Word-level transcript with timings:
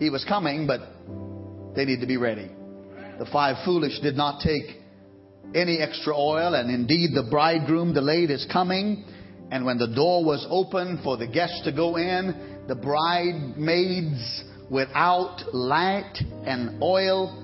He 0.00 0.08
was 0.08 0.24
coming, 0.24 0.66
but 0.66 0.80
they 1.76 1.84
need 1.84 2.00
to 2.00 2.06
be 2.06 2.16
ready. 2.16 2.50
The 3.18 3.26
five 3.26 3.56
foolish 3.66 4.00
did 4.00 4.16
not 4.16 4.40
take 4.40 4.80
any 5.54 5.78
extra 5.78 6.16
oil, 6.16 6.54
and 6.54 6.70
indeed 6.70 7.10
the 7.14 7.28
bridegroom 7.30 7.92
delayed 7.92 8.30
his 8.30 8.46
coming. 8.50 9.04
And 9.50 9.66
when 9.66 9.76
the 9.76 9.88
door 9.88 10.24
was 10.24 10.46
open 10.48 11.00
for 11.04 11.18
the 11.18 11.26
guests 11.26 11.60
to 11.64 11.72
go 11.72 11.96
in, 11.96 12.64
the 12.66 12.74
bridesmaids 12.74 14.44
without 14.70 15.42
light 15.52 16.16
and 16.46 16.82
oil 16.82 17.36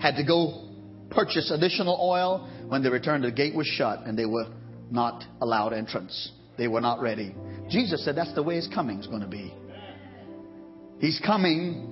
had 0.00 0.16
to 0.16 0.24
go 0.24 0.68
purchase 1.10 1.52
additional 1.52 1.96
oil. 2.02 2.50
When 2.66 2.82
they 2.82 2.88
returned, 2.88 3.22
the 3.22 3.30
gate 3.30 3.54
was 3.54 3.68
shut 3.68 4.00
and 4.04 4.18
they 4.18 4.26
were 4.26 4.46
not 4.90 5.22
allowed 5.40 5.74
entrance. 5.74 6.32
They 6.58 6.66
were 6.66 6.80
not 6.80 7.00
ready. 7.00 7.36
Jesus 7.68 8.04
said 8.04 8.16
that's 8.16 8.34
the 8.34 8.42
way 8.42 8.56
his 8.56 8.66
coming 8.66 8.98
is 8.98 9.06
going 9.06 9.20
to 9.22 9.28
be. 9.28 9.54
He's 11.00 11.20
coming. 11.24 11.86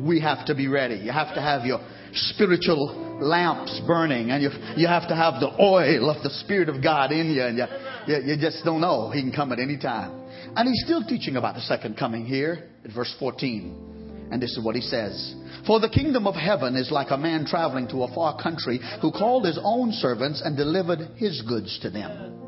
We 0.00 0.20
have 0.20 0.46
to 0.46 0.54
be 0.54 0.68
ready. 0.68 0.96
You 0.96 1.12
have 1.12 1.34
to 1.34 1.40
have 1.40 1.64
your 1.64 1.80
spiritual 2.12 3.18
lamps 3.20 3.80
burning 3.86 4.30
and 4.30 4.42
you, 4.42 4.50
you 4.76 4.86
have 4.86 5.08
to 5.08 5.16
have 5.16 5.40
the 5.40 5.50
oil 5.60 6.10
of 6.10 6.22
the 6.22 6.30
Spirit 6.30 6.68
of 6.68 6.82
God 6.82 7.12
in 7.12 7.30
you 7.30 7.42
and 7.42 7.58
you, 7.58 7.64
you, 8.06 8.32
you 8.32 8.36
just 8.40 8.64
don't 8.64 8.80
know. 8.80 9.10
He 9.10 9.22
can 9.22 9.32
come 9.32 9.52
at 9.52 9.58
any 9.58 9.78
time. 9.78 10.12
And 10.56 10.68
he's 10.68 10.82
still 10.84 11.04
teaching 11.04 11.36
about 11.36 11.54
the 11.54 11.60
second 11.62 11.96
coming 11.96 12.24
here 12.24 12.68
at 12.84 12.92
verse 12.92 13.14
14. 13.18 14.28
And 14.30 14.42
this 14.42 14.56
is 14.56 14.64
what 14.64 14.74
he 14.74 14.82
says. 14.82 15.34
For 15.66 15.80
the 15.80 15.88
kingdom 15.88 16.26
of 16.26 16.34
heaven 16.34 16.76
is 16.76 16.90
like 16.90 17.10
a 17.10 17.16
man 17.16 17.46
traveling 17.46 17.88
to 17.88 18.02
a 18.04 18.14
far 18.14 18.40
country 18.40 18.80
who 19.00 19.10
called 19.10 19.46
his 19.46 19.58
own 19.62 19.92
servants 19.92 20.42
and 20.44 20.56
delivered 20.56 21.00
his 21.16 21.42
goods 21.42 21.78
to 21.80 21.90
them. 21.90 22.47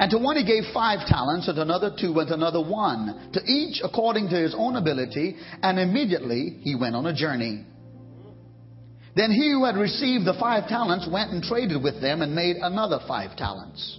And 0.00 0.10
to 0.12 0.18
one 0.18 0.38
he 0.38 0.44
gave 0.46 0.64
five 0.72 1.06
talents, 1.06 1.46
and 1.46 1.56
to 1.56 1.62
another 1.62 1.90
two, 1.90 2.18
and 2.18 2.28
to 2.28 2.32
another 2.32 2.62
one, 2.62 3.28
to 3.34 3.40
each 3.44 3.82
according 3.84 4.30
to 4.30 4.36
his 4.36 4.54
own 4.56 4.76
ability, 4.76 5.36
and 5.62 5.78
immediately 5.78 6.56
he 6.62 6.74
went 6.74 6.96
on 6.96 7.04
a 7.04 7.12
journey. 7.12 7.66
Then 9.14 9.30
he 9.30 9.50
who 9.50 9.62
had 9.66 9.76
received 9.76 10.24
the 10.24 10.32
five 10.40 10.68
talents 10.68 11.06
went 11.06 11.32
and 11.32 11.42
traded 11.42 11.82
with 11.82 12.00
them 12.00 12.22
and 12.22 12.34
made 12.34 12.56
another 12.56 12.98
five 13.06 13.36
talents. 13.36 13.98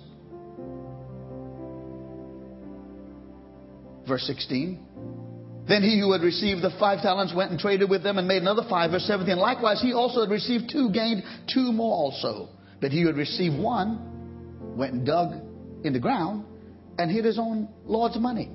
Verse 4.07 4.25
16. 4.25 4.79
Then 5.69 5.83
he 5.83 5.99
who 5.99 6.13
had 6.13 6.21
received 6.21 6.63
the 6.63 6.71
five 6.79 7.03
talents 7.03 7.31
went 7.35 7.51
and 7.51 7.59
traded 7.59 7.91
with 7.91 8.01
them 8.01 8.17
and 8.17 8.27
made 8.27 8.41
another 8.41 8.63
five. 8.67 8.89
Verse 8.89 9.05
17. 9.05 9.37
Likewise, 9.37 9.79
he 9.79 9.93
also 9.93 10.21
had 10.21 10.31
received 10.31 10.71
two, 10.71 10.89
gained 10.89 11.21
two 11.53 11.71
more 11.71 11.93
also. 11.93 12.49
But 12.79 12.89
he 12.89 13.01
who 13.01 13.07
had 13.07 13.17
received 13.17 13.55
one 13.59 14.75
went 14.75 14.93
and 14.93 15.05
dug 15.05 15.50
in 15.83 15.93
the 15.93 15.99
ground 15.99 16.45
and 16.97 17.09
hid 17.09 17.25
his 17.25 17.39
own 17.39 17.67
Lord's 17.85 18.19
money. 18.19 18.49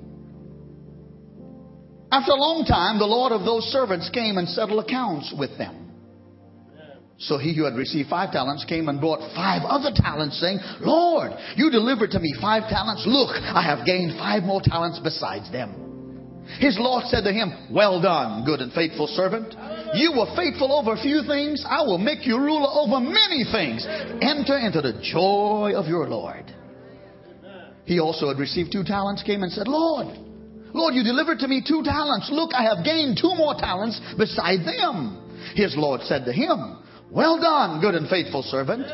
After 2.11 2.31
a 2.31 2.39
long 2.39 2.63
time, 2.63 2.99
the 2.99 3.05
Lord 3.05 3.33
of 3.33 3.43
those 3.43 3.63
servants 3.65 4.09
came 4.09 4.37
and 4.37 4.47
settled 4.47 4.83
accounts 4.83 5.33
with 5.37 5.57
them. 5.57 5.87
So 7.19 7.37
he 7.37 7.55
who 7.55 7.65
had 7.65 7.73
received 7.73 8.09
five 8.09 8.31
talents 8.31 8.63
came 8.63 8.87
and 8.87 9.01
brought 9.01 9.19
five 9.35 9.65
other 9.65 9.89
talents, 9.93 10.39
saying, 10.39 10.59
Lord, 10.79 11.31
you 11.55 11.71
delivered 11.71 12.11
to 12.11 12.19
me 12.19 12.33
five 12.39 12.69
talents. 12.69 13.03
Look, 13.07 13.33
I 13.33 13.63
have 13.65 13.85
gained 13.85 14.17
five 14.17 14.43
more 14.43 14.61
talents 14.63 15.01
besides 15.03 15.51
them. 15.51 15.87
His 16.59 16.77
Lord 16.79 17.05
said 17.07 17.23
to 17.23 17.33
him, 17.33 17.73
Well 17.73 18.01
done, 18.01 18.45
good 18.45 18.61
and 18.61 18.71
faithful 18.71 19.07
servant. 19.07 19.53
You 19.95 20.13
were 20.15 20.31
faithful 20.35 20.71
over 20.71 20.93
a 20.93 21.01
few 21.01 21.23
things. 21.27 21.65
I 21.67 21.81
will 21.81 21.97
make 21.97 22.25
you 22.25 22.37
ruler 22.37 22.69
over 22.71 22.99
many 23.01 23.43
things. 23.51 23.85
Enter 24.21 24.57
into 24.57 24.81
the 24.81 25.01
joy 25.01 25.73
of 25.75 25.87
your 25.87 26.07
Lord. 26.07 26.53
He 27.87 27.99
also 27.99 28.27
had 28.27 28.37
received 28.37 28.71
two 28.71 28.83
talents, 28.83 29.23
came 29.23 29.43
and 29.43 29.51
said, 29.51 29.67
Lord, 29.67 30.07
Lord, 30.73 30.93
you 30.93 31.03
delivered 31.03 31.39
to 31.39 31.47
me 31.47 31.63
two 31.65 31.81
talents. 31.83 32.29
Look, 32.31 32.51
I 32.53 32.63
have 32.63 32.83
gained 32.83 33.17
two 33.19 33.33
more 33.33 33.55
talents 33.55 33.99
beside 34.17 34.67
them. 34.67 35.23
His 35.55 35.73
Lord 35.77 36.01
said 36.01 36.25
to 36.25 36.33
him, 36.33 36.83
Well 37.09 37.39
done, 37.39 37.79
good 37.79 37.95
and 37.95 38.09
faithful 38.09 38.43
servant. 38.43 38.85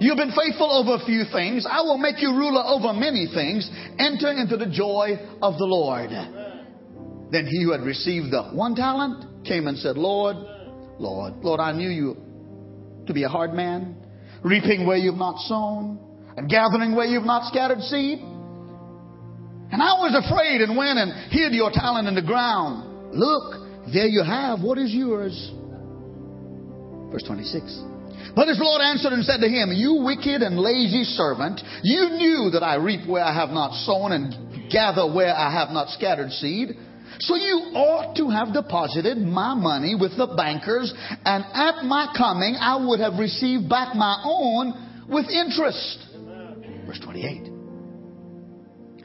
You've 0.00 0.18
been 0.18 0.36
faithful 0.36 0.70
over 0.70 1.02
a 1.02 1.06
few 1.06 1.24
things. 1.32 1.66
I 1.68 1.80
will 1.80 1.96
make 1.96 2.20
you 2.20 2.36
ruler 2.36 2.62
over 2.62 2.92
many 2.92 3.26
things. 3.32 3.70
Enter 3.98 4.32
into 4.32 4.56
the 4.56 4.66
joy 4.66 5.16
of 5.40 5.56
the 5.56 5.64
Lord. 5.64 6.10
Then 7.30 7.46
he 7.46 7.62
who 7.64 7.72
had 7.72 7.80
received 7.80 8.30
the 8.30 8.50
one 8.52 8.74
talent 8.74 9.46
came 9.46 9.66
and 9.66 9.78
said, 9.78 9.96
Lord, 9.96 10.36
Lord, 10.98 11.36
Lord, 11.42 11.60
I 11.60 11.72
knew 11.72 11.88
you 11.88 12.16
to 13.06 13.14
be 13.14 13.22
a 13.22 13.28
hard 13.28 13.54
man, 13.54 13.96
reaping 14.42 14.86
where 14.86 14.98
you've 14.98 15.14
not 15.14 15.38
sown, 15.48 15.98
and 16.36 16.50
gathering 16.50 16.94
where 16.94 17.06
you've 17.06 17.24
not 17.24 17.48
scattered 17.50 17.80
seed. 17.80 18.18
And 19.72 19.80
I 19.80 19.96
was 19.96 20.12
afraid 20.12 20.60
and 20.60 20.76
went 20.76 20.98
and 20.98 21.32
hid 21.32 21.54
your 21.54 21.70
talent 21.72 22.06
in 22.06 22.14
the 22.14 22.22
ground. 22.22 23.16
Look, 23.16 23.88
there 23.92 24.06
you 24.06 24.22
have 24.22 24.60
what 24.60 24.76
is 24.76 24.92
yours. 24.92 25.32
Verse 27.10 27.24
26. 27.24 27.64
But 28.36 28.48
his 28.48 28.60
Lord 28.60 28.80
answered 28.80 29.12
and 29.12 29.24
said 29.24 29.40
to 29.40 29.48
him, 29.48 29.72
You 29.72 30.04
wicked 30.04 30.40
and 30.40 30.58
lazy 30.58 31.04
servant, 31.04 31.60
you 31.82 32.08
knew 32.10 32.50
that 32.52 32.62
I 32.62 32.76
reap 32.76 33.08
where 33.08 33.24
I 33.24 33.34
have 33.34 33.50
not 33.50 33.72
sown 33.84 34.12
and 34.12 34.70
gather 34.70 35.10
where 35.10 35.34
I 35.34 35.52
have 35.52 35.70
not 35.70 35.88
scattered 35.88 36.30
seed. 36.32 36.76
So 37.20 37.36
you 37.36 37.72
ought 37.76 38.16
to 38.16 38.30
have 38.30 38.52
deposited 38.52 39.18
my 39.18 39.54
money 39.54 39.94
with 39.94 40.16
the 40.16 40.26
bankers, 40.36 40.92
and 41.24 41.44
at 41.44 41.84
my 41.84 42.12
coming 42.16 42.56
I 42.58 42.76
would 42.76 43.00
have 43.00 43.18
received 43.18 43.68
back 43.68 43.94
my 43.94 44.20
own 44.24 45.08
with 45.08 45.28
interest. 45.28 46.08
Verse 46.86 47.00
28. 47.04 47.51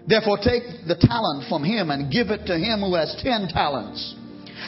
Therefore 0.08 0.38
take 0.38 0.64
the 0.88 0.96
talent 0.96 1.50
from 1.50 1.64
him 1.64 1.92
and 1.92 2.12
give 2.12 2.30
it 2.30 2.48
to 2.48 2.58
him 2.58 2.80
who 2.80 2.96
has 2.96 3.14
ten 3.22 3.50
talents. 3.50 4.16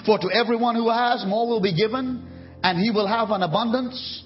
For 0.06 0.20
to 0.20 0.30
everyone 0.32 0.76
who 0.76 0.90
has, 0.90 1.26
more 1.26 1.48
will 1.48 1.62
be 1.62 1.76
given, 1.76 2.28
and 2.62 2.78
he 2.78 2.92
will 2.92 3.08
have 3.08 3.32
an 3.32 3.42
abundance. 3.42 4.24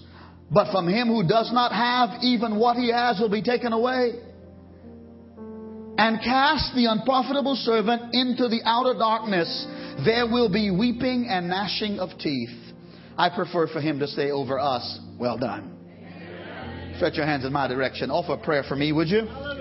But 0.51 0.71
from 0.71 0.87
him 0.87 1.07
who 1.07 1.27
does 1.27 1.51
not 1.53 1.71
have, 1.71 2.23
even 2.23 2.57
what 2.57 2.77
he 2.77 2.91
has 2.91 3.19
will 3.19 3.29
be 3.29 3.43
taken 3.43 3.73
away. 3.73 4.13
And 5.97 6.19
cast 6.19 6.73
the 6.73 6.87
unprofitable 6.89 7.55
servant 7.55 8.13
into 8.13 8.49
the 8.49 8.61
outer 8.65 8.97
darkness. 8.97 9.67
There 10.05 10.25
will 10.25 10.51
be 10.51 10.71
weeping 10.71 11.27
and 11.29 11.47
gnashing 11.47 11.99
of 11.99 12.09
teeth. 12.19 12.49
I 13.15 13.29
prefer 13.29 13.67
for 13.67 13.79
him 13.79 13.99
to 13.99 14.07
say 14.07 14.31
over 14.31 14.59
us, 14.59 14.99
Well 15.19 15.37
done. 15.37 15.69
Stretch 16.97 17.15
your 17.15 17.25
hands 17.25 17.45
in 17.45 17.53
my 17.53 17.67
direction. 17.67 18.09
Offer 18.09 18.37
prayer 18.43 18.63
for 18.67 18.75
me, 18.75 18.91
would 18.91 19.07
you? 19.07 19.52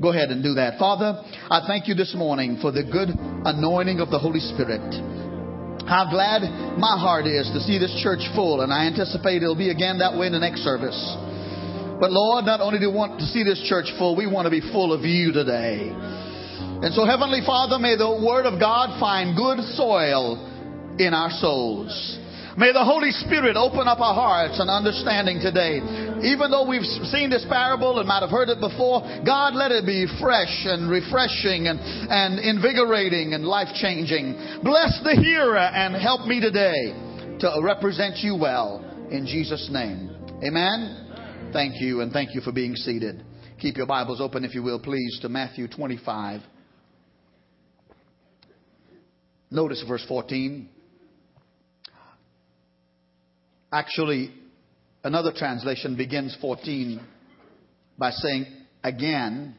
Go 0.00 0.10
ahead 0.10 0.30
and 0.30 0.42
do 0.42 0.54
that. 0.54 0.78
Father, 0.78 1.22
I 1.50 1.66
thank 1.66 1.88
you 1.88 1.94
this 1.94 2.14
morning 2.14 2.58
for 2.62 2.70
the 2.70 2.84
good 2.84 3.10
anointing 3.10 3.98
of 3.98 4.10
the 4.10 4.18
Holy 4.18 4.38
Spirit. 4.38 4.94
How 5.90 6.06
glad 6.06 6.46
my 6.78 6.94
heart 6.94 7.26
is 7.26 7.50
to 7.50 7.60
see 7.60 7.78
this 7.78 7.90
church 8.02 8.22
full, 8.36 8.60
and 8.60 8.72
I 8.72 8.86
anticipate 8.86 9.42
it'll 9.42 9.58
be 9.58 9.70
again 9.70 9.98
that 9.98 10.16
way 10.16 10.26
in 10.28 10.32
the 10.32 10.38
next 10.38 10.60
service. 10.60 10.94
But 11.98 12.12
Lord, 12.12 12.44
not 12.44 12.60
only 12.60 12.78
do 12.78 12.90
we 12.90 12.96
want 12.96 13.18
to 13.18 13.26
see 13.26 13.42
this 13.42 13.58
church 13.66 13.90
full, 13.98 14.14
we 14.14 14.30
want 14.30 14.46
to 14.46 14.54
be 14.54 14.60
full 14.60 14.92
of 14.92 15.02
you 15.02 15.32
today. 15.32 15.90
And 15.90 16.94
so, 16.94 17.04
Heavenly 17.04 17.42
Father, 17.44 17.78
may 17.80 17.96
the 17.96 18.22
Word 18.22 18.46
of 18.46 18.60
God 18.60 19.00
find 19.00 19.34
good 19.34 19.58
soil 19.74 20.38
in 20.98 21.10
our 21.12 21.30
souls. 21.30 22.17
May 22.58 22.72
the 22.72 22.82
Holy 22.82 23.12
Spirit 23.12 23.54
open 23.54 23.86
up 23.86 24.00
our 24.00 24.18
hearts 24.18 24.58
and 24.58 24.68
understanding 24.68 25.38
today. 25.38 25.78
Even 26.26 26.50
though 26.50 26.66
we've 26.66 26.82
seen 27.06 27.30
this 27.30 27.46
parable 27.48 28.00
and 28.00 28.08
might 28.08 28.18
have 28.18 28.34
heard 28.34 28.48
it 28.48 28.58
before, 28.58 28.98
God, 29.24 29.54
let 29.54 29.70
it 29.70 29.86
be 29.86 30.10
fresh 30.18 30.66
and 30.66 30.90
refreshing 30.90 31.70
and, 31.70 31.78
and 31.78 32.42
invigorating 32.42 33.32
and 33.34 33.46
life 33.46 33.68
changing. 33.78 34.34
Bless 34.64 34.98
the 35.06 35.14
hearer 35.22 35.56
and 35.56 35.94
help 36.02 36.26
me 36.26 36.40
today 36.40 36.98
to 37.38 37.60
represent 37.62 38.16
you 38.26 38.34
well. 38.34 38.82
In 39.08 39.24
Jesus' 39.24 39.68
name. 39.70 40.10
Amen. 40.42 41.50
Thank 41.52 41.80
you, 41.80 42.00
and 42.00 42.12
thank 42.12 42.34
you 42.34 42.40
for 42.40 42.50
being 42.50 42.74
seated. 42.74 43.22
Keep 43.60 43.76
your 43.76 43.86
Bibles 43.86 44.20
open, 44.20 44.44
if 44.44 44.52
you 44.56 44.64
will, 44.64 44.80
please, 44.80 45.20
to 45.22 45.28
Matthew 45.28 45.68
25. 45.68 46.40
Notice 49.52 49.84
verse 49.86 50.04
14. 50.08 50.70
Actually, 53.72 54.32
another 55.04 55.32
translation 55.34 55.96
begins 55.96 56.36
14 56.40 57.00
by 57.98 58.10
saying, 58.10 58.46
again, 58.82 59.54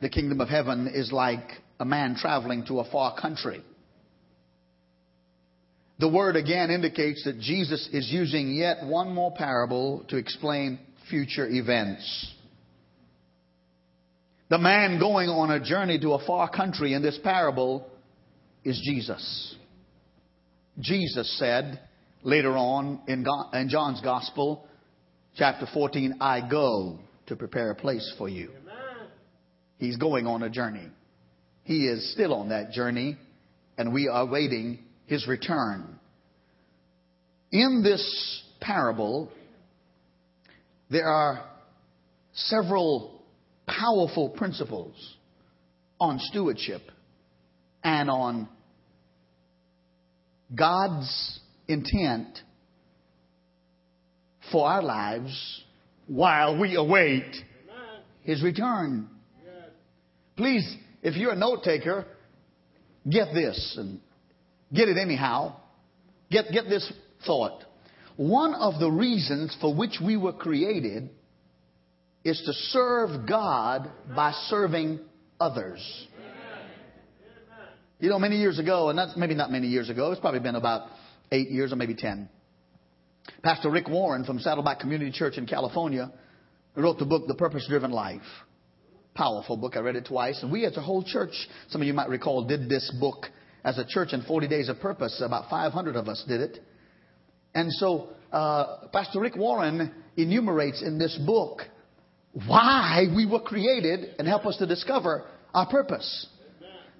the 0.00 0.08
kingdom 0.08 0.40
of 0.40 0.48
heaven 0.48 0.90
is 0.92 1.12
like 1.12 1.48
a 1.78 1.84
man 1.84 2.16
traveling 2.16 2.64
to 2.66 2.80
a 2.80 2.90
far 2.90 3.18
country. 3.20 3.62
The 6.00 6.08
word 6.08 6.34
again 6.34 6.70
indicates 6.70 7.22
that 7.24 7.38
Jesus 7.38 7.88
is 7.92 8.10
using 8.10 8.52
yet 8.52 8.84
one 8.84 9.14
more 9.14 9.32
parable 9.32 10.04
to 10.08 10.16
explain 10.16 10.80
future 11.08 11.46
events. 11.48 12.32
The 14.50 14.58
man 14.58 14.98
going 14.98 15.28
on 15.28 15.52
a 15.52 15.64
journey 15.64 16.00
to 16.00 16.14
a 16.14 16.26
far 16.26 16.50
country 16.50 16.92
in 16.92 17.02
this 17.02 17.18
parable 17.22 17.86
is 18.64 18.80
Jesus. 18.84 19.54
Jesus 20.78 21.38
said 21.38 21.80
later 22.22 22.56
on 22.56 23.00
in, 23.06 23.24
in 23.52 23.68
John's 23.68 24.00
Gospel, 24.00 24.66
chapter 25.36 25.66
14, 25.72 26.16
I 26.20 26.48
go 26.48 26.98
to 27.26 27.36
prepare 27.36 27.70
a 27.70 27.74
place 27.74 28.12
for 28.18 28.28
you. 28.28 28.50
He's 29.78 29.96
going 29.96 30.26
on 30.26 30.42
a 30.42 30.50
journey. 30.50 30.88
He 31.64 31.86
is 31.86 32.12
still 32.12 32.34
on 32.34 32.50
that 32.50 32.72
journey, 32.72 33.16
and 33.78 33.92
we 33.92 34.08
are 34.08 34.26
waiting 34.26 34.78
his 35.06 35.26
return. 35.26 35.98
In 37.50 37.82
this 37.82 38.42
parable, 38.60 39.30
there 40.90 41.06
are 41.06 41.44
several 42.32 43.22
powerful 43.66 44.30
principles 44.30 44.94
on 46.00 46.18
stewardship 46.18 46.82
and 47.82 48.10
on 48.10 48.48
God's 50.54 51.40
intent 51.68 52.38
for 54.52 54.66
our 54.66 54.82
lives 54.82 55.62
while 56.06 56.58
we 56.58 56.76
await 56.76 57.34
His 58.22 58.42
return. 58.42 59.08
Please, 60.36 60.76
if 61.02 61.16
you're 61.16 61.32
a 61.32 61.36
note 61.36 61.62
taker, 61.62 62.06
get 63.08 63.32
this 63.32 63.76
and 63.78 64.00
get 64.72 64.88
it 64.88 64.96
anyhow. 64.96 65.56
Get, 66.30 66.46
get 66.52 66.64
this 66.68 66.90
thought. 67.26 67.64
One 68.16 68.54
of 68.54 68.80
the 68.80 68.90
reasons 68.90 69.56
for 69.60 69.74
which 69.74 69.98
we 70.04 70.16
were 70.16 70.32
created 70.32 71.10
is 72.24 72.42
to 72.46 72.52
serve 72.52 73.28
God 73.28 73.90
by 74.14 74.32
serving 74.48 75.00
others. 75.38 76.06
You 78.00 78.10
know, 78.10 78.18
many 78.18 78.36
years 78.36 78.58
ago, 78.58 78.88
and 78.90 78.98
that's 78.98 79.16
maybe 79.16 79.34
not 79.34 79.50
many 79.50 79.68
years 79.68 79.88
ago, 79.88 80.10
it's 80.10 80.20
probably 80.20 80.40
been 80.40 80.56
about 80.56 80.88
eight 81.30 81.50
years 81.50 81.72
or 81.72 81.76
maybe 81.76 81.94
ten. 81.94 82.28
Pastor 83.42 83.70
Rick 83.70 83.88
Warren 83.88 84.24
from 84.24 84.38
Saddleback 84.38 84.80
Community 84.80 85.12
Church 85.12 85.38
in 85.38 85.46
California 85.46 86.12
wrote 86.76 86.98
the 86.98 87.04
book, 87.04 87.26
The 87.28 87.34
Purpose 87.34 87.66
Driven 87.68 87.92
Life. 87.92 88.22
Powerful 89.14 89.56
book. 89.56 89.76
I 89.76 89.80
read 89.80 89.96
it 89.96 90.06
twice. 90.06 90.42
And 90.42 90.50
we 90.50 90.66
as 90.66 90.76
a 90.76 90.82
whole 90.82 91.04
church, 91.04 91.32
some 91.68 91.80
of 91.80 91.86
you 91.86 91.94
might 91.94 92.08
recall, 92.08 92.44
did 92.44 92.68
this 92.68 92.92
book 92.98 93.26
as 93.64 93.78
a 93.78 93.84
church 93.86 94.12
in 94.12 94.22
40 94.22 94.48
Days 94.48 94.68
of 94.68 94.80
Purpose. 94.80 95.22
About 95.24 95.48
500 95.48 95.94
of 95.94 96.08
us 96.08 96.24
did 96.26 96.40
it. 96.40 96.58
And 97.54 97.72
so, 97.72 98.08
uh, 98.32 98.88
Pastor 98.92 99.20
Rick 99.20 99.36
Warren 99.36 99.94
enumerates 100.16 100.82
in 100.82 100.98
this 100.98 101.16
book 101.24 101.62
why 102.46 103.04
we 103.14 103.24
were 103.24 103.40
created 103.40 104.16
and 104.18 104.26
help 104.26 104.44
us 104.46 104.56
to 104.56 104.66
discover 104.66 105.24
our 105.54 105.66
purpose. 105.68 106.26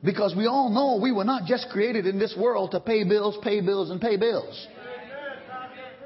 Because 0.05 0.35
we 0.37 0.47
all 0.47 0.69
know 0.69 1.01
we 1.03 1.13
were 1.13 1.25
not 1.25 1.47
just 1.47 1.69
created 1.71 2.07
in 2.07 2.19
this 2.19 2.35
world 2.39 2.73
to 2.73 2.81
pay 2.81 3.05
bills, 3.05 3.39
pay 3.43 3.61
bills, 3.61 3.91
and 3.91 4.01
pay 4.01 4.17
bills. 4.17 4.69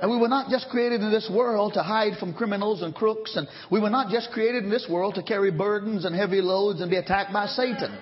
And 0.01 0.09
we 0.09 0.17
were 0.17 0.29
not 0.29 0.49
just 0.49 0.69
created 0.69 1.01
in 1.01 1.11
this 1.11 1.29
world 1.33 1.75
to 1.75 1.83
hide 1.83 2.17
from 2.21 2.33
criminals 2.33 2.83
and 2.83 2.95
crooks. 2.95 3.35
And 3.37 3.49
we 3.71 3.81
were 3.81 3.91
not 3.91 4.13
just 4.13 4.31
created 4.31 4.63
in 4.63 4.71
this 4.71 4.87
world 4.89 5.17
to 5.17 5.23
carry 5.25 5.51
burdens 5.51 6.05
and 6.05 6.15
heavy 6.15 6.41
loads 6.41 6.81
and 6.81 6.89
be 6.89 6.97
attacked 6.97 7.33
by 7.33 7.47
Satan. 7.47 7.99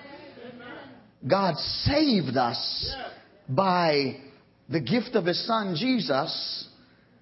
God 1.27 1.55
saved 1.57 2.37
us 2.37 2.95
by 3.49 4.17
the 4.69 4.79
gift 4.79 5.15
of 5.15 5.25
His 5.25 5.47
Son 5.47 5.75
Jesus 5.75 6.67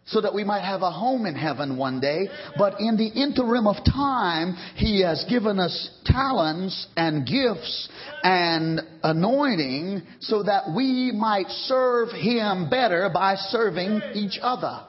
so 0.05 0.21
that 0.21 0.33
we 0.33 0.43
might 0.43 0.61
have 0.61 0.83
a 0.83 0.91
home 0.91 1.25
in 1.25 1.35
heaven 1.35 1.77
one 1.77 1.99
day. 1.99 2.27
But 2.57 2.79
in 2.79 2.95
the 2.95 3.07
interim 3.07 3.67
of 3.67 3.77
time, 3.83 4.55
He 4.75 5.01
has 5.01 5.25
given 5.29 5.59
us 5.59 5.89
talents 6.05 6.87
and 6.95 7.25
gifts 7.25 7.89
and 8.23 8.81
anointing 9.03 10.03
so 10.19 10.43
that 10.43 10.73
we 10.75 11.11
might 11.11 11.47
serve 11.49 12.09
Him 12.09 12.69
better 12.69 13.09
by 13.13 13.35
serving 13.35 14.01
each 14.13 14.37
other. 14.41 14.85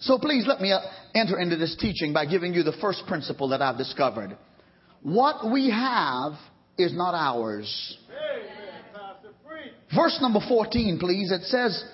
So 0.00 0.18
please 0.18 0.46
let 0.48 0.60
me 0.60 0.72
uh, 0.72 0.80
enter 1.14 1.38
into 1.38 1.56
this 1.56 1.76
teaching 1.78 2.12
by 2.12 2.26
giving 2.26 2.54
you 2.54 2.64
the 2.64 2.76
first 2.80 3.04
principle 3.06 3.50
that 3.50 3.62
I've 3.62 3.78
discovered. 3.78 4.36
What 5.02 5.50
we 5.52 5.70
have 5.70 6.32
is 6.76 6.92
not 6.92 7.14
ours. 7.14 7.98
Verse 9.94 10.18
number 10.20 10.40
14, 10.48 10.98
please. 10.98 11.30
It 11.30 11.42
says, 11.42 11.84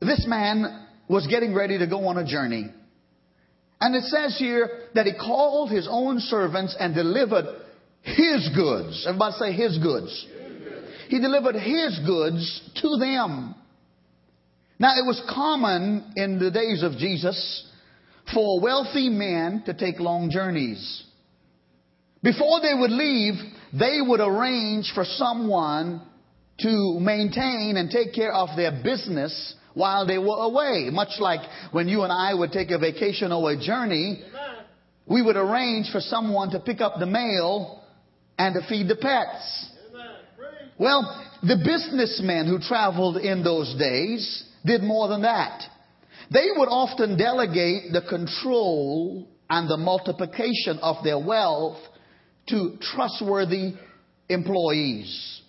This 0.00 0.24
man 0.28 0.86
was 1.08 1.26
getting 1.26 1.54
ready 1.54 1.78
to 1.78 1.86
go 1.86 2.06
on 2.06 2.18
a 2.18 2.26
journey. 2.26 2.66
And 3.80 3.94
it 3.94 4.04
says 4.04 4.36
here 4.38 4.68
that 4.94 5.06
he 5.06 5.12
called 5.12 5.70
his 5.70 5.88
own 5.90 6.18
servants 6.20 6.76
and 6.78 6.94
delivered 6.94 7.46
his 8.02 8.48
goods. 8.54 9.04
Everybody 9.06 9.34
say 9.38 9.52
his 9.52 9.78
goods. 9.78 10.26
He 11.08 11.20
delivered 11.20 11.54
his 11.54 11.98
goods 12.04 12.70
to 12.82 12.96
them. 12.98 13.54
Now 14.78 14.92
it 14.96 15.06
was 15.06 15.22
common 15.28 16.12
in 16.16 16.38
the 16.38 16.50
days 16.50 16.82
of 16.82 16.92
Jesus 16.92 17.66
for 18.32 18.60
wealthy 18.60 19.08
men 19.08 19.62
to 19.66 19.74
take 19.74 19.98
long 19.98 20.30
journeys. 20.30 21.04
Before 22.22 22.60
they 22.60 22.74
would 22.74 22.90
leave, 22.90 23.34
they 23.72 24.00
would 24.00 24.20
arrange 24.20 24.92
for 24.94 25.04
someone 25.04 26.02
to 26.60 26.98
maintain 27.00 27.76
and 27.76 27.90
take 27.90 28.12
care 28.12 28.32
of 28.32 28.50
their 28.56 28.82
business 28.82 29.54
while 29.74 30.06
they 30.06 30.18
were 30.18 30.36
away. 30.36 30.88
Much 30.90 31.20
like 31.20 31.40
when 31.72 31.88
you 31.88 32.02
and 32.02 32.12
I 32.12 32.34
would 32.34 32.52
take 32.52 32.70
a 32.70 32.78
vacation 32.78 33.32
or 33.32 33.52
a 33.52 33.56
journey, 33.58 34.22
we 35.06 35.22
would 35.22 35.36
arrange 35.36 35.90
for 35.90 36.00
someone 36.00 36.50
to 36.50 36.60
pick 36.60 36.80
up 36.80 36.94
the 36.98 37.06
mail 37.06 37.82
and 38.38 38.54
to 38.54 38.68
feed 38.68 38.88
the 38.88 38.96
pets. 38.96 39.70
Well, 40.78 41.24
the 41.42 41.56
businessmen 41.64 42.46
who 42.46 42.58
traveled 42.60 43.16
in 43.16 43.42
those 43.42 43.74
days 43.78 44.44
did 44.64 44.82
more 44.82 45.08
than 45.08 45.22
that. 45.22 45.62
They 46.30 46.46
would 46.56 46.68
often 46.68 47.16
delegate 47.16 47.92
the 47.92 48.02
control 48.08 49.26
and 49.48 49.68
the 49.68 49.76
multiplication 49.76 50.78
of 50.82 51.02
their 51.02 51.18
wealth 51.18 51.78
to 52.48 52.76
trustworthy 52.80 53.74
employees. 54.28 55.40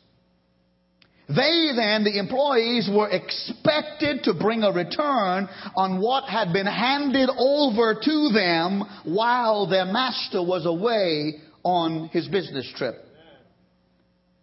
They 1.29 1.69
then, 1.75 2.03
the 2.03 2.17
employees, 2.17 2.89
were 2.91 3.07
expected 3.07 4.23
to 4.23 4.33
bring 4.33 4.63
a 4.63 4.71
return 4.71 5.47
on 5.75 6.01
what 6.01 6.23
had 6.23 6.51
been 6.51 6.65
handed 6.65 7.29
over 7.29 7.93
to 8.03 8.29
them 8.33 8.83
while 9.03 9.67
their 9.67 9.85
master 9.85 10.41
was 10.41 10.65
away 10.65 11.35
on 11.63 12.07
his 12.07 12.27
business 12.27 12.67
trip. 12.75 12.95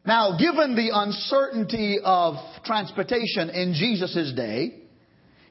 Now, 0.07 0.39
given 0.39 0.77
the 0.77 0.91
uncertainty 0.95 1.99
of 2.05 2.37
transportation 2.65 3.51
in 3.51 3.75
Jesus' 3.75 4.33
day, 4.37 4.83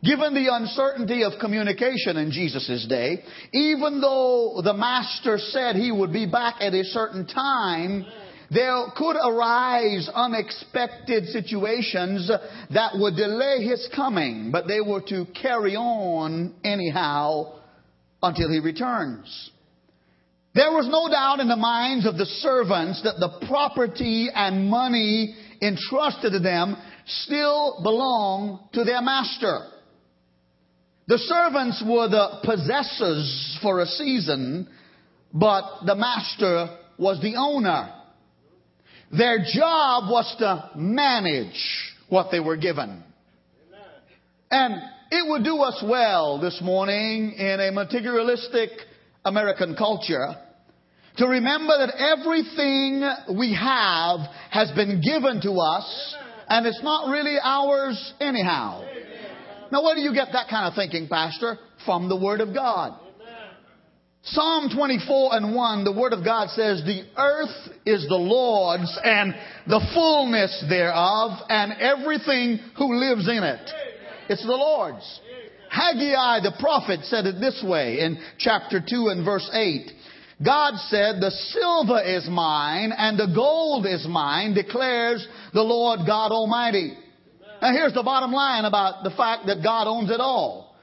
given 0.02 0.34
the 0.34 0.48
uncertainty 0.50 1.26
of 1.26 1.34
communication 1.42 2.16
in 2.16 2.32
Jesus' 2.32 2.86
day, 2.88 3.24
even 3.52 4.00
though 4.00 4.62
the 4.64 4.74
master 4.74 5.38
said 5.38 5.76
he 5.76 5.92
would 5.92 6.14
be 6.14 6.26
back 6.26 6.56
at 6.62 6.74
a 6.74 6.86
certain 6.86 7.28
time, 7.28 8.06
there 8.56 8.86
could 8.96 9.18
arise 9.18 10.10
unexpected 10.14 11.26
situations 11.28 12.32
that 12.74 12.92
would 12.96 13.18
delay 13.18 13.66
his 13.66 13.88
coming, 13.94 14.50
but 14.52 14.66
they 14.66 14.80
were 14.80 15.02
to 15.02 15.26
carry 15.40 15.76
on 15.76 16.56
anyhow 16.64 17.60
until 18.24 18.50
he 18.50 18.60
returns. 18.60 19.52
There 20.54 20.72
was 20.72 20.88
no 20.88 21.10
doubt 21.12 21.42
in 21.42 21.50
the 21.50 21.58
minds 21.58 22.08
of 22.08 22.16
the 22.16 22.26
servants 22.26 23.04
that 23.04 23.20
the 23.20 23.46
property 23.46 24.30
and 24.34 24.70
money 24.70 25.36
entrusted 25.62 26.32
to 26.32 26.40
them 26.40 26.78
still 27.06 27.82
belonged 27.84 28.60
to 28.74 28.86
their 28.86 29.02
master. 29.02 29.68
The 31.08 31.18
servants 31.18 31.84
were 31.86 32.08
the 32.08 32.40
possessors 32.46 33.60
for 33.62 33.82
a 33.82 33.86
season, 33.86 34.70
but 35.34 35.86
the 35.86 35.96
master 35.96 36.70
was 36.98 37.22
the 37.22 37.36
owner. 37.36 37.92
Their 39.12 39.40
job 39.40 40.10
was 40.10 40.36
to 40.40 40.72
manage 40.76 41.94
what 42.10 42.32
they 42.32 42.40
were 42.40 42.58
given. 42.58 43.04
And 44.52 44.76
it 45.12 45.30
would 45.30 45.44
do 45.44 45.58
us 45.58 45.84
well 45.88 46.40
this 46.40 46.60
morning 46.62 47.34
in 47.34 47.60
a 47.60 47.72
materialistic 47.72 48.70
American 49.24 49.76
culture 49.76 50.36
to 51.18 51.28
remember 51.28 51.78
that 51.78 51.96
everything 51.98 53.38
we 53.38 53.54
have 53.54 54.20
has 54.52 54.72
been 54.72 55.02
given 55.02 55.42
to 55.42 55.52
us 55.54 56.16
and 56.48 56.66
it's 56.66 56.84
not 56.84 57.10
really 57.10 57.38
ours 57.42 58.14
anyhow. 58.20 58.84
Now, 59.72 59.84
where 59.84 59.96
do 59.96 60.02
you 60.02 60.14
get 60.14 60.30
that 60.34 60.48
kind 60.50 60.68
of 60.68 60.76
thinking, 60.76 61.08
Pastor? 61.08 61.58
From 61.86 62.08
the 62.08 62.16
Word 62.16 62.42
of 62.42 62.54
God. 62.54 63.00
Psalm 64.30 64.70
24 64.76 65.36
and 65.36 65.56
1, 65.56 65.84
the 65.84 65.92
Word 65.92 66.12
of 66.12 66.26
God 66.26 66.50
says, 66.50 66.82
The 66.84 67.04
earth 67.16 67.70
is 67.86 68.08
the 68.08 68.16
Lord's 68.16 68.98
and 69.04 69.36
the 69.68 69.86
fullness 69.94 70.66
thereof 70.68 71.40
and 71.48 71.74
everything 71.74 72.60
who 72.76 72.96
lives 72.96 73.30
in 73.30 73.44
it. 73.44 73.70
It's 74.28 74.44
the 74.44 74.52
Lord's. 74.52 75.22
Haggai 75.70 76.40
the 76.42 76.56
prophet 76.60 77.02
said 77.04 77.28
it 77.28 77.40
this 77.40 77.64
way 77.64 78.00
in 78.00 78.18
chapter 78.40 78.80
2 78.80 79.10
and 79.10 79.24
verse 79.24 79.48
8. 79.54 79.92
God 80.44 80.74
said, 80.90 81.22
The 81.22 81.32
silver 81.32 82.02
is 82.02 82.28
mine 82.28 82.94
and 82.98 83.20
the 83.20 83.32
gold 83.34 83.86
is 83.86 84.08
mine, 84.10 84.56
declares 84.56 85.26
the 85.54 85.62
Lord 85.62 86.00
God 86.08 86.32
Almighty. 86.32 86.98
Now 87.62 87.74
here's 87.74 87.94
the 87.94 88.04
bottom 88.04 88.32
line 88.32 88.66
about 88.66 89.04
the 89.04 89.12
fact 89.12 89.46
that 89.46 89.62
God 89.64 89.88
owns 89.88 90.10
it 90.10 90.20
all. 90.20 90.76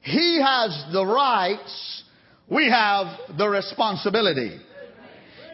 He 0.00 0.38
has 0.44 0.84
the 0.92 1.06
rights 1.06 2.03
we 2.48 2.70
have 2.70 3.36
the 3.38 3.48
responsibility. 3.48 4.58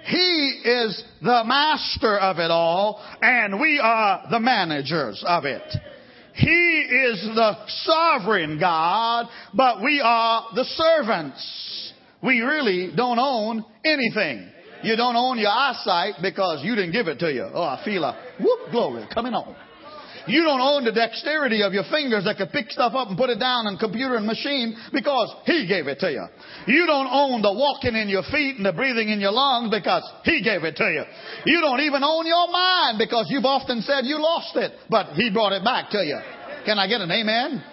He 0.04 0.61
is 0.64 1.04
the 1.20 1.44
master 1.44 2.18
of 2.18 2.38
it 2.38 2.50
all, 2.50 3.02
and 3.20 3.61
we 3.61 3.78
are 3.82 4.26
the 4.30 4.40
managers 4.40 5.23
of 5.26 5.44
it. 5.44 5.62
He 6.35 6.47
is 6.47 7.23
the 7.35 7.66
sovereign 7.85 8.59
God, 8.59 9.26
but 9.54 9.82
we 9.82 10.00
are 10.02 10.47
the 10.54 10.64
servants. 10.64 11.92
We 12.23 12.40
really 12.40 12.92
don't 12.97 13.18
own 13.18 13.64
anything. 13.85 14.50
You 14.82 14.97
don't 14.97 15.16
own 15.16 15.38
your 15.38 15.50
eyesight 15.50 16.14
because 16.23 16.64
you 16.64 16.75
didn't 16.75 16.92
give 16.92 17.09
it 17.09 17.18
to 17.18 17.32
you. 17.32 17.47
Oh, 17.52 17.62
I 17.62 17.82
feel 17.85 18.04
a 18.04 18.16
whoop 18.40 18.70
glory 18.70 19.06
coming 19.12 19.35
on. 19.35 19.54
You 20.30 20.44
don't 20.44 20.60
own 20.60 20.84
the 20.84 20.92
dexterity 20.92 21.62
of 21.62 21.72
your 21.72 21.84
fingers 21.90 22.25
that 22.25 22.37
could 22.37 22.52
pick 22.52 22.70
stuff 22.70 22.94
up 22.94 23.08
and 23.08 23.18
put 23.18 23.30
it 23.30 23.40
down 23.40 23.66
in 23.66 23.76
computer 23.78 24.14
and 24.14 24.26
machine 24.26 24.76
because 24.92 25.34
He 25.44 25.66
gave 25.66 25.88
it 25.88 25.99
to 26.00 26.10
you. 26.10 26.25
You 26.66 26.87
don't 26.87 27.08
own 27.10 27.42
the 27.42 27.52
walking 27.52 27.96
in 27.96 28.08
your 28.08 28.22
feet 28.22 28.56
and 28.56 28.64
the 28.64 28.72
breathing 28.72 29.08
in 29.08 29.20
your 29.20 29.32
lungs 29.32 29.70
because 29.75 30.06
He 30.25 30.42
gave 30.42 30.62
it 30.62 30.76
to 30.76 30.84
you. 30.84 31.02
You 31.46 31.60
don't 31.60 31.80
even 31.80 32.04
own 32.04 32.26
your 32.26 32.46
mind 32.50 32.99
because 32.99 33.26
you've 33.28 33.44
often 33.44 33.82
said 33.82 34.06
you 34.06 34.22
lost 34.22 34.54
it, 34.54 34.72
but 34.88 35.14
He 35.14 35.30
brought 35.30 35.52
it 35.52 35.64
back 35.64 35.90
to 35.90 35.99
you. 35.99 36.18
Can 36.64 36.78
I 36.78 36.87
get 36.87 37.00
an 37.00 37.10
amen? 37.10 37.64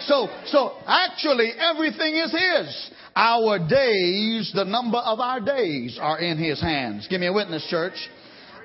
So, 0.00 0.28
so 0.46 0.76
actually 0.86 1.52
everything 1.58 2.16
is 2.16 2.32
His. 2.32 2.90
Our 3.16 3.58
days, 3.58 4.52
the 4.54 4.64
number 4.64 4.98
of 4.98 5.20
our 5.20 5.40
days 5.40 5.98
are 6.00 6.18
in 6.18 6.36
His 6.36 6.60
hands. 6.60 7.06
Give 7.08 7.20
me 7.20 7.28
a 7.28 7.32
witness, 7.32 7.66
church. 7.68 7.96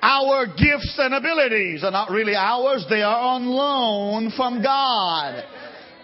Our 0.02 0.46
gifts 0.46 0.94
and 0.98 1.14
abilities 1.14 1.82
are 1.82 1.90
not 1.90 2.10
really 2.10 2.34
ours, 2.34 2.86
they 2.88 3.02
are 3.02 3.20
on 3.20 3.46
loan 3.46 4.30
from 4.36 4.62
God. 4.62 5.44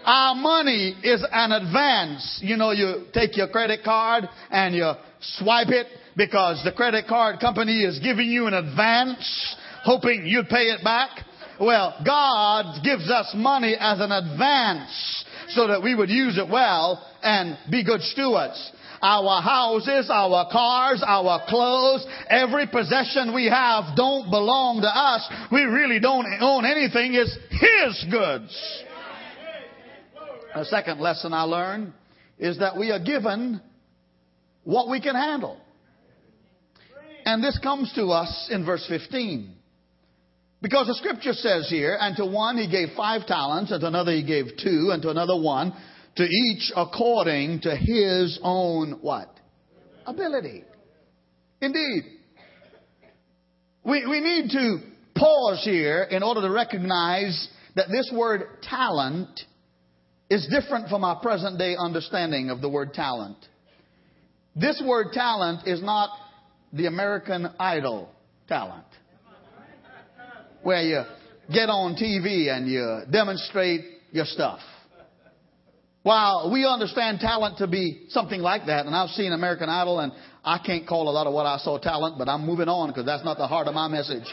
Our 0.03 0.35
money 0.35 0.95
is 1.03 1.25
an 1.31 1.51
advance. 1.51 2.39
You 2.43 2.57
know, 2.57 2.71
you 2.71 3.05
take 3.13 3.37
your 3.37 3.47
credit 3.47 3.83
card 3.83 4.25
and 4.51 4.75
you 4.75 4.91
swipe 5.39 5.69
it 5.69 5.87
because 6.15 6.61
the 6.63 6.71
credit 6.71 7.07
card 7.07 7.39
company 7.39 7.83
is 7.83 7.99
giving 7.99 8.29
you 8.29 8.47
an 8.47 8.53
advance, 8.53 9.55
hoping 9.83 10.25
you'd 10.25 10.47
pay 10.47 10.65
it 10.65 10.83
back. 10.83 11.09
Well, 11.59 11.95
God 12.05 12.83
gives 12.83 13.09
us 13.09 13.31
money 13.33 13.75
as 13.79 13.99
an 13.99 14.11
advance 14.11 15.25
so 15.49 15.67
that 15.67 15.81
we 15.81 15.95
would 15.95 16.09
use 16.09 16.37
it 16.37 16.49
well 16.49 17.03
and 17.23 17.57
be 17.71 17.83
good 17.83 18.01
stewards 18.01 18.71
our 19.01 19.41
houses, 19.41 20.09
our 20.11 20.49
cars, 20.51 21.03
our 21.05 21.41
clothes, 21.47 22.05
every 22.29 22.67
possession 22.67 23.33
we 23.33 23.45
have 23.47 23.95
don't 23.95 24.29
belong 24.29 24.81
to 24.81 24.87
us. 24.87 25.27
We 25.51 25.61
really 25.61 25.99
don't 25.99 26.27
own 26.41 26.65
anything. 26.65 27.13
It's 27.13 27.37
His 27.49 28.05
goods. 28.11 28.83
A 30.55 30.65
second 30.65 31.01
lesson 31.01 31.33
I 31.33 31.43
learned 31.43 31.93
is 32.39 32.59
that 32.59 32.77
we 32.77 32.91
are 32.91 32.99
given 32.99 33.61
what 34.63 34.89
we 34.89 35.01
can 35.01 35.15
handle. 35.15 35.59
And 37.25 37.43
this 37.43 37.57
comes 37.59 37.91
to 37.93 38.07
us 38.07 38.49
in 38.51 38.65
verse 38.65 38.85
15. 38.87 39.51
Because 40.61 40.87
the 40.87 40.95
scripture 40.95 41.33
says 41.33 41.69
here, 41.69 41.97
and 41.99 42.15
to 42.17 42.25
one 42.25 42.57
he 42.57 42.69
gave 42.69 42.89
five 42.95 43.27
talents, 43.27 43.71
and 43.71 43.81
to 43.81 43.87
another 43.87 44.11
he 44.11 44.23
gave 44.23 44.57
two, 44.57 44.89
and 44.91 45.01
to 45.01 45.09
another 45.09 45.39
one, 45.39 45.73
to 46.15 46.23
each 46.23 46.71
according 46.75 47.61
to 47.61 47.75
his 47.75 48.39
own 48.41 48.99
what? 49.01 49.29
Ability. 50.05 50.63
Indeed. 51.61 52.03
We, 53.83 54.05
we 54.07 54.19
need 54.19 54.49
to 54.51 54.79
pause 55.15 55.61
here 55.63 56.03
in 56.03 56.23
order 56.23 56.41
to 56.41 56.49
recognize 56.49 57.49
that 57.75 57.87
this 57.89 58.11
word 58.15 58.61
talent 58.63 59.41
is 60.29 60.47
different 60.49 60.89
from 60.89 61.03
our 61.03 61.19
present 61.19 61.57
day 61.57 61.75
understanding 61.77 62.49
of 62.49 62.61
the 62.61 62.69
word 62.69 62.93
talent. 62.93 63.37
This 64.55 64.81
word 64.85 65.07
talent 65.13 65.67
is 65.67 65.83
not 65.83 66.09
the 66.71 66.87
American 66.87 67.47
Idol 67.59 68.09
talent, 68.47 68.85
where 70.63 70.81
you 70.81 71.03
get 71.53 71.69
on 71.69 71.95
TV 71.95 72.49
and 72.49 72.67
you 72.67 73.01
demonstrate 73.11 73.81
your 74.11 74.25
stuff. 74.25 74.59
While 76.05 76.51
we 76.51 76.67
understand 76.67 77.19
talent 77.19 77.57
to 77.57 77.65
be 77.65 78.05
something 78.09 78.39
like 78.39 78.67
that, 78.67 78.85
and 78.85 78.95
I've 78.95 79.09
seen 79.09 79.33
American 79.33 79.69
Idol, 79.69 80.01
and 80.01 80.11
I 80.43 80.59
can't 80.59 80.87
call 80.87 81.09
a 81.09 81.11
lot 81.11 81.25
of 81.25 81.33
what 81.33 81.47
I 81.47 81.57
saw 81.57 81.79
talent, 81.79 82.19
but 82.19 82.29
I'm 82.29 82.45
moving 82.45 82.67
on 82.67 82.89
because 82.89 83.07
that's 83.07 83.25
not 83.25 83.39
the 83.39 83.47
heart 83.47 83.67
of 83.67 83.73
my 83.73 83.87
message. 83.87 84.23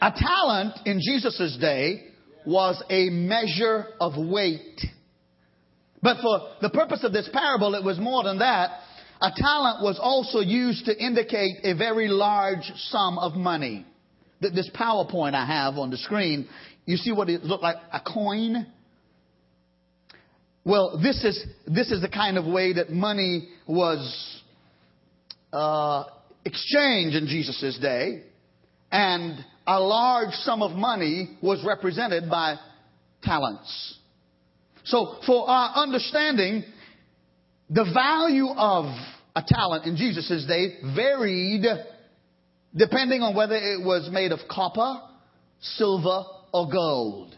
A 0.00 0.10
talent 0.10 0.86
in 0.86 1.00
Jesus' 1.06 1.58
day 1.60 2.04
was 2.46 2.82
a 2.88 3.10
measure 3.10 3.88
of 4.00 4.14
weight. 4.16 4.80
But 6.00 6.22
for 6.22 6.52
the 6.62 6.70
purpose 6.70 7.04
of 7.04 7.12
this 7.12 7.28
parable, 7.30 7.74
it 7.74 7.84
was 7.84 7.98
more 7.98 8.24
than 8.24 8.38
that. 8.38 8.70
A 9.20 9.32
talent 9.36 9.82
was 9.82 9.98
also 10.00 10.38
used 10.38 10.86
to 10.86 10.96
indicate 10.96 11.58
a 11.62 11.74
very 11.74 12.08
large 12.08 12.72
sum 12.88 13.18
of 13.18 13.34
money. 13.34 13.84
This 14.40 14.70
PowerPoint 14.74 15.34
I 15.34 15.44
have 15.44 15.76
on 15.76 15.90
the 15.90 15.98
screen 15.98 16.48
you 16.86 16.96
see 16.96 17.12
what 17.12 17.28
it 17.28 17.44
looked 17.44 17.62
like? 17.62 17.76
A 17.92 18.00
coin? 18.00 18.66
Well, 20.64 20.98
this 21.02 21.22
is, 21.24 21.44
this 21.66 21.90
is 21.90 22.00
the 22.00 22.08
kind 22.08 22.38
of 22.38 22.46
way 22.46 22.72
that 22.74 22.90
money 22.90 23.48
was 23.66 24.42
uh, 25.52 26.04
exchanged 26.44 27.16
in 27.16 27.26
Jesus' 27.26 27.78
day. 27.80 28.22
And 28.90 29.44
a 29.66 29.80
large 29.80 30.32
sum 30.34 30.62
of 30.62 30.72
money 30.72 31.36
was 31.42 31.62
represented 31.66 32.30
by 32.30 32.56
talents. 33.22 33.98
So, 34.84 35.16
for 35.26 35.50
our 35.50 35.82
understanding, 35.82 36.64
the 37.68 37.84
value 37.92 38.48
of 38.48 38.84
a 39.34 39.42
talent 39.46 39.86
in 39.86 39.96
Jesus' 39.96 40.46
day 40.46 40.78
varied 40.94 41.64
depending 42.74 43.22
on 43.22 43.34
whether 43.34 43.56
it 43.56 43.84
was 43.84 44.08
made 44.12 44.32
of 44.32 44.40
copper, 44.48 45.00
silver, 45.60 46.24
or 46.52 46.70
gold. 46.70 47.36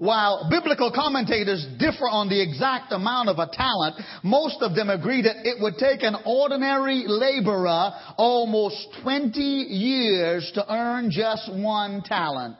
While 0.00 0.48
biblical 0.48 0.90
commentators 0.94 1.66
differ 1.78 2.08
on 2.08 2.30
the 2.30 2.40
exact 2.40 2.90
amount 2.90 3.28
of 3.28 3.38
a 3.38 3.50
talent, 3.52 3.96
most 4.22 4.62
of 4.62 4.74
them 4.74 4.88
agree 4.88 5.20
that 5.20 5.46
it 5.46 5.60
would 5.60 5.76
take 5.76 6.02
an 6.02 6.16
ordinary 6.24 7.04
laborer 7.06 7.92
almost 8.16 8.96
20 9.02 9.38
years 9.38 10.50
to 10.54 10.64
earn 10.72 11.10
just 11.10 11.52
one 11.52 12.00
talent. 12.02 12.56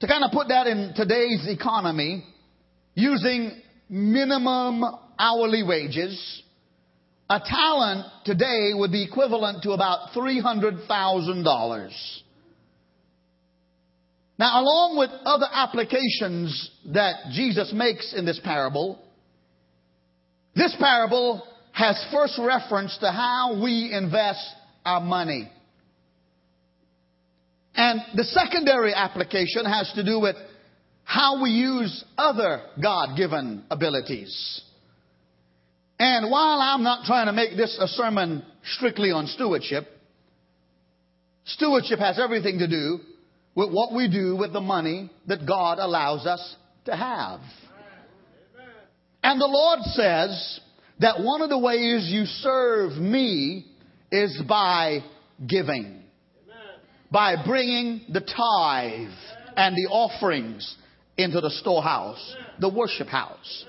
To 0.00 0.08
kind 0.08 0.24
of 0.24 0.32
put 0.32 0.48
that 0.48 0.66
in 0.66 0.94
today's 0.96 1.46
economy, 1.48 2.24
using 2.94 3.62
minimum 3.88 4.82
hourly 5.20 5.62
wages, 5.62 6.42
a 7.30 7.38
talent 7.38 8.06
today 8.24 8.72
would 8.74 8.90
be 8.90 9.04
equivalent 9.04 9.62
to 9.62 9.70
about 9.70 10.10
$300,000. 10.16 11.92
Now, 14.38 14.62
along 14.62 14.96
with 14.98 15.10
other 15.24 15.46
applications 15.52 16.70
that 16.92 17.30
Jesus 17.32 17.72
makes 17.72 18.14
in 18.14 18.24
this 18.24 18.40
parable, 18.42 19.02
this 20.54 20.74
parable 20.78 21.42
has 21.72 22.04
first 22.12 22.38
reference 22.38 22.96
to 22.98 23.10
how 23.10 23.60
we 23.62 23.92
invest 23.92 24.44
our 24.84 25.00
money. 25.00 25.50
And 27.74 28.00
the 28.14 28.24
secondary 28.24 28.94
application 28.94 29.64
has 29.64 29.90
to 29.94 30.04
do 30.04 30.20
with 30.20 30.36
how 31.04 31.42
we 31.42 31.50
use 31.50 32.04
other 32.16 32.62
God 32.80 33.16
given 33.16 33.64
abilities. 33.70 34.62
And 35.98 36.30
while 36.30 36.60
I'm 36.60 36.82
not 36.84 37.06
trying 37.06 37.26
to 37.26 37.32
make 37.32 37.56
this 37.56 37.76
a 37.80 37.88
sermon 37.88 38.44
strictly 38.64 39.10
on 39.10 39.26
stewardship, 39.26 39.86
stewardship 41.44 41.98
has 41.98 42.20
everything 42.20 42.58
to 42.58 42.68
do 42.68 43.00
with 43.58 43.72
what 43.72 43.92
we 43.92 44.08
do 44.08 44.36
with 44.36 44.52
the 44.52 44.60
money 44.60 45.10
that 45.26 45.44
God 45.44 45.80
allows 45.80 46.26
us 46.26 46.56
to 46.84 46.94
have. 46.94 47.40
And 49.24 49.40
the 49.40 49.48
Lord 49.48 49.80
says 49.82 50.60
that 51.00 51.20
one 51.20 51.42
of 51.42 51.48
the 51.48 51.58
ways 51.58 52.08
you 52.08 52.24
serve 52.24 52.92
me 52.92 53.66
is 54.12 54.40
by 54.48 55.00
giving. 55.44 56.04
By 57.10 57.34
bringing 57.44 58.02
the 58.12 58.20
tithe 58.20 59.10
and 59.56 59.74
the 59.74 59.90
offerings 59.90 60.76
into 61.16 61.40
the 61.40 61.50
storehouse, 61.50 62.36
the 62.60 62.72
worship 62.72 63.08
house. 63.08 63.64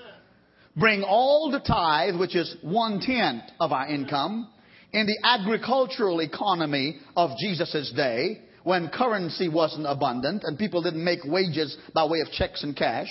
Bring 0.76 1.02
all 1.02 1.50
the 1.50 1.58
tithe, 1.58 2.14
which 2.14 2.36
is 2.36 2.56
one 2.62 3.00
tenth 3.00 3.42
of 3.58 3.72
our 3.72 3.88
income, 3.88 4.48
in 4.92 5.06
the 5.06 5.18
agricultural 5.24 6.20
economy 6.20 7.00
of 7.16 7.30
Jesus' 7.40 7.92
day, 7.96 8.42
when 8.64 8.88
currency 8.88 9.48
wasn't 9.48 9.86
abundant 9.86 10.44
and 10.44 10.58
people 10.58 10.82
didn't 10.82 11.04
make 11.04 11.20
wages 11.24 11.76
by 11.94 12.04
way 12.04 12.20
of 12.20 12.30
checks 12.32 12.62
and 12.62 12.76
cash, 12.76 13.08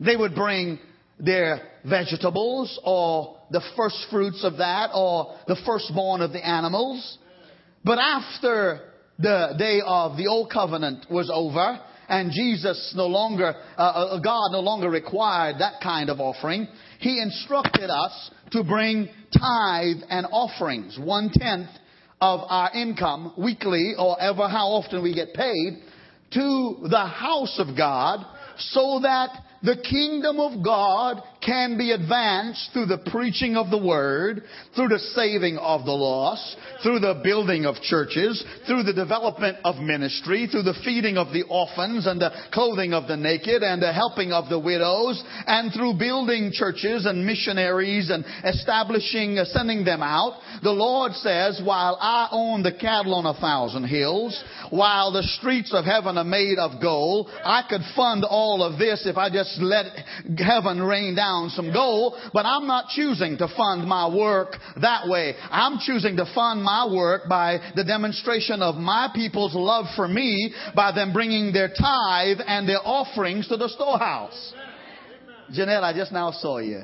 they 0.00 0.16
would 0.16 0.34
bring 0.34 0.78
their 1.18 1.60
vegetables 1.84 2.78
or 2.84 3.36
the 3.50 3.62
first 3.76 4.06
fruits 4.10 4.44
of 4.44 4.58
that 4.58 4.90
or 4.94 5.36
the 5.46 5.56
firstborn 5.64 6.20
of 6.20 6.32
the 6.32 6.44
animals. 6.44 7.18
But 7.84 7.98
after 7.98 8.92
the 9.18 9.54
day 9.58 9.80
of 9.84 10.16
the 10.16 10.26
old 10.26 10.50
covenant 10.50 11.06
was 11.10 11.30
over 11.32 11.80
and 12.08 12.32
Jesus 12.32 12.92
no 12.96 13.06
longer, 13.06 13.54
uh, 13.78 13.80
uh 13.80 14.20
God 14.20 14.50
no 14.52 14.60
longer 14.60 14.90
required 14.90 15.56
that 15.60 15.80
kind 15.82 16.10
of 16.10 16.20
offering, 16.20 16.68
he 16.98 17.20
instructed 17.20 17.90
us 17.90 18.30
to 18.50 18.64
bring 18.64 19.08
tithe 19.32 20.02
and 20.08 20.26
offerings, 20.30 20.98
one 20.98 21.30
tenth 21.32 21.70
of 22.24 22.40
our 22.48 22.72
income 22.72 23.34
weekly 23.36 23.92
or 23.98 24.18
ever 24.18 24.48
how 24.48 24.68
often 24.68 25.02
we 25.02 25.12
get 25.12 25.34
paid 25.34 25.82
to 26.32 26.76
the 26.88 27.04
house 27.04 27.58
of 27.58 27.76
God 27.76 28.24
so 28.56 29.00
that 29.02 29.28
the 29.62 29.76
kingdom 29.76 30.40
of 30.40 30.64
God 30.64 31.22
can 31.44 31.76
be 31.76 31.92
advanced 31.92 32.70
through 32.72 32.86
the 32.86 33.10
preaching 33.10 33.56
of 33.56 33.70
the 33.70 33.78
word, 33.78 34.42
through 34.74 34.88
the 34.88 34.98
saving 35.14 35.58
of 35.58 35.84
the 35.84 35.92
lost, 35.92 36.56
through 36.82 37.00
the 37.00 37.20
building 37.22 37.66
of 37.66 37.76
churches, 37.82 38.42
through 38.66 38.82
the 38.82 38.92
development 38.92 39.58
of 39.64 39.76
ministry, 39.76 40.46
through 40.46 40.62
the 40.62 40.78
feeding 40.84 41.18
of 41.18 41.32
the 41.32 41.42
orphans 41.48 42.06
and 42.06 42.20
the 42.20 42.30
clothing 42.52 42.92
of 42.94 43.06
the 43.08 43.16
naked 43.16 43.62
and 43.62 43.82
the 43.82 43.92
helping 43.92 44.32
of 44.32 44.48
the 44.48 44.58
widows, 44.58 45.22
and 45.46 45.72
through 45.72 45.98
building 45.98 46.50
churches 46.52 47.06
and 47.06 47.26
missionaries 47.26 48.10
and 48.10 48.24
establishing, 48.44 49.38
uh, 49.38 49.44
sending 49.44 49.84
them 49.84 50.02
out. 50.02 50.40
The 50.62 50.72
Lord 50.72 51.12
says, 51.12 51.60
while 51.62 51.98
I 52.00 52.28
own 52.32 52.62
the 52.62 52.72
cattle 52.72 53.14
on 53.14 53.26
a 53.26 53.38
thousand 53.38 53.84
hills, 53.84 54.42
while 54.70 55.12
the 55.12 55.22
streets 55.22 55.72
of 55.74 55.84
heaven 55.84 56.16
are 56.16 56.24
made 56.24 56.58
of 56.58 56.80
gold, 56.80 57.28
I 57.44 57.64
could 57.68 57.82
fund 57.94 58.24
all 58.24 58.62
of 58.62 58.78
this 58.78 59.06
if 59.06 59.16
I 59.16 59.30
just 59.30 59.60
let 59.60 59.86
heaven 60.38 60.82
rain 60.82 61.14
down 61.14 61.33
some 61.54 61.72
goal, 61.72 62.16
but 62.32 62.46
I'm 62.46 62.66
not 62.66 62.88
choosing 62.88 63.36
to 63.38 63.48
fund 63.56 63.86
my 63.86 64.08
work 64.08 64.56
that 64.80 65.08
way. 65.08 65.34
I'm 65.50 65.78
choosing 65.78 66.16
to 66.16 66.26
fund 66.34 66.62
my 66.62 66.88
work 66.90 67.22
by 67.28 67.58
the 67.74 67.84
demonstration 67.84 68.62
of 68.62 68.76
my 68.76 69.08
people's 69.14 69.54
love 69.54 69.86
for 69.96 70.08
me 70.08 70.52
by 70.74 70.92
them 70.92 71.12
bringing 71.12 71.52
their 71.52 71.68
tithe 71.68 72.38
and 72.46 72.68
their 72.68 72.80
offerings 72.84 73.48
to 73.48 73.56
the 73.56 73.68
storehouse. 73.68 74.54
Janelle, 75.52 75.82
I 75.82 75.92
just 75.92 76.12
now 76.12 76.30
saw 76.30 76.58
you. 76.58 76.82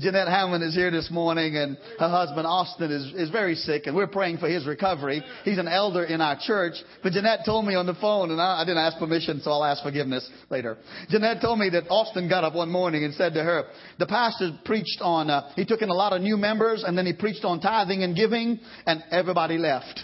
Jeanette 0.00 0.28
Hammond 0.28 0.64
is 0.64 0.74
here 0.74 0.90
this 0.90 1.10
morning 1.10 1.56
and 1.56 1.76
her 1.98 2.08
husband 2.08 2.46
Austin 2.46 2.90
is, 2.90 3.12
is 3.14 3.28
very 3.28 3.54
sick 3.54 3.86
and 3.86 3.94
we're 3.94 4.06
praying 4.06 4.38
for 4.38 4.48
his 4.48 4.66
recovery. 4.66 5.22
He's 5.44 5.58
an 5.58 5.68
elder 5.68 6.04
in 6.04 6.22
our 6.22 6.38
church. 6.40 6.72
But 7.02 7.12
Jeanette 7.12 7.40
told 7.44 7.66
me 7.66 7.74
on 7.74 7.84
the 7.84 7.94
phone 7.94 8.30
and 8.30 8.40
I, 8.40 8.62
I 8.62 8.64
didn't 8.64 8.78
ask 8.78 8.96
permission 8.98 9.42
so 9.42 9.50
I'll 9.50 9.64
ask 9.64 9.82
forgiveness 9.82 10.28
later. 10.48 10.78
Jeanette 11.10 11.42
told 11.42 11.58
me 11.58 11.68
that 11.70 11.84
Austin 11.90 12.30
got 12.30 12.44
up 12.44 12.54
one 12.54 12.70
morning 12.70 13.04
and 13.04 13.12
said 13.12 13.34
to 13.34 13.42
her, 13.42 13.64
the 13.98 14.06
pastor 14.06 14.58
preached 14.64 15.00
on, 15.02 15.28
uh, 15.28 15.52
he 15.54 15.66
took 15.66 15.82
in 15.82 15.90
a 15.90 15.94
lot 15.94 16.14
of 16.14 16.22
new 16.22 16.38
members 16.38 16.82
and 16.82 16.96
then 16.96 17.04
he 17.04 17.12
preached 17.12 17.44
on 17.44 17.60
tithing 17.60 18.02
and 18.02 18.16
giving 18.16 18.58
and 18.86 19.04
everybody 19.10 19.58
left. 19.58 20.00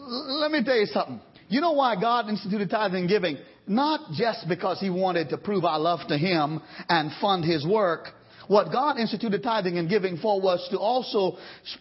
Let 0.08 0.50
me 0.50 0.64
tell 0.64 0.76
you 0.76 0.86
something. 0.86 1.20
You 1.48 1.60
know 1.60 1.72
why 1.72 1.94
God 2.00 2.28
instituted 2.28 2.68
tithing 2.68 3.02
and 3.02 3.08
giving? 3.08 3.38
Not 3.66 4.12
just 4.12 4.46
because 4.48 4.78
he 4.78 4.90
wanted 4.90 5.30
to 5.30 5.38
prove 5.38 5.64
our 5.64 5.78
love 5.78 6.00
to 6.08 6.18
him 6.18 6.60
and 6.88 7.10
fund 7.20 7.44
his 7.44 7.66
work. 7.66 8.08
What 8.46 8.70
God 8.70 8.98
instituted 8.98 9.42
tithing 9.42 9.78
and 9.78 9.88
giving 9.88 10.18
for 10.18 10.38
was 10.38 10.66
to 10.70 10.78
also 10.78 11.38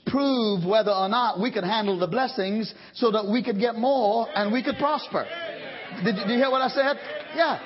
prove 0.08 0.66
whether 0.66 0.92
or 0.92 1.10
not 1.10 1.42
we 1.42 1.52
could 1.52 1.66
handle 1.66 2.00
the 2.00 2.08
blessings 2.08 2.74
so 2.94 3.12
that 3.12 3.28
we 3.28 3.44
could 3.44 3.60
get 3.60 3.75
more 3.75 4.28
and 4.34 4.54
we 4.54 4.63
could 4.63 4.78
prosper. 4.78 5.25
Did, 6.06 6.16
did 6.16 6.30
you 6.30 6.38
hear 6.38 6.50
what 6.50 6.62
I 6.62 6.70
said? 6.70 6.98
Yeah. 7.36 7.60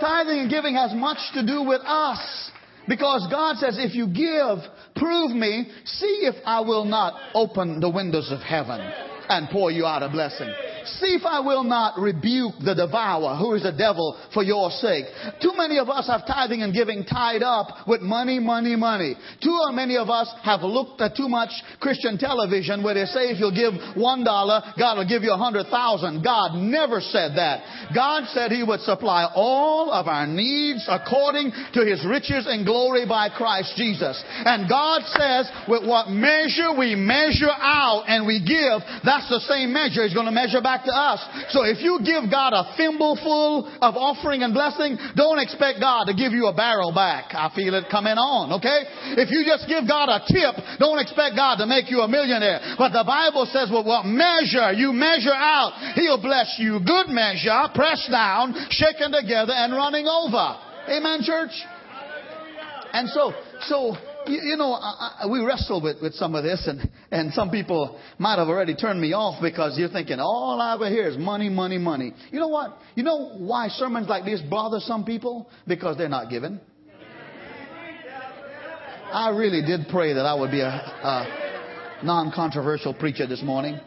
Tithing 0.00 0.38
and 0.38 0.50
giving 0.50 0.74
has 0.76 0.94
much 0.94 1.18
to 1.34 1.44
do 1.44 1.62
with 1.62 1.80
us. 1.84 2.50
Because 2.86 3.26
God 3.30 3.56
says, 3.56 3.76
if 3.78 3.94
you 3.94 4.06
give, 4.06 4.58
prove 4.94 5.32
me, 5.32 5.68
see 5.84 6.20
if 6.22 6.36
I 6.46 6.60
will 6.60 6.84
not 6.84 7.14
open 7.34 7.80
the 7.80 7.90
windows 7.90 8.30
of 8.30 8.40
heaven 8.40 9.07
and 9.28 9.48
pour 9.50 9.70
you 9.70 9.86
out 9.86 10.02
a 10.02 10.08
blessing. 10.08 10.52
See 11.00 11.14
if 11.14 11.26
I 11.26 11.40
will 11.40 11.64
not 11.64 11.98
rebuke 11.98 12.54
the 12.64 12.74
devourer, 12.74 13.36
who 13.36 13.54
is 13.54 13.62
the 13.62 13.72
devil, 13.72 14.16
for 14.32 14.42
your 14.42 14.70
sake. 14.70 15.04
Too 15.42 15.52
many 15.56 15.78
of 15.78 15.88
us 15.88 16.08
have 16.08 16.26
tithing 16.26 16.62
and 16.62 16.72
giving 16.72 17.04
tied 17.04 17.42
up 17.42 17.86
with 17.86 18.00
money, 18.00 18.38
money, 18.38 18.74
money. 18.74 19.14
Too 19.42 19.58
many 19.72 19.96
of 19.96 20.08
us 20.08 20.32
have 20.42 20.62
looked 20.62 21.00
at 21.00 21.16
too 21.16 21.28
much 21.28 21.50
Christian 21.80 22.16
television 22.16 22.82
where 22.82 22.94
they 22.94 23.04
say 23.04 23.28
if 23.28 23.38
you'll 23.38 23.54
give 23.54 23.74
one 23.96 24.24
dollar, 24.24 24.62
God 24.78 24.96
will 24.96 25.08
give 25.08 25.22
you 25.22 25.32
a 25.32 25.36
hundred 25.36 25.66
thousand. 25.66 26.22
God 26.22 26.56
never 26.56 27.00
said 27.00 27.36
that. 27.36 27.92
God 27.94 28.24
said 28.32 28.50
He 28.50 28.62
would 28.62 28.80
supply 28.80 29.28
all 29.34 29.90
of 29.90 30.08
our 30.08 30.26
needs 30.26 30.86
according 30.88 31.52
to 31.74 31.84
His 31.84 32.04
riches 32.06 32.46
and 32.48 32.64
glory 32.64 33.06
by 33.06 33.28
Christ 33.28 33.74
Jesus. 33.76 34.22
And 34.26 34.68
God 34.68 35.02
says 35.04 35.50
with 35.68 35.86
what 35.86 36.08
measure 36.08 36.72
we 36.76 36.94
measure 36.94 37.52
out 37.52 38.04
and 38.08 38.26
we 38.26 38.40
give, 38.40 38.80
that's 39.18 39.30
the 39.34 39.42
same 39.50 39.74
measure 39.74 40.06
He's 40.06 40.14
going 40.14 40.30
to 40.30 40.34
measure 40.34 40.62
back 40.62 40.86
to 40.86 40.94
us. 40.94 41.18
So 41.50 41.66
if 41.66 41.82
you 41.82 41.98
give 42.06 42.30
God 42.30 42.54
a 42.54 42.70
thimbleful 42.78 43.66
of 43.82 43.98
offering 43.98 44.46
and 44.46 44.54
blessing, 44.54 44.94
don't 45.18 45.42
expect 45.42 45.82
God 45.82 46.06
to 46.06 46.14
give 46.14 46.30
you 46.30 46.46
a 46.46 46.54
barrel 46.54 46.94
back. 46.94 47.34
I 47.34 47.50
feel 47.50 47.74
it 47.74 47.90
coming 47.90 48.14
on, 48.14 48.54
okay? 48.62 48.86
If 49.18 49.34
you 49.34 49.42
just 49.42 49.66
give 49.66 49.90
God 49.90 50.06
a 50.06 50.22
tip, 50.22 50.54
don't 50.78 51.02
expect 51.02 51.34
God 51.34 51.58
to 51.58 51.66
make 51.66 51.90
you 51.90 52.06
a 52.06 52.08
millionaire. 52.08 52.78
But 52.78 52.94
the 52.94 53.02
Bible 53.02 53.50
says, 53.50 53.66
well, 53.74 53.82
what 53.82 54.06
measure 54.06 54.70
you 54.70 54.94
measure 54.94 55.34
out, 55.34 55.98
He'll 55.98 56.22
bless 56.22 56.54
you. 56.62 56.78
Good 56.78 57.10
measure, 57.10 57.66
pressed 57.74 58.10
down, 58.14 58.54
shaken 58.70 59.10
together, 59.10 59.52
and 59.52 59.74
running 59.74 60.06
over. 60.06 60.62
Amen, 60.94 61.26
church? 61.26 61.52
And 62.94 63.10
so, 63.10 63.34
so 63.66 63.98
you, 64.28 64.40
you 64.42 64.56
know, 64.56 64.72
I, 64.72 65.22
I, 65.22 65.26
we 65.26 65.44
wrestle 65.44 65.82
with, 65.82 66.00
with 66.00 66.14
some 66.14 66.34
of 66.34 66.44
this, 66.44 66.66
and, 66.66 66.90
and 67.10 67.32
some 67.32 67.50
people 67.50 67.98
might 68.18 68.38
have 68.38 68.48
already 68.48 68.74
turned 68.74 69.00
me 69.00 69.12
off 69.12 69.40
because 69.42 69.78
you're 69.78 69.88
thinking, 69.88 70.18
all 70.20 70.60
I 70.60 70.74
ever 70.74 70.88
hear 70.88 71.08
is 71.08 71.16
money, 71.16 71.48
money, 71.48 71.78
money. 71.78 72.14
You 72.30 72.40
know 72.40 72.48
what? 72.48 72.78
You 72.94 73.02
know 73.02 73.36
why 73.38 73.68
sermons 73.68 74.08
like 74.08 74.24
this 74.24 74.40
bother 74.40 74.78
some 74.80 75.04
people? 75.04 75.50
Because 75.66 75.96
they're 75.96 76.08
not 76.08 76.30
given. 76.30 76.60
I 79.10 79.30
really 79.30 79.62
did 79.62 79.88
pray 79.88 80.12
that 80.12 80.26
I 80.26 80.34
would 80.34 80.50
be 80.50 80.60
a, 80.60 80.66
a 80.66 82.00
non 82.04 82.30
controversial 82.34 82.92
preacher 82.92 83.26
this 83.26 83.42
morning. 83.42 83.80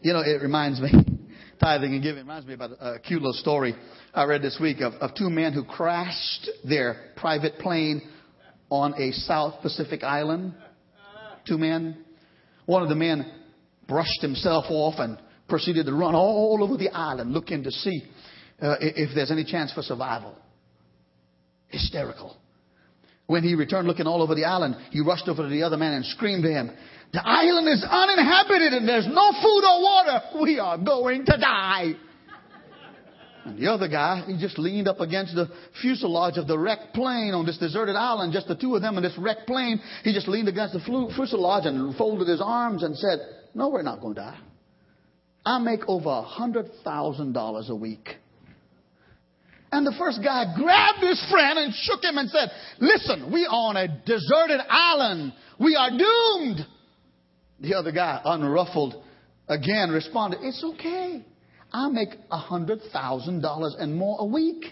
you 0.00 0.12
know, 0.12 0.20
it 0.20 0.42
reminds 0.42 0.80
me, 0.80 0.90
tithing 1.60 1.94
and 1.94 2.02
giving 2.02 2.22
reminds 2.22 2.46
me 2.46 2.54
about 2.54 2.70
a 2.78 2.98
cute 3.00 3.20
little 3.20 3.32
story 3.32 3.74
I 4.14 4.26
read 4.26 4.42
this 4.42 4.58
week 4.60 4.80
of, 4.80 4.92
of 4.94 5.16
two 5.16 5.28
men 5.28 5.52
who 5.52 5.64
crashed 5.64 6.48
their 6.62 7.10
private 7.16 7.58
plane 7.58 8.00
on 8.70 8.94
a 8.94 9.10
South 9.10 9.60
Pacific 9.60 10.04
island. 10.04 10.54
Two 11.48 11.58
men. 11.58 12.04
One 12.66 12.84
of 12.84 12.88
the 12.88 12.94
men 12.94 13.28
brushed 13.88 14.22
himself 14.22 14.66
off 14.68 14.94
and 14.98 15.18
proceeded 15.48 15.86
to 15.86 15.92
run 15.92 16.14
all 16.14 16.60
over 16.62 16.76
the 16.76 16.90
island 16.90 17.32
looking 17.32 17.64
to 17.64 17.72
see 17.72 18.04
uh, 18.62 18.76
if 18.80 19.16
there's 19.16 19.32
any 19.32 19.44
chance 19.44 19.72
for 19.72 19.82
survival. 19.82 20.36
Hysterical. 21.66 22.36
When 23.26 23.42
he 23.42 23.56
returned 23.56 23.88
looking 23.88 24.06
all 24.06 24.22
over 24.22 24.36
the 24.36 24.44
island, 24.44 24.76
he 24.92 25.00
rushed 25.00 25.26
over 25.26 25.42
to 25.42 25.48
the 25.48 25.64
other 25.64 25.76
man 25.76 25.92
and 25.92 26.04
screamed 26.04 26.44
to 26.44 26.50
him, 26.50 26.70
The 27.12 27.22
island 27.26 27.66
is 27.66 27.84
uninhabited 27.90 28.74
and 28.74 28.88
there's 28.88 29.08
no 29.08 29.32
food 29.42 29.64
or 29.64 29.82
water. 29.82 30.20
We 30.40 30.60
are 30.60 30.78
going 30.78 31.26
to 31.26 31.36
die. 31.36 31.94
And 33.44 33.58
the 33.58 33.70
other 33.70 33.88
guy, 33.88 34.24
he 34.26 34.38
just 34.38 34.58
leaned 34.58 34.88
up 34.88 35.00
against 35.00 35.34
the 35.34 35.48
fuselage 35.82 36.38
of 36.38 36.46
the 36.46 36.58
wrecked 36.58 36.94
plane 36.94 37.34
on 37.34 37.44
this 37.44 37.58
deserted 37.58 37.94
island, 37.94 38.32
just 38.32 38.48
the 38.48 38.56
two 38.56 38.74
of 38.74 38.80
them 38.80 38.96
in 38.96 39.02
this 39.02 39.16
wrecked 39.18 39.46
plane. 39.46 39.80
He 40.02 40.14
just 40.14 40.28
leaned 40.28 40.48
against 40.48 40.72
the 40.72 40.80
fuselage 41.14 41.66
and 41.66 41.94
folded 41.96 42.26
his 42.26 42.40
arms 42.42 42.82
and 42.82 42.96
said, 42.96 43.18
No, 43.54 43.68
we're 43.68 43.82
not 43.82 44.00
going 44.00 44.14
to 44.14 44.20
die. 44.20 44.38
I 45.44 45.58
make 45.58 45.80
over 45.86 46.08
a 46.08 46.24
$100,000 46.40 47.68
a 47.68 47.74
week. 47.74 48.08
And 49.70 49.86
the 49.86 49.94
first 49.98 50.20
guy 50.22 50.54
grabbed 50.56 51.00
his 51.00 51.22
friend 51.30 51.58
and 51.58 51.74
shook 51.74 52.02
him 52.02 52.16
and 52.16 52.30
said, 52.30 52.48
Listen, 52.80 53.30
we 53.30 53.44
are 53.44 53.70
on 53.70 53.76
a 53.76 53.88
deserted 54.06 54.60
island. 54.70 55.34
We 55.60 55.76
are 55.76 55.90
doomed. 55.90 56.66
The 57.60 57.74
other 57.74 57.92
guy, 57.92 58.22
unruffled, 58.24 59.02
again 59.48 59.90
responded, 59.90 60.38
It's 60.42 60.64
okay. 60.64 61.24
I 61.74 61.88
make 61.88 62.10
a 62.30 62.38
$100,000 62.38 63.82
and 63.82 63.96
more 63.96 64.16
a 64.20 64.24
week. 64.24 64.64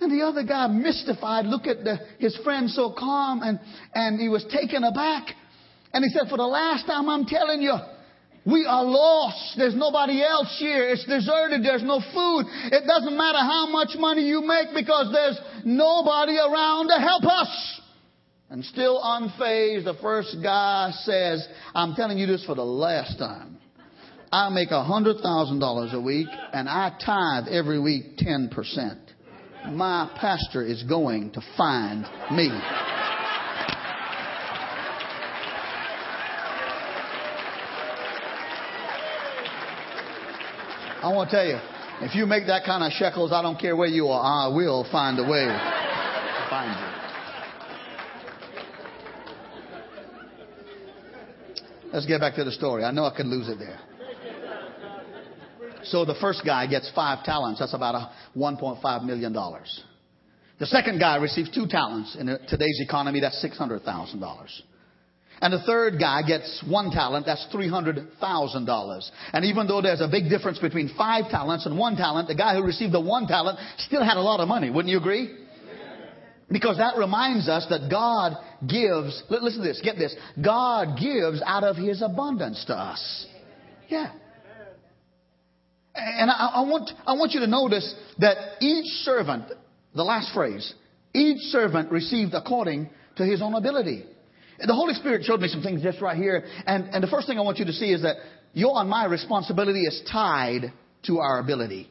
And 0.00 0.12
the 0.12 0.24
other 0.24 0.44
guy, 0.44 0.68
mystified, 0.68 1.46
looked 1.46 1.66
at 1.66 1.82
the, 1.82 1.98
his 2.18 2.38
friend 2.44 2.68
so 2.70 2.94
calm 2.96 3.40
and, 3.42 3.58
and 3.94 4.20
he 4.20 4.28
was 4.28 4.44
taken 4.52 4.84
aback. 4.84 5.28
And 5.94 6.04
he 6.04 6.10
said, 6.10 6.28
For 6.28 6.36
the 6.36 6.46
last 6.46 6.86
time, 6.86 7.08
I'm 7.08 7.24
telling 7.24 7.62
you, 7.62 7.74
we 8.44 8.66
are 8.68 8.84
lost. 8.84 9.54
There's 9.56 9.74
nobody 9.74 10.22
else 10.22 10.54
here. 10.60 10.90
It's 10.90 11.06
deserted. 11.06 11.64
There's 11.64 11.82
no 11.82 12.00
food. 12.00 12.44
It 12.70 12.86
doesn't 12.86 13.16
matter 13.16 13.38
how 13.38 13.68
much 13.70 13.96
money 13.98 14.28
you 14.28 14.42
make 14.42 14.68
because 14.74 15.10
there's 15.10 15.40
nobody 15.64 16.36
around 16.36 16.88
to 16.88 17.00
help 17.00 17.24
us. 17.24 17.80
And 18.50 18.62
still 18.64 19.00
unfazed, 19.02 19.84
the 19.84 19.96
first 20.00 20.36
guy 20.42 20.90
says, 21.02 21.46
I'm 21.74 21.94
telling 21.94 22.18
you 22.18 22.26
this 22.26 22.44
for 22.44 22.54
the 22.54 22.64
last 22.64 23.18
time. 23.18 23.57
I 24.30 24.50
make 24.50 24.68
$100,000 24.68 25.92
a 25.94 26.00
week 26.00 26.28
and 26.52 26.68
I 26.68 26.92
tithe 27.04 27.48
every 27.48 27.80
week 27.80 28.18
10%. 28.18 28.98
My 29.70 30.10
pastor 30.16 30.62
is 30.62 30.82
going 30.82 31.30
to 31.32 31.40
find 31.56 32.02
me. 32.32 32.50
I 41.00 41.12
want 41.14 41.30
to 41.30 41.36
tell 41.36 41.46
you, 41.46 41.58
if 42.02 42.14
you 42.14 42.26
make 42.26 42.46
that 42.48 42.64
kind 42.64 42.84
of 42.84 42.92
shekels, 42.92 43.32
I 43.32 43.40
don't 43.40 43.58
care 43.58 43.76
where 43.76 43.88
you 43.88 44.08
are, 44.08 44.20
I 44.22 44.54
will 44.54 44.86
find 44.90 45.18
a 45.18 45.22
way 45.22 45.46
to 45.46 46.46
find 46.50 46.78
you. 46.78 46.86
Let's 51.92 52.04
get 52.04 52.20
back 52.20 52.34
to 52.34 52.44
the 52.44 52.52
story. 52.52 52.84
I 52.84 52.90
know 52.90 53.06
I 53.06 53.16
could 53.16 53.26
lose 53.26 53.48
it 53.48 53.58
there. 53.58 53.87
So 55.84 56.04
the 56.04 56.16
first 56.20 56.42
guy 56.44 56.66
gets 56.66 56.90
five 56.94 57.24
talents. 57.24 57.60
That's 57.60 57.74
about 57.74 57.94
a 57.94 58.10
$1.5 58.36 59.04
million. 59.04 59.32
The 59.32 60.66
second 60.66 60.98
guy 60.98 61.16
receives 61.16 61.54
two 61.54 61.66
talents. 61.68 62.16
In 62.18 62.26
today's 62.48 62.80
economy, 62.80 63.20
that's 63.20 63.44
$600,000. 63.44 64.62
And 65.40 65.52
the 65.52 65.62
third 65.62 66.00
guy 66.00 66.22
gets 66.26 66.64
one 66.68 66.90
talent, 66.90 67.26
that's 67.26 67.46
$300,000. 67.54 69.10
And 69.32 69.44
even 69.44 69.68
though 69.68 69.80
there's 69.80 70.00
a 70.00 70.08
big 70.08 70.28
difference 70.28 70.58
between 70.58 70.90
five 70.98 71.30
talents 71.30 71.64
and 71.64 71.78
one 71.78 71.94
talent, 71.96 72.26
the 72.26 72.34
guy 72.34 72.56
who 72.56 72.64
received 72.64 72.92
the 72.92 73.00
one 73.00 73.28
talent 73.28 73.58
still 73.78 74.02
had 74.02 74.16
a 74.16 74.20
lot 74.20 74.40
of 74.40 74.48
money. 74.48 74.68
Wouldn't 74.68 74.90
you 74.90 74.98
agree? 74.98 75.32
Because 76.50 76.78
that 76.78 76.96
reminds 76.96 77.48
us 77.48 77.66
that 77.68 77.88
God 77.90 78.32
gives, 78.66 79.22
listen 79.30 79.60
to 79.60 79.68
this, 79.68 79.80
get 79.82 79.96
this. 79.96 80.16
God 80.42 80.98
gives 80.98 81.42
out 81.44 81.62
of 81.62 81.76
His 81.76 82.02
abundance 82.02 82.64
to 82.66 82.74
us. 82.74 83.26
Yeah. 83.88 84.10
And 85.98 86.30
I, 86.30 86.50
I, 86.54 86.60
want, 86.62 86.90
I 87.06 87.14
want 87.14 87.32
you 87.32 87.40
to 87.40 87.46
notice 87.46 87.94
that 88.18 88.36
each 88.60 88.86
servant, 89.02 89.44
the 89.94 90.04
last 90.04 90.32
phrase, 90.32 90.74
each 91.12 91.38
servant 91.50 91.90
received 91.90 92.34
according 92.34 92.90
to 93.16 93.24
his 93.24 93.42
own 93.42 93.54
ability. 93.54 94.04
The 94.64 94.74
Holy 94.74 94.94
Spirit 94.94 95.24
showed 95.24 95.40
me 95.40 95.48
some 95.48 95.62
things 95.62 95.82
just 95.82 96.00
right 96.00 96.16
here. 96.16 96.44
And, 96.66 96.88
and 96.94 97.02
the 97.02 97.08
first 97.08 97.26
thing 97.26 97.38
I 97.38 97.42
want 97.42 97.58
you 97.58 97.64
to 97.66 97.72
see 97.72 97.92
is 97.92 98.02
that 98.02 98.16
your 98.52 98.80
and 98.80 98.88
my 98.88 99.06
responsibility 99.06 99.82
is 99.82 100.02
tied 100.10 100.72
to 101.06 101.18
our 101.18 101.38
ability. 101.38 101.88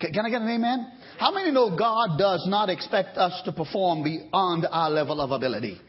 Can, 0.00 0.12
can 0.12 0.26
I 0.26 0.30
get 0.30 0.42
an 0.42 0.48
amen? 0.48 0.90
How 1.18 1.32
many 1.32 1.50
know 1.52 1.76
God 1.76 2.18
does 2.18 2.44
not 2.48 2.68
expect 2.68 3.16
us 3.16 3.40
to 3.44 3.52
perform 3.52 4.02
beyond 4.02 4.66
our 4.70 4.90
level 4.90 5.20
of 5.20 5.30
ability? 5.30 5.80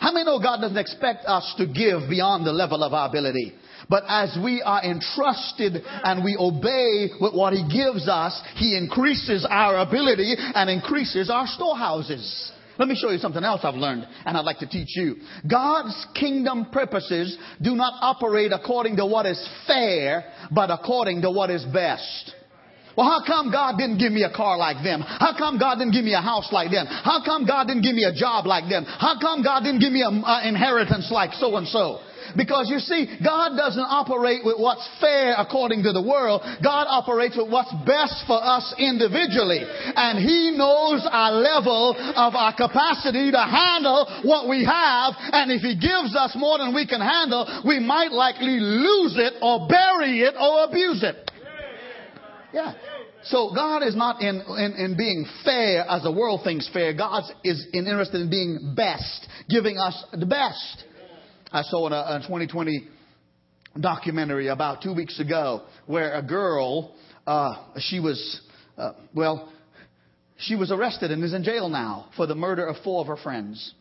How 0.00 0.12
many 0.12 0.24
know 0.24 0.40
God 0.40 0.60
doesn't 0.60 0.78
expect 0.78 1.24
us 1.26 1.54
to 1.58 1.66
give 1.66 2.08
beyond 2.08 2.46
the 2.46 2.52
level 2.52 2.84
of 2.84 2.92
our 2.92 3.08
ability? 3.08 3.54
But 3.88 4.04
as 4.08 4.36
we 4.42 4.62
are 4.62 4.82
entrusted 4.82 5.82
and 5.84 6.24
we 6.24 6.36
obey 6.38 7.10
with 7.20 7.34
what 7.34 7.52
He 7.52 7.62
gives 7.68 8.08
us, 8.08 8.40
He 8.56 8.76
increases 8.76 9.46
our 9.48 9.78
ability 9.78 10.34
and 10.36 10.70
increases 10.70 11.30
our 11.30 11.46
storehouses. 11.46 12.52
Let 12.78 12.86
me 12.86 12.94
show 12.94 13.10
you 13.10 13.18
something 13.18 13.42
else 13.42 13.62
I've 13.64 13.74
learned 13.74 14.06
and 14.24 14.36
I'd 14.36 14.44
like 14.44 14.60
to 14.60 14.68
teach 14.68 14.96
you. 14.96 15.16
God's 15.50 16.06
kingdom 16.14 16.66
purposes 16.70 17.36
do 17.60 17.74
not 17.74 17.92
operate 18.00 18.52
according 18.52 18.96
to 18.96 19.06
what 19.06 19.26
is 19.26 19.48
fair, 19.66 20.24
but 20.52 20.70
according 20.70 21.22
to 21.22 21.30
what 21.30 21.50
is 21.50 21.64
best. 21.64 22.34
Well, 22.96 23.06
how 23.06 23.24
come 23.24 23.52
God 23.52 23.78
didn't 23.78 23.98
give 23.98 24.12
me 24.12 24.24
a 24.24 24.34
car 24.34 24.58
like 24.58 24.82
them? 24.82 25.02
How 25.02 25.36
come 25.38 25.58
God 25.58 25.76
didn't 25.76 25.92
give 25.92 26.04
me 26.04 26.14
a 26.14 26.20
house 26.20 26.50
like 26.52 26.70
them? 26.70 26.86
How 26.86 27.22
come 27.24 27.46
God 27.46 27.66
didn't 27.66 27.82
give 27.82 27.94
me 27.94 28.02
a 28.02 28.14
job 28.14 28.46
like 28.46 28.68
them? 28.68 28.84
How 28.86 29.18
come 29.20 29.42
God 29.42 29.60
didn't 29.62 29.80
give 29.80 29.92
me 29.92 30.02
an 30.02 30.22
inheritance 30.46 31.08
like 31.10 31.32
so 31.34 31.56
and 31.56 31.66
so? 31.68 32.00
Because 32.36 32.68
you 32.68 32.78
see, 32.78 33.06
God 33.22 33.56
doesn't 33.56 33.88
operate 33.88 34.44
with 34.44 34.56
what's 34.58 34.86
fair 35.00 35.34
according 35.38 35.82
to 35.84 35.92
the 35.92 36.02
world. 36.02 36.42
God 36.62 36.86
operates 36.88 37.36
with 37.36 37.50
what's 37.50 37.72
best 37.86 38.24
for 38.26 38.38
us 38.38 38.74
individually. 38.78 39.62
And 39.64 40.18
He 40.18 40.52
knows 40.56 41.06
our 41.08 41.32
level 41.32 41.94
of 41.96 42.34
our 42.34 42.54
capacity 42.54 43.30
to 43.30 43.42
handle 43.42 44.22
what 44.24 44.48
we 44.48 44.64
have. 44.64 45.14
And 45.18 45.52
if 45.52 45.62
He 45.62 45.76
gives 45.76 46.16
us 46.16 46.36
more 46.36 46.58
than 46.58 46.74
we 46.74 46.86
can 46.86 47.00
handle, 47.00 47.62
we 47.66 47.78
might 47.80 48.12
likely 48.12 48.60
lose 48.60 49.16
it 49.16 49.34
or 49.40 49.68
bury 49.68 50.20
it 50.20 50.34
or 50.38 50.64
abuse 50.64 51.02
it. 51.02 51.30
Yeah. 52.52 52.74
So 53.24 53.52
God 53.54 53.82
is 53.82 53.96
not 53.96 54.22
in, 54.22 54.40
in, 54.40 54.72
in, 54.78 54.96
being 54.96 55.26
fair 55.44 55.84
as 55.88 56.02
the 56.02 56.12
world 56.12 56.42
thinks 56.44 56.68
fair. 56.72 56.94
God 56.94 57.24
is 57.44 57.66
interested 57.74 58.20
in 58.20 58.30
being 58.30 58.74
best, 58.76 59.28
giving 59.50 59.76
us 59.76 60.04
the 60.12 60.24
best. 60.24 60.84
I 61.50 61.62
saw 61.62 61.86
in 61.86 61.94
a, 61.94 61.96
a 61.96 62.20
2020 62.22 62.86
documentary 63.80 64.48
about 64.48 64.82
two 64.82 64.92
weeks 64.92 65.18
ago 65.18 65.62
where 65.86 66.12
a 66.14 66.22
girl, 66.22 66.94
uh, 67.26 67.54
she 67.78 68.00
was, 68.00 68.42
uh, 68.76 68.92
well, 69.14 69.50
she 70.36 70.56
was 70.56 70.70
arrested 70.70 71.10
and 71.10 71.24
is 71.24 71.32
in 71.32 71.44
jail 71.44 71.70
now 71.70 72.10
for 72.16 72.26
the 72.26 72.34
murder 72.34 72.66
of 72.66 72.76
four 72.84 73.00
of 73.00 73.06
her 73.06 73.16
friends. 73.16 73.72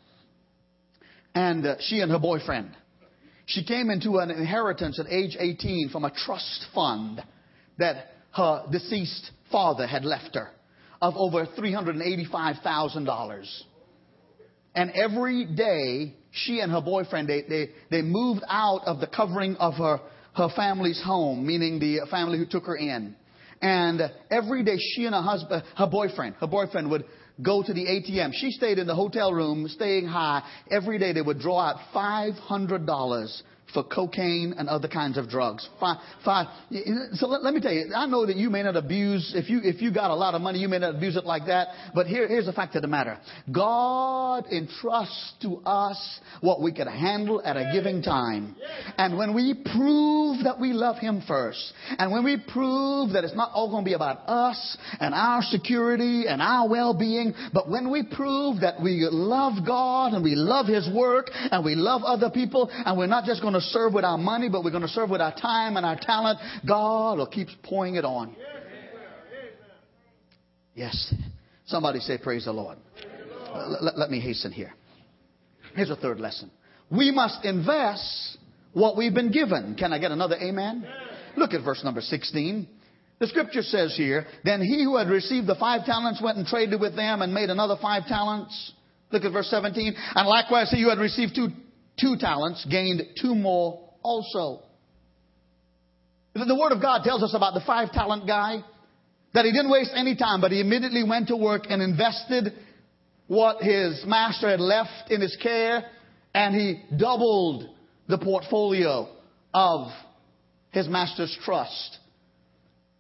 And 1.36 1.66
uh, 1.66 1.76
she 1.80 2.00
and 2.00 2.10
her 2.10 2.20
boyfriend. 2.20 2.72
She 3.48 3.66
came 3.66 3.90
into 3.90 4.20
an 4.20 4.32
inheritance 4.32 4.98
at 5.00 5.08
age 5.12 5.36
18 5.38 5.90
from 5.90 6.06
a 6.06 6.12
trust 6.12 6.68
fund 6.74 7.22
that 7.78 8.12
her 8.34 8.64
deceased 8.72 9.32
father 9.52 9.88
had 9.88 10.06
left 10.06 10.36
her 10.36 10.52
of 11.02 11.16
over 11.18 11.46
$385,000. 11.46 13.62
And 14.78 14.92
every 14.92 15.44
day 15.44 16.14
she 16.30 16.60
and 16.60 16.72
her 16.72 16.82
boyfriend, 16.82 17.28
they, 17.28 17.42
they, 17.42 17.70
they 17.90 18.04
moved 18.04 18.44
out 18.48 18.82
of 18.86 19.00
the 19.00 19.08
covering 19.08 19.56
of 19.56 19.74
her, 19.74 20.00
her 20.36 20.50
family's 20.56 21.02
home, 21.04 21.48
meaning 21.48 21.80
the 21.80 22.02
family 22.12 22.38
who 22.38 22.46
took 22.46 22.66
her 22.68 22.76
in. 22.76 23.16
And 23.60 24.02
every 24.30 24.64
day 24.64 24.78
she 24.78 25.06
and 25.06 25.16
her 25.16 25.22
husband, 25.22 25.64
her 25.76 25.88
boyfriend, 25.88 26.36
her 26.36 26.46
boyfriend 26.46 26.92
would 26.92 27.06
go 27.42 27.64
to 27.64 27.74
the 27.74 27.86
ATM. 27.86 28.34
She 28.34 28.52
stayed 28.52 28.78
in 28.78 28.86
the 28.86 28.94
hotel 28.94 29.34
room, 29.34 29.68
staying 29.68 30.06
high. 30.06 30.44
Every 30.70 31.00
day 31.00 31.12
they 31.12 31.24
would 31.24 31.40
draw 31.40 31.60
out 31.60 31.78
$500 31.92 33.42
for 33.74 33.84
cocaine 33.84 34.54
and 34.58 34.70
other 34.70 34.88
kinds 34.88 35.18
of 35.18 35.30
drugs. 35.30 35.68
Five, 35.80 35.98
five. 36.24 36.48
So 37.14 37.28
let, 37.28 37.44
let, 37.44 37.54
me 37.54 37.60
tell 37.60 37.72
you, 37.72 37.94
I 37.96 38.06
know 38.06 38.26
that 38.26 38.36
you 38.36 38.50
may 38.50 38.64
not 38.64 38.76
abuse, 38.76 39.34
if 39.36 39.50
you, 39.50 39.60
if 39.64 39.82
you 39.82 39.94
got 39.94 40.10
a 40.12 40.16
lot 40.16 40.36
of 40.36 40.42
money, 40.42 40.60
you 40.60 40.70
may 40.70 40.80
not 40.80 40.96
abuse 40.96 41.16
it 41.16 41.26
like 41.26 41.48
that. 41.48 41.68
But 41.94 42.08
here, 42.08 42.28
here's 42.28 42.46
the 42.46 42.54
fact 42.54 42.76
of 42.76 42.82
the 42.82 42.88
matter. 42.88 43.18
God 43.52 44.46
entrusts 44.52 45.34
to 45.42 45.58
us 45.66 46.20
what 46.42 46.62
we 46.62 46.72
can 46.72 46.88
handle 46.88 47.42
at 47.44 47.58
a 47.58 47.72
given 47.74 48.02
time. 48.02 48.56
And 48.98 49.18
when 49.18 49.36
we 49.36 49.54
prove 49.54 50.44
that 50.46 50.60
we 50.60 50.74
love 50.74 50.98
Him 50.98 51.22
first, 51.28 51.74
and 51.98 52.12
when 52.12 52.24
we 52.24 52.38
prove 52.38 53.14
that 53.14 53.24
it's 53.24 53.36
not 53.36 53.52
all 53.54 53.70
going 53.70 53.84
to 53.84 53.90
be 53.90 53.96
about 53.96 54.28
us 54.28 54.78
and 55.00 55.14
our 55.14 55.42
security 55.42 56.26
and 56.28 56.42
our 56.42 56.70
well-being, 56.70 57.34
but 57.54 57.70
when 57.70 57.92
we 57.92 58.04
prove 58.04 58.62
that 58.62 58.82
we 58.82 59.08
love 59.12 59.66
God 59.66 60.14
and 60.14 60.24
we 60.24 60.36
love 60.36 60.68
His 60.68 60.90
work 60.94 61.28
and 61.34 61.66
we 61.66 61.76
love 61.76 62.04
other 62.04 62.30
people 62.30 62.70
and 62.72 62.98
we're 62.98 63.08
not 63.08 63.26
just 63.26 63.42
going 63.42 63.54
to 63.54 63.57
to 63.60 63.66
serve 63.68 63.94
with 63.94 64.06
our 64.06 64.18
money, 64.18 64.50
but 64.50 64.64
we're 64.64 64.72
going 64.72 64.84
to 64.84 64.88
serve 64.90 65.10
with 65.10 65.22
our 65.22 65.36
time 65.36 65.78
and 65.78 65.86
our 65.86 65.98
talent. 66.00 66.40
God 66.68 67.18
will 67.18 67.28
keep 67.28 67.48
pouring 67.64 67.96
it 67.96 68.06
on. 68.06 68.36
Yes. 70.74 71.14
Somebody 71.66 72.00
say, 72.00 72.18
Praise 72.18 72.46
the 72.46 72.54
Lord. 72.54 72.78
Let, 73.82 73.98
let 73.98 74.10
me 74.12 74.20
hasten 74.20 74.52
here. 74.52 74.74
Here's 75.76 75.90
a 75.90 75.96
third 75.96 76.20
lesson. 76.20 76.52
We 76.90 77.12
must 77.12 77.44
invest 77.44 78.38
what 78.74 78.96
we've 78.96 79.14
been 79.14 79.32
given. 79.32 79.76
Can 79.78 79.92
I 79.92 80.00
get 80.00 80.12
another 80.12 80.36
amen? 80.36 80.88
Look 81.36 81.54
at 81.54 81.64
verse 81.64 81.84
number 81.84 82.02
16. 82.02 82.68
The 83.20 83.28
scripture 83.28 83.64
says 83.64 83.96
here, 83.98 84.28
Then 84.44 84.62
he 84.62 84.84
who 84.84 84.98
had 84.98 85.08
received 85.08 85.48
the 85.48 85.56
five 85.56 85.86
talents 85.86 86.22
went 86.22 86.38
and 86.38 86.46
traded 86.46 86.80
with 86.80 86.96
them 86.96 87.22
and 87.22 87.34
made 87.34 87.50
another 87.50 87.76
five 87.82 88.06
talents. 88.08 88.74
Look 89.12 89.24
at 89.24 89.34
verse 89.34 89.50
17. 89.50 89.96
And 90.16 90.28
likewise 90.28 90.70
he 90.70 90.84
who 90.84 90.90
had 90.90 91.00
received 91.00 91.36
two 91.36 91.50
two 92.00 92.16
talents, 92.18 92.66
gained 92.70 93.02
two 93.22 93.36
more 93.36 93.90
also. 94.04 94.64
The 96.34 96.56
Word 96.56 96.72
of 96.72 96.82
God 96.82 97.04
tells 97.04 97.24
us 97.24 97.34
about 97.34 97.54
the 97.54 97.64
five 97.66 97.92
talent 97.92 98.28
guy 98.28 98.64
that 99.34 99.46
he 99.46 99.52
didn't 99.52 99.72
waste 99.72 99.92
any 99.96 100.16
time, 100.16 100.42
but 100.42 100.52
he 100.52 100.62
immediately 100.62 101.04
went 101.04 101.28
to 101.30 101.36
work 101.36 101.64
and 101.70 101.82
invested 101.82 102.54
what 103.28 103.62
his 103.62 104.04
master 104.06 104.50
had 104.50 104.60
left 104.60 105.12
in 105.12 105.22
his 105.22 105.36
care, 105.42 105.84
and 106.34 106.56
he 106.56 106.82
doubled 106.96 107.66
the 108.08 108.18
portfolio 108.18 109.10
of 109.54 109.92
his 110.72 110.88
master's 110.88 111.36
trust. 111.44 111.98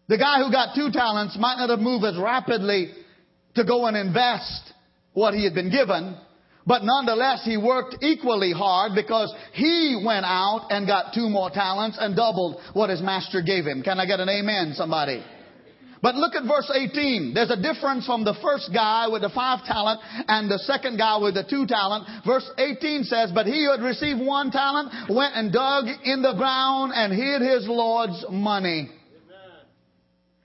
The 0.07 0.17
guy 0.17 0.43
who 0.43 0.51
got 0.51 0.75
two 0.75 0.89
talents 0.91 1.37
might 1.39 1.57
not 1.57 1.69
have 1.69 1.79
moved 1.79 2.05
as 2.05 2.17
rapidly 2.17 2.91
to 3.55 3.63
go 3.63 3.85
and 3.85 3.95
invest 3.95 4.73
what 5.13 5.33
he 5.33 5.43
had 5.43 5.53
been 5.53 5.71
given, 5.71 6.17
but 6.67 6.83
nonetheless, 6.83 7.45
he 7.45 7.55
worked 7.55 7.95
equally 8.01 8.51
hard 8.51 8.91
because 8.93 9.33
he 9.53 10.03
went 10.05 10.25
out 10.25 10.67
and 10.69 10.85
got 10.85 11.13
two 11.13 11.29
more 11.29 11.49
talents 11.49 11.97
and 11.99 12.13
doubled 12.13 12.59
what 12.73 12.89
his 12.89 13.01
master 13.01 13.41
gave 13.41 13.65
him. 13.65 13.81
Can 13.81 13.99
I 13.99 14.05
get 14.05 14.19
an 14.19 14.27
amen, 14.27 14.73
somebody? 14.75 15.23
But 16.01 16.15
look 16.15 16.35
at 16.35 16.43
verse 16.43 16.69
18. 16.73 17.33
There's 17.33 17.49
a 17.49 17.61
difference 17.61 18.05
from 18.05 18.23
the 18.23 18.35
first 18.43 18.69
guy 18.73 19.07
with 19.07 19.21
the 19.21 19.29
five 19.29 19.65
talent 19.65 20.01
and 20.27 20.51
the 20.51 20.59
second 20.59 20.97
guy 20.97 21.17
with 21.17 21.33
the 21.33 21.43
two 21.43 21.65
talent. 21.65 22.05
Verse 22.25 22.47
18 22.57 23.05
says, 23.05 23.31
But 23.33 23.47
he 23.47 23.63
who 23.63 23.71
had 23.71 23.81
received 23.81 24.19
one 24.19 24.51
talent 24.51 24.91
went 25.09 25.35
and 25.35 25.51
dug 25.51 25.85
in 26.03 26.21
the 26.21 26.33
ground 26.33 26.91
and 26.93 27.13
hid 27.13 27.41
his 27.41 27.67
Lord's 27.67 28.25
money. 28.29 28.91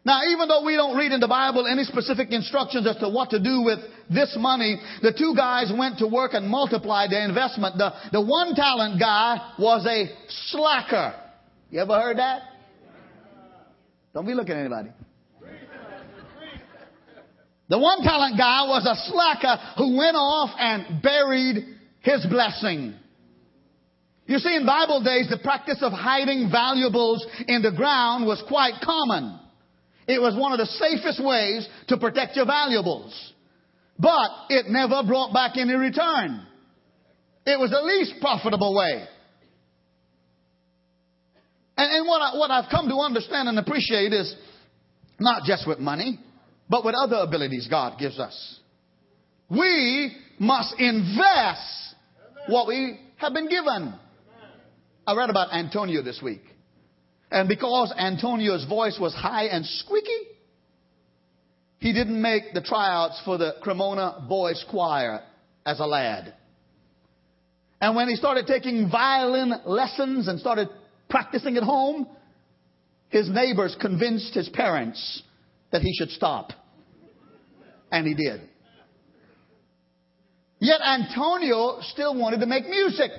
Now, 0.05 0.21
even 0.25 0.49
though 0.49 0.65
we 0.65 0.75
don't 0.75 0.97
read 0.97 1.13
in 1.13 1.21
the 1.21 1.29
Bible 1.29 1.67
any 1.67 1.85
specific 1.85 2.33
instructions 2.33 2.87
as 2.89 2.97
to 2.97 3.09
what 3.09 3.31
to 3.31 3.39
do 3.39 3.63
with 3.63 3.79
this 4.11 4.35
money, 4.39 4.81
the 5.01 5.13
two 5.13 5.35
guys 5.37 5.73
went 5.77 5.99
to 5.99 6.09
work 6.09 6.35
and 6.35 6.49
multiplied 6.49 7.11
their 7.11 7.25
investment. 7.25 7.79
The, 7.79 7.93
the 8.11 8.21
one 8.21 8.55
talent 8.57 8.99
guy 8.99 9.55
was 9.61 9.87
a 9.87 10.07
slacker. 10.51 11.15
You 11.71 11.81
ever 11.81 12.01
heard 12.01 12.19
that? 12.19 12.43
Don't 14.13 14.27
be 14.27 14.35
looking 14.35 14.55
at 14.55 14.61
anybody. 14.61 14.91
The 17.69 17.79
one 17.79 18.03
talent 18.03 18.37
guy 18.37 18.67
was 18.67 18.85
a 18.85 18.97
slacker 19.09 19.57
who 19.79 19.97
went 19.97 20.17
off 20.17 20.51
and 20.59 21.01
buried 21.01 21.65
his 22.01 22.27
blessing. 22.27 22.95
You 24.27 24.39
see, 24.39 24.55
in 24.57 24.67
Bible 24.67 25.03
days, 25.03 25.29
the 25.31 25.39
practice 25.39 25.79
of 25.81 25.93
hiding 25.93 26.51
valuables 26.51 27.25
in 27.47 27.63
the 27.63 27.73
ground 27.73 28.27
was 28.27 28.43
quite 28.49 28.75
common. 28.85 29.39
It 30.13 30.21
was 30.21 30.37
one 30.37 30.53
of 30.53 30.59
the 30.59 30.67
safest 30.67 31.25
ways 31.25 31.67
to 31.89 31.97
protect 31.97 32.37
your 32.37 32.45
valuables. 32.45 33.33
But 33.99 34.31
it 34.51 34.67
never 34.69 35.03
brought 35.07 35.33
back 35.33 35.57
any 35.57 35.73
return. 35.73 36.47
It 37.47 37.59
was 37.59 37.71
the 37.71 37.81
least 37.81 38.21
profitable 38.21 38.75
way. 38.75 39.05
And, 41.79 41.93
and 41.93 42.07
what, 42.07 42.21
I, 42.21 42.37
what 42.37 42.51
I've 42.51 42.71
come 42.71 42.89
to 42.89 42.97
understand 42.97 43.49
and 43.49 43.59
appreciate 43.59 44.13
is 44.13 44.35
not 45.19 45.45
just 45.45 45.67
with 45.67 45.79
money, 45.79 46.21
but 46.69 46.85
with 46.85 46.95
other 46.95 47.17
abilities 47.17 47.67
God 47.71 47.99
gives 47.99 48.19
us. 48.19 48.61
We 49.49 50.15
must 50.39 50.75
invest 50.79 51.95
what 52.49 52.67
we 52.67 53.01
have 53.17 53.33
been 53.33 53.49
given. 53.49 53.95
I 55.07 55.15
read 55.15 55.31
about 55.31 55.55
Antonio 55.55 56.03
this 56.03 56.21
week. 56.23 56.43
And 57.33 57.49
because 57.49 57.95
Antonio's 57.97 58.67
voice 58.67 58.99
was 59.01 59.15
high 59.15 59.45
and 59.45 59.65
squeaky, 59.65 60.29
he 61.79 61.95
didn't 61.95 62.21
make 62.21 62.53
the 62.53 62.61
tryouts 62.61 63.23
for 63.25 63.39
the 63.39 63.55
Cremona 63.63 64.27
Boys 64.29 64.63
Choir 64.71 65.23
as 65.65 65.81
a 65.81 65.87
lad. 65.87 66.35
And 67.81 67.97
when 67.97 68.11
he 68.11 68.17
started 68.17 68.47
taking 68.47 68.91
violin 68.91 69.55
lessons 69.65 70.29
and 70.29 70.41
started 70.41 70.69
practicing 71.09 71.57
at 71.57 71.63
home, 71.63 72.07
his 73.09 73.31
neighbors 73.31 73.75
convinced 73.81 74.35
his 74.35 74.51
parents 74.51 75.23
that 75.73 75.81
he 75.81 75.95
should 75.95 76.11
stop. 76.11 76.51
And 77.91 78.07
he 78.07 78.13
did. 78.15 78.43
Yet 80.61 80.83
Antonio 80.83 81.79
still 81.81 82.15
wanted 82.15 82.41
to 82.41 82.47
make 82.47 82.69
music. 82.69 83.11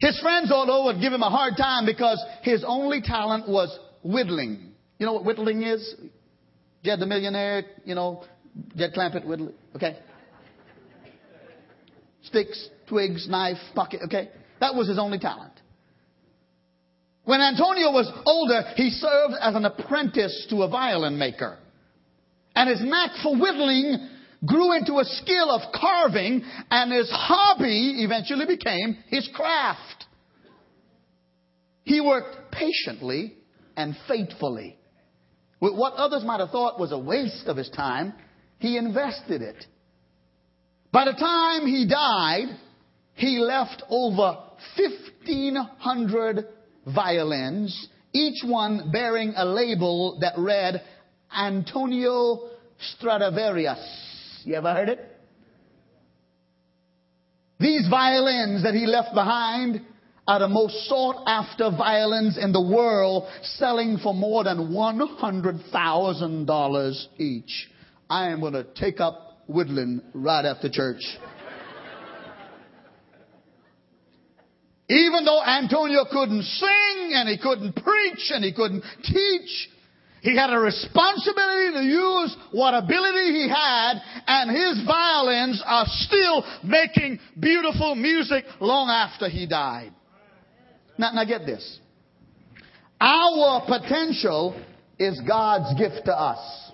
His 0.00 0.18
friends 0.20 0.50
all 0.50 0.70
over 0.70 0.92
would 0.94 1.02
give 1.02 1.12
him 1.12 1.22
a 1.22 1.30
hard 1.30 1.54
time 1.58 1.84
because 1.84 2.22
his 2.42 2.64
only 2.66 3.02
talent 3.02 3.48
was 3.48 3.78
whittling. 4.02 4.72
You 4.98 5.06
know 5.06 5.12
what 5.12 5.24
whittling 5.24 5.62
is? 5.62 5.94
Jed 6.82 7.00
the 7.00 7.06
Millionaire, 7.06 7.64
you 7.84 7.94
know, 7.94 8.24
Jed 8.76 8.94
Clampett 8.94 9.26
whittling, 9.26 9.54
okay? 9.76 9.98
Sticks, 12.22 12.68
twigs, 12.88 13.28
knife, 13.28 13.58
pocket, 13.74 14.00
okay? 14.04 14.30
That 14.60 14.74
was 14.74 14.88
his 14.88 14.98
only 14.98 15.18
talent. 15.18 15.52
When 17.24 17.40
Antonio 17.40 17.90
was 17.92 18.10
older, 18.24 18.62
he 18.76 18.90
served 18.90 19.34
as 19.40 19.54
an 19.54 19.66
apprentice 19.66 20.46
to 20.48 20.62
a 20.62 20.68
violin 20.68 21.18
maker. 21.18 21.58
And 22.56 22.68
his 22.68 22.80
knack 22.82 23.10
for 23.22 23.38
whittling 23.38 24.08
grew 24.46 24.76
into 24.76 24.98
a 24.98 25.04
skill 25.04 25.50
of 25.50 25.72
carving, 25.72 26.42
and 26.70 26.92
his 26.92 27.10
hobby 27.10 28.02
eventually 28.02 28.46
became 28.46 28.96
his 29.08 29.28
craft. 29.34 30.06
He 31.84 32.00
worked 32.00 32.52
patiently 32.52 33.34
and 33.76 33.96
faithfully. 34.08 34.78
With 35.60 35.74
what 35.74 35.94
others 35.94 36.24
might 36.24 36.40
have 36.40 36.50
thought 36.50 36.80
was 36.80 36.92
a 36.92 36.98
waste 36.98 37.46
of 37.46 37.56
his 37.56 37.68
time, 37.70 38.14
he 38.58 38.76
invested 38.76 39.42
it. 39.42 39.64
By 40.92 41.04
the 41.04 41.12
time 41.12 41.66
he 41.66 41.86
died, 41.86 42.56
he 43.14 43.38
left 43.38 43.82
over 43.88 44.38
1,500 44.76 46.46
violins, 46.86 47.88
each 48.12 48.42
one 48.44 48.90
bearing 48.90 49.34
a 49.36 49.44
label 49.44 50.18
that 50.20 50.34
read 50.38 50.82
Antonio 51.36 52.48
Stradivarius. 52.78 54.09
You 54.44 54.54
ever 54.54 54.72
heard 54.72 54.88
it? 54.88 55.00
These 57.58 57.88
violins 57.88 58.62
that 58.62 58.74
he 58.74 58.86
left 58.86 59.12
behind 59.14 59.82
are 60.26 60.38
the 60.38 60.48
most 60.48 60.88
sought 60.88 61.24
after 61.26 61.70
violins 61.70 62.38
in 62.38 62.52
the 62.52 62.60
world, 62.60 63.28
selling 63.42 63.96
for 63.98 64.14
more 64.14 64.44
than 64.44 64.72
$100,000 64.72 67.06
each. 67.18 67.68
I 68.08 68.30
am 68.30 68.40
going 68.40 68.54
to 68.54 68.64
take 68.64 69.00
up 69.00 69.42
Woodland 69.46 70.02
right 70.14 70.44
after 70.44 70.70
church. 70.70 71.02
Even 74.88 75.24
though 75.24 75.42
Antonio 75.44 76.04
couldn't 76.10 76.42
sing 76.42 77.12
and 77.12 77.28
he 77.28 77.38
couldn't 77.38 77.76
preach 77.76 78.32
and 78.32 78.44
he 78.44 78.52
couldn't 78.52 78.82
teach, 79.04 79.68
he 80.22 80.36
had 80.36 80.50
a 80.50 80.58
responsibility 80.58 81.72
to 81.72 81.82
use 81.82 82.36
what 82.52 82.74
ability 82.74 83.32
he 83.32 83.48
had, 83.48 83.94
and 84.26 84.50
his 84.50 84.86
violins 84.86 85.62
are 85.64 85.86
still 85.86 86.44
making 86.62 87.18
beautiful 87.38 87.94
music 87.94 88.44
long 88.60 88.90
after 88.90 89.28
he 89.28 89.46
died. 89.46 89.92
Now, 90.98 91.12
now 91.12 91.24
get 91.24 91.46
this. 91.46 91.78
Our 93.00 93.64
potential 93.66 94.60
is 94.98 95.20
God's 95.26 95.78
gift 95.78 96.04
to 96.04 96.12
us. 96.12 96.72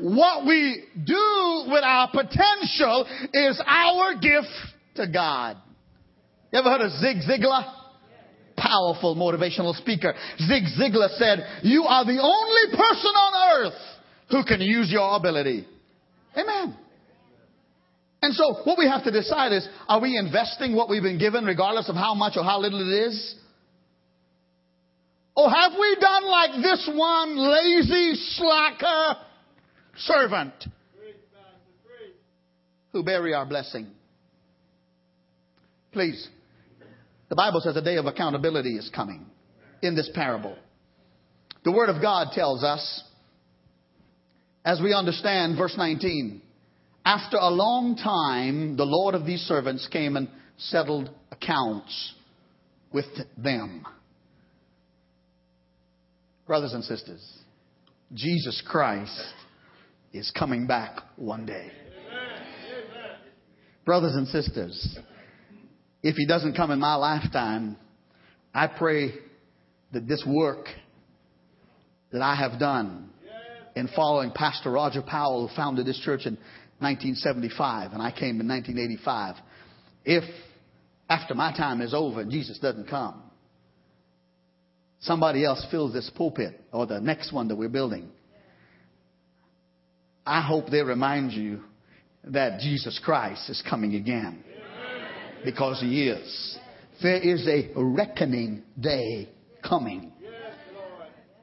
What 0.00 0.46
we 0.46 0.84
do 1.04 1.64
with 1.68 1.82
our 1.82 2.10
potential 2.10 3.06
is 3.32 3.62
our 3.66 4.14
gift 4.14 4.48
to 4.96 5.06
God. 5.06 5.56
You 6.52 6.58
ever 6.58 6.70
heard 6.70 6.80
of 6.82 6.92
Zig 6.92 7.18
Ziglar? 7.28 7.75
Powerful 8.56 9.14
motivational 9.16 9.74
speaker. 9.74 10.14
Zig 10.38 10.64
Ziglar 10.78 11.10
said, 11.18 11.46
You 11.62 11.84
are 11.84 12.04
the 12.04 12.20
only 12.20 12.76
person 12.76 13.12
on 13.14 13.66
earth 13.66 13.80
who 14.30 14.44
can 14.44 14.60
use 14.60 14.90
your 14.90 15.16
ability. 15.16 15.66
Amen. 16.36 16.76
And 18.22 18.34
so 18.34 18.54
what 18.64 18.78
we 18.78 18.86
have 18.86 19.04
to 19.04 19.10
decide 19.10 19.52
is, 19.52 19.68
are 19.88 20.00
we 20.00 20.16
investing 20.16 20.74
what 20.74 20.88
we've 20.88 21.02
been 21.02 21.18
given 21.18 21.44
regardless 21.44 21.88
of 21.88 21.94
how 21.94 22.14
much 22.14 22.32
or 22.36 22.44
how 22.44 22.60
little 22.60 22.80
it 22.80 23.06
is? 23.08 23.34
Or 25.36 25.50
have 25.50 25.72
we 25.78 25.96
done 26.00 26.24
like 26.24 26.62
this 26.62 26.90
one 26.92 27.36
lazy 27.36 28.14
slacker 28.14 29.20
servant 29.98 30.54
who 32.92 33.02
bury 33.02 33.34
our 33.34 33.44
blessing? 33.44 33.88
Please 35.92 36.28
the 37.28 37.36
Bible 37.36 37.60
says 37.60 37.76
a 37.76 37.82
day 37.82 37.96
of 37.96 38.06
accountability 38.06 38.76
is 38.76 38.90
coming 38.94 39.26
in 39.82 39.94
this 39.94 40.10
parable. 40.14 40.56
The 41.64 41.72
Word 41.72 41.88
of 41.88 42.00
God 42.00 42.28
tells 42.32 42.62
us, 42.62 43.02
as 44.64 44.80
we 44.80 44.92
understand 44.92 45.56
verse 45.56 45.74
19, 45.76 46.42
after 47.04 47.36
a 47.36 47.50
long 47.50 47.96
time, 47.96 48.76
the 48.76 48.84
Lord 48.84 49.14
of 49.14 49.26
these 49.26 49.40
servants 49.40 49.88
came 49.88 50.16
and 50.16 50.28
settled 50.58 51.10
accounts 51.30 52.14
with 52.92 53.06
them. 53.36 53.84
Brothers 56.46 56.72
and 56.72 56.84
sisters, 56.84 57.22
Jesus 58.14 58.62
Christ 58.66 59.34
is 60.12 60.30
coming 60.36 60.66
back 60.66 60.98
one 61.16 61.44
day. 61.46 61.70
Brothers 63.84 64.14
and 64.14 64.26
sisters, 64.28 64.98
if 66.08 66.14
he 66.14 66.24
doesn't 66.24 66.54
come 66.54 66.70
in 66.70 66.78
my 66.78 66.94
lifetime, 66.94 67.76
I 68.54 68.68
pray 68.68 69.12
that 69.92 70.06
this 70.06 70.24
work 70.24 70.68
that 72.12 72.22
I 72.22 72.36
have 72.36 72.60
done 72.60 73.10
in 73.74 73.88
following 73.88 74.30
Pastor 74.30 74.70
Roger 74.70 75.02
Powell, 75.02 75.48
who 75.48 75.56
founded 75.56 75.84
this 75.84 75.98
church 75.98 76.24
in 76.24 76.34
1975, 76.78 77.92
and 77.92 78.00
I 78.00 78.12
came 78.12 78.40
in 78.40 78.46
1985, 78.46 79.34
if 80.04 80.22
after 81.10 81.34
my 81.34 81.54
time 81.56 81.80
is 81.80 81.92
over 81.92 82.20
and 82.20 82.30
Jesus 82.30 82.60
doesn't 82.60 82.88
come, 82.88 83.20
somebody 85.00 85.44
else 85.44 85.66
fills 85.72 85.92
this 85.92 86.08
pulpit 86.14 86.60
or 86.72 86.86
the 86.86 87.00
next 87.00 87.32
one 87.32 87.48
that 87.48 87.56
we're 87.56 87.68
building, 87.68 88.10
I 90.24 90.40
hope 90.40 90.70
they 90.70 90.82
remind 90.82 91.32
you 91.32 91.62
that 92.22 92.60
Jesus 92.60 93.00
Christ 93.04 93.50
is 93.50 93.60
coming 93.68 93.96
again 93.96 94.44
because 95.46 95.80
He 95.80 96.08
is. 96.08 96.58
There 97.02 97.16
is 97.16 97.46
a 97.46 97.70
reckoning 97.74 98.64
day 98.78 99.30
coming. 99.66 100.12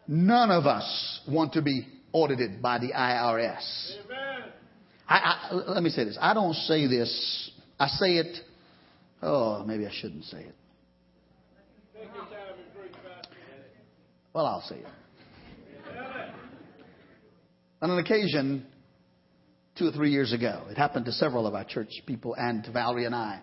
None 0.08 0.52
of 0.52 0.66
us 0.66 1.22
want 1.28 1.54
to 1.54 1.62
be 1.64 1.88
audited 2.12 2.62
by 2.62 2.78
the 2.78 2.92
IRS. 2.92 3.96
I, 5.08 5.16
I, 5.16 5.54
let 5.54 5.82
me 5.82 5.90
say 5.90 6.04
this. 6.04 6.18
I 6.20 6.34
don't 6.34 6.54
say 6.54 6.88
this. 6.88 7.52
I 7.80 7.88
say 7.88 8.18
it. 8.18 8.38
Oh, 9.22 9.64
maybe 9.66 9.88
I 9.88 9.92
shouldn't 9.92 10.26
say 10.26 10.42
it. 10.42 10.56
Well, 14.34 14.46
I'll 14.46 14.62
say 14.62 14.78
it. 14.78 14.86
On 17.82 17.92
an 17.92 18.00
occasion, 18.00 18.66
two 19.78 19.88
or 19.88 19.92
three 19.92 20.12
years 20.12 20.34
ago, 20.34 20.64
it 20.70 20.78
happened 20.78 21.06
to 21.06 21.12
several 21.12 21.46
of 21.46 21.54
our 21.54 21.64
church 21.64 21.90
people 22.06 22.36
and 22.38 22.64
to 22.64 22.72
Valerie 22.72 23.06
and 23.06 23.14
I 23.14 23.42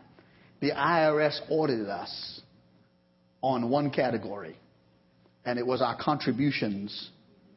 the 0.60 0.70
IRS 0.70 1.40
audited 1.48 1.88
us 1.88 2.40
on 3.42 3.70
one 3.70 3.90
category. 3.90 4.56
and 5.44 5.58
it 5.58 5.66
was 5.66 5.80
our 5.80 5.96
contributions 5.96 7.10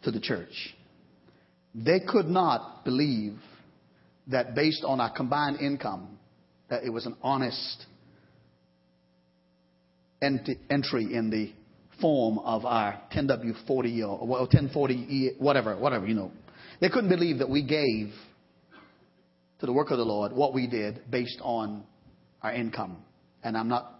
to 0.03 0.09
the 0.09 0.19
church. 0.19 0.73
They 1.75 1.99
could 1.99 2.27
not 2.27 2.85
believe 2.85 3.37
that 4.27 4.55
based 4.55 4.83
on 4.85 5.01
our 5.01 5.09
combined 5.13 5.59
income, 5.59 6.17
that 6.69 6.83
it 6.83 6.89
was 6.89 7.05
an 7.05 7.17
honest 7.21 7.85
entry 10.21 11.13
in 11.13 11.29
the 11.29 11.51
form 11.99 12.39
of 12.39 12.65
our 12.65 13.01
10W40 13.13 14.07
or 14.07 14.25
1040, 14.25 15.35
whatever, 15.39 15.75
whatever, 15.77 16.07
you 16.07 16.13
know. 16.13 16.31
They 16.79 16.89
couldn't 16.89 17.09
believe 17.09 17.39
that 17.39 17.49
we 17.49 17.63
gave 17.63 18.13
to 19.59 19.65
the 19.65 19.73
work 19.73 19.91
of 19.91 19.97
the 19.97 20.05
Lord 20.05 20.31
what 20.31 20.53
we 20.53 20.67
did 20.67 21.01
based 21.11 21.39
on 21.41 21.83
our 22.43 22.53
income. 22.53 22.97
And 23.43 23.57
I'm 23.57 23.67
not 23.67 23.99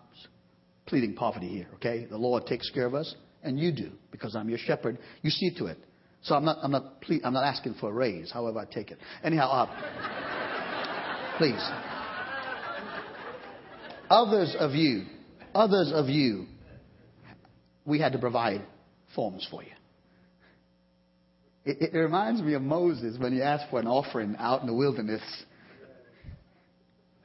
pleading 0.86 1.16
poverty 1.16 1.48
here, 1.48 1.68
okay? 1.76 2.06
The 2.10 2.18
Lord 2.18 2.46
takes 2.46 2.70
care 2.70 2.86
of 2.86 2.94
us, 2.94 3.16
and 3.42 3.60
you 3.60 3.72
do, 3.72 3.92
because 4.12 4.36
I'm 4.36 4.50
your 4.50 4.60
shepherd. 4.60 5.00
You 5.22 5.30
see 5.30 5.54
to 5.58 5.66
it. 5.66 5.78
So 6.22 6.36
I'm 6.36 6.46
not, 6.46 6.58
I'm 6.62 6.72
not, 6.72 7.02
ple- 7.02 7.20
I'm 7.24 7.34
not 7.34 7.44
asking 7.44 7.76
for 7.80 7.90
a 7.90 7.94
raise, 7.94 8.32
however 8.32 8.60
I 8.60 8.66
take 8.66 8.92
it. 8.92 9.00
Anyhow, 9.24 9.50
uh, 9.50 11.36
please. 11.38 11.70
Others 14.10 14.56
of 14.60 14.72
you, 14.72 15.06
others 15.54 15.92
of 15.94 16.08
you, 16.08 16.46
we 17.86 18.00
had 18.00 18.14
to 18.14 18.20
provide 18.20 18.62
forms 19.16 19.46
for 19.50 19.64
you. 19.64 19.72
It, 21.66 21.94
it 21.94 21.98
reminds 21.98 22.42
me 22.42 22.54
of 22.54 22.62
Moses 22.62 23.18
when 23.20 23.34
he 23.34 23.42
asked 23.42 23.70
for 23.70 23.80
an 23.80 23.88
offering 23.88 24.36
out 24.38 24.62
in 24.62 24.68
the 24.68 24.74
wilderness. 24.74 25.22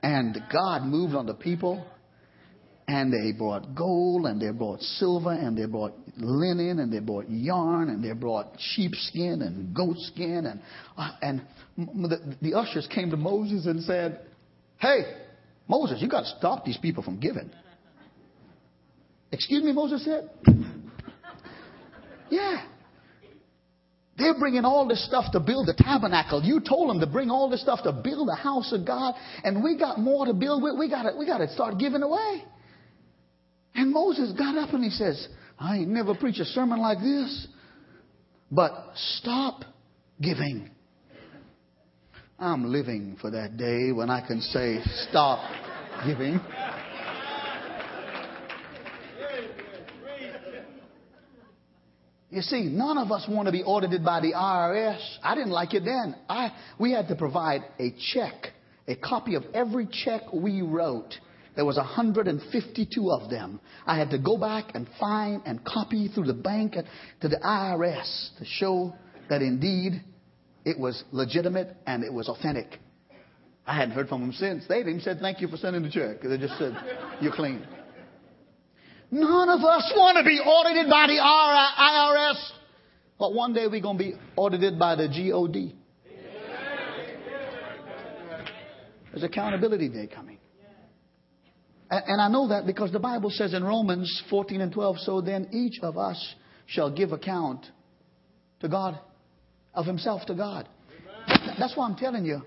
And 0.09 0.39
God 0.51 0.85
moved 0.85 1.15
on 1.15 1.27
the 1.27 1.35
people 1.35 1.87
and 2.87 3.13
they 3.13 3.37
brought 3.37 3.75
gold, 3.75 4.25
and 4.25 4.41
they 4.41 4.51
brought 4.51 4.81
silver, 4.81 5.31
and 5.31 5.59
they 5.59 5.67
brought 5.67 5.93
linen, 6.17 6.79
and 6.79 6.91
they 6.91 7.01
brought 7.01 7.29
yarn, 7.29 7.91
and 7.91 8.03
they 8.03 8.15
brought 8.15 8.47
sheepskin 8.59 9.43
and 9.43 9.77
goatskin. 9.77 10.47
And, 10.47 10.63
uh, 10.97 11.11
and 11.21 11.43
the, 11.77 12.37
the 12.41 12.55
ushers 12.55 12.89
came 12.95 13.11
to 13.11 13.19
Moses 13.19 13.67
and 13.67 13.83
said, 13.83 14.21
Hey, 14.79 15.01
Moses, 15.69 15.99
you 16.01 16.09
got 16.09 16.21
to 16.23 16.35
stop 16.39 16.65
these 16.65 16.79
people 16.79 17.03
from 17.03 17.21
giving. 17.21 17.51
Excuse 19.31 19.63
me, 19.63 19.73
Moses 19.73 20.03
said? 20.07 20.31
yeah. 22.31 22.65
They're 24.19 24.39
bringing 24.39 24.65
all 24.65 24.89
this 24.89 25.05
stuff 25.07 25.31
to 25.33 25.41
build 25.41 25.69
the 25.69 25.75
tabernacle. 25.75 26.43
You 26.43 26.61
told 26.61 26.91
them 26.91 26.99
to 27.01 27.07
bring 27.07 27.31
all 27.31 27.49
this 27.49 27.63
stuff 27.63 27.85
to 27.85 27.93
build 27.93 28.29
the 28.29 28.35
house 28.35 28.73
of 28.73 28.85
God, 28.85 29.15
and 29.45 29.63
we 29.63 29.79
got 29.79 30.01
more 30.01 30.27
to 30.27 30.35
build. 30.35 30.63
We 30.63 30.91
got 30.91 31.17
we 31.17 31.25
got 31.25 31.39
to 31.39 31.49
start 31.55 31.79
giving 31.79 32.03
away. 32.03 32.43
And 33.75 33.93
Moses 33.93 34.33
got 34.37 34.57
up 34.57 34.75
and 34.75 34.83
he 34.83 34.91
says, 34.91 35.29
I 35.57 35.77
ain't 35.77 35.89
never 35.89 36.15
preached 36.15 36.41
a 36.41 36.45
sermon 36.47 36.81
like 36.81 36.99
this, 36.99 37.47
but 38.51 38.73
stop 38.95 39.65
giving. 40.21 40.71
I'm 42.41 42.73
living 42.73 43.17
for 43.21 43.31
that 43.31 43.57
day 43.57 43.93
when 43.93 44.11
I 44.11 44.27
can 44.27 44.41
say, 44.41 44.81
stop 45.09 45.39
giving. 46.05 46.41
You 52.31 52.43
see, 52.43 52.65
none 52.65 52.99
of 52.99 53.11
us 53.11 53.27
want 53.29 53.47
to 53.47 53.53
be 53.53 53.63
audited 53.63 54.05
by 54.05 54.21
the 54.21 54.33
IRS. 54.35 55.01
I 55.23 55.35
didn't 55.35 55.51
like 55.51 55.73
it 55.75 55.85
then. 55.85 56.15
I, 56.29 56.53
we 56.79 56.93
had 56.93 57.09
to 57.09 57.15
provide 57.15 57.63
a 57.79 57.95
check, 58.13 58.53
a 58.87 58.97
copy 58.97 59.35
of 59.35 59.45
every 59.55 59.89
check 60.05 60.23
we 60.33 60.61
wrote 60.61 61.15
there 61.59 61.65
was 61.65 61.77
152 61.77 63.11
of 63.11 63.31
them. 63.31 63.59
I 63.85 63.99
had 63.99 64.11
to 64.11 64.19
go 64.19 64.39
back 64.39 64.77
and 64.77 64.89
find 65.01 65.43
and 65.45 65.65
copy 65.65 66.07
through 66.07 66.27
the 66.27 66.33
bank 66.33 66.77
to 67.21 67.29
the 67.29 67.37
IRS 67.37 68.39
to 68.39 68.45
show 68.45 68.95
that 69.29 69.43
indeed 69.43 70.01
it 70.65 70.79
was 70.79 71.03
legitimate 71.11 71.77
and 71.85 72.05
it 72.05 72.13
was 72.13 72.29
authentic. 72.29 72.79
I 73.67 73.75
hadn't 73.75 73.97
heard 73.97 74.09
from 74.09 74.21
them 74.21 74.33
since. 74.35 74.69
They 74.69 74.77
didn't 74.77 74.91
even 74.91 75.03
said 75.03 75.19
thank 75.21 75.41
you 75.41 75.49
for 75.49 75.57
sending 75.57 75.83
the 75.83 75.91
check. 75.91 76.21
They 76.23 76.39
just 76.39 76.57
said 76.61 76.77
you're 77.21 77.35
clean. 77.35 77.67
None 79.11 79.49
of 79.49 79.61
us 79.61 79.93
want 79.97 80.19
to 80.19 80.25
be 80.25 80.39
audited 80.39 80.91
by 80.91 81.07
the 81.07 81.15
IRS, 81.15 82.51
but 83.19 83.33
one 83.33 83.55
day 83.55 83.67
we're 83.67 83.81
going 83.81 83.97
to 83.97 84.05
be 84.05 84.15
audited 84.37 84.79
by 84.79 84.97
the 84.97 85.09
GOD. 85.09 85.75
There's 89.11 89.23
accountability 89.23 89.89
day 89.89 90.07
coming. 90.07 90.39
And 91.91 92.21
I 92.21 92.29
know 92.29 92.49
that 92.49 92.67
because 92.67 92.93
the 92.93 92.99
Bible 92.99 93.31
says 93.31 93.55
in 93.55 93.65
Romans 93.65 94.23
14 94.29 94.61
and 94.61 94.71
12, 94.71 94.99
so 94.99 95.23
then 95.23 95.49
each 95.53 95.81
of 95.83 95.97
us 95.97 96.35
shall 96.67 96.91
give 96.91 97.13
account 97.13 97.65
to 98.61 98.69
God, 98.69 98.99
of 99.73 99.87
himself 99.87 100.27
to 100.27 100.35
God. 100.35 100.69
That's 101.59 101.75
why 101.75 101.89
I'm 101.89 101.97
telling 101.97 102.27
you, 102.27 102.43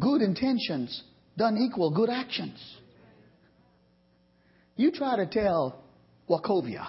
good 0.00 0.22
intentions 0.22 1.04
doesn't 1.38 1.58
equal 1.58 1.92
good 1.94 2.10
actions. 2.10 2.58
You 4.76 4.90
try 4.90 5.16
to 5.16 5.26
tell 5.26 5.82
Wachovia 6.28 6.86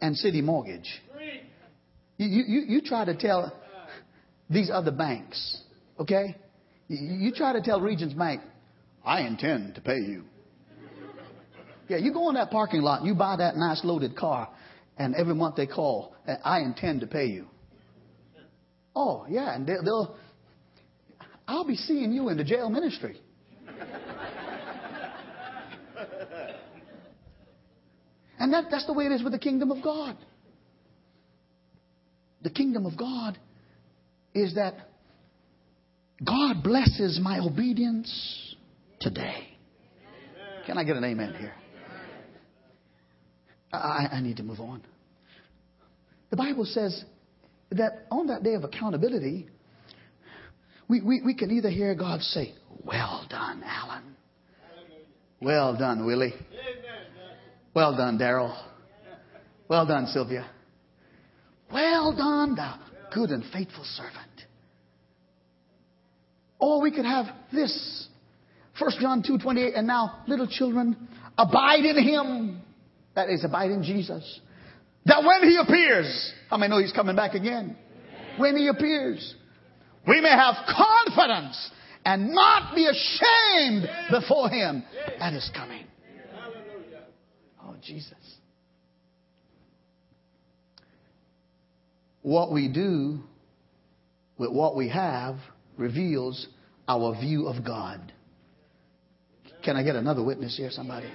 and 0.00 0.16
CitiMortgage, 0.16 0.86
you, 2.18 2.26
you, 2.26 2.60
you 2.66 2.80
try 2.82 3.04
to 3.04 3.16
tell 3.16 3.52
these 4.50 4.70
other 4.72 4.90
banks, 4.90 5.62
okay? 5.98 6.36
You, 6.88 7.28
you 7.28 7.32
try 7.32 7.52
to 7.52 7.62
tell 7.62 7.80
Regions 7.80 8.14
Bank, 8.14 8.42
I 9.04 9.22
intend 9.22 9.74
to 9.76 9.80
pay 9.80 9.98
you. 9.98 10.24
Yeah, 11.88 11.96
you 11.96 12.12
go 12.12 12.28
in 12.28 12.34
that 12.34 12.50
parking 12.50 12.82
lot 12.82 13.04
you 13.04 13.14
buy 13.14 13.36
that 13.36 13.56
nice 13.56 13.82
loaded 13.82 14.14
car, 14.16 14.50
and 14.98 15.14
every 15.14 15.34
month 15.34 15.56
they 15.56 15.66
call, 15.66 16.14
I 16.44 16.60
intend 16.60 17.00
to 17.00 17.06
pay 17.06 17.26
you. 17.26 17.46
Oh, 18.94 19.24
yeah, 19.28 19.54
and 19.54 19.66
they'll, 19.66 19.82
they'll 19.82 20.16
I'll 21.46 21.66
be 21.66 21.76
seeing 21.76 22.12
you 22.12 22.28
in 22.28 22.36
the 22.36 22.44
jail 22.44 22.68
ministry. 22.68 23.18
And 28.38 28.52
that, 28.52 28.64
that's 28.70 28.86
the 28.86 28.92
way 28.92 29.04
it 29.04 29.12
is 29.12 29.22
with 29.22 29.32
the 29.32 29.38
kingdom 29.38 29.70
of 29.70 29.82
God. 29.82 30.16
The 32.42 32.50
kingdom 32.50 32.86
of 32.86 32.96
God 32.96 33.38
is 34.34 34.54
that 34.54 34.74
God 36.24 36.62
blesses 36.62 37.18
my 37.22 37.38
obedience 37.40 38.54
today. 39.00 39.48
Can 40.66 40.78
I 40.78 40.84
get 40.84 40.96
an 40.96 41.04
amen 41.04 41.34
here? 41.38 41.54
I, 43.72 44.08
I 44.12 44.20
need 44.20 44.36
to 44.38 44.42
move 44.42 44.60
on. 44.60 44.82
The 46.30 46.36
Bible 46.36 46.64
says 46.64 47.04
that 47.70 48.06
on 48.10 48.28
that 48.28 48.42
day 48.42 48.54
of 48.54 48.64
accountability, 48.64 49.48
we, 50.88 51.00
we, 51.00 51.22
we 51.22 51.34
can 51.34 51.50
either 51.50 51.70
hear 51.70 51.94
God 51.94 52.20
say, 52.20 52.54
Well 52.84 53.26
done, 53.28 53.62
Alan. 53.64 54.16
Well 55.40 55.76
done, 55.76 56.04
Willie. 56.04 56.34
Well 57.78 57.96
done, 57.96 58.18
Daryl. 58.18 58.60
Well 59.68 59.86
done, 59.86 60.08
Sylvia. 60.08 60.50
Well 61.72 62.10
done, 62.10 62.56
thou 62.56 62.76
good 63.14 63.30
and 63.30 63.44
faithful 63.52 63.84
servant. 63.84 64.16
Or 66.58 66.82
we 66.82 66.90
could 66.90 67.04
have 67.04 67.26
this. 67.52 68.08
1 68.80 68.90
John 69.00 69.22
2 69.24 69.38
28, 69.38 69.74
and 69.76 69.86
now, 69.86 70.24
little 70.26 70.48
children, 70.48 71.08
abide 71.38 71.84
in 71.84 72.02
him 72.02 72.60
that 73.14 73.30
is, 73.30 73.44
abide 73.44 73.70
in 73.70 73.84
Jesus. 73.84 74.40
That 75.04 75.22
when 75.22 75.48
He 75.48 75.56
appears, 75.56 76.32
how 76.50 76.56
many 76.56 76.70
know 76.70 76.80
He's 76.80 76.90
coming 76.90 77.14
back 77.14 77.34
again? 77.34 77.76
When 78.38 78.56
He 78.56 78.66
appears, 78.66 79.36
we 80.04 80.20
may 80.20 80.30
have 80.30 80.56
confidence 80.66 81.70
and 82.04 82.34
not 82.34 82.74
be 82.74 82.86
ashamed 82.86 83.88
before 84.10 84.48
Him 84.48 84.82
at 85.20 85.32
His 85.32 85.48
coming. 85.54 85.84
Oh, 87.78 87.80
Jesus. 87.84 88.12
What 92.22 92.52
we 92.52 92.68
do 92.68 93.20
with 94.36 94.50
what 94.50 94.76
we 94.76 94.88
have 94.88 95.36
reveals 95.76 96.46
our 96.88 97.18
view 97.20 97.46
of 97.46 97.64
God. 97.64 98.12
Can 99.64 99.76
I 99.76 99.82
get 99.82 99.96
another 99.96 100.22
witness 100.22 100.56
here, 100.56 100.70
somebody? 100.70 101.08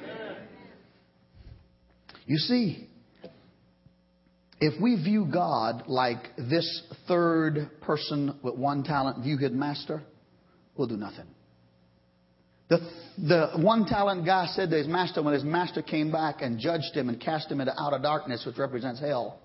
You 2.25 2.37
see, 2.37 2.87
if 4.59 4.81
we 4.81 4.95
view 4.95 5.27
God 5.31 5.83
like 5.87 6.35
this 6.37 6.83
third 7.07 7.69
person 7.81 8.39
with 8.41 8.55
one 8.55 8.83
talent 8.83 9.23
view 9.23 9.37
his 9.37 9.51
master, 9.51 10.03
we'll 10.77 10.87
do 10.87 10.97
nothing. 10.97 11.27
The, 12.69 12.79
the 13.17 13.49
one 13.57 13.85
talent 13.85 14.25
guy 14.25 14.47
said 14.47 14.69
to 14.71 14.77
his 14.77 14.87
master 14.87 15.21
when 15.21 15.33
his 15.33 15.43
master 15.43 15.81
came 15.81 16.11
back 16.11 16.41
and 16.41 16.59
judged 16.59 16.95
him 16.95 17.09
and 17.09 17.19
cast 17.19 17.51
him 17.51 17.59
into 17.61 17.73
outer 17.79 17.99
darkness, 17.99 18.43
which 18.45 18.57
represents 18.57 18.99
hell. 18.99 19.39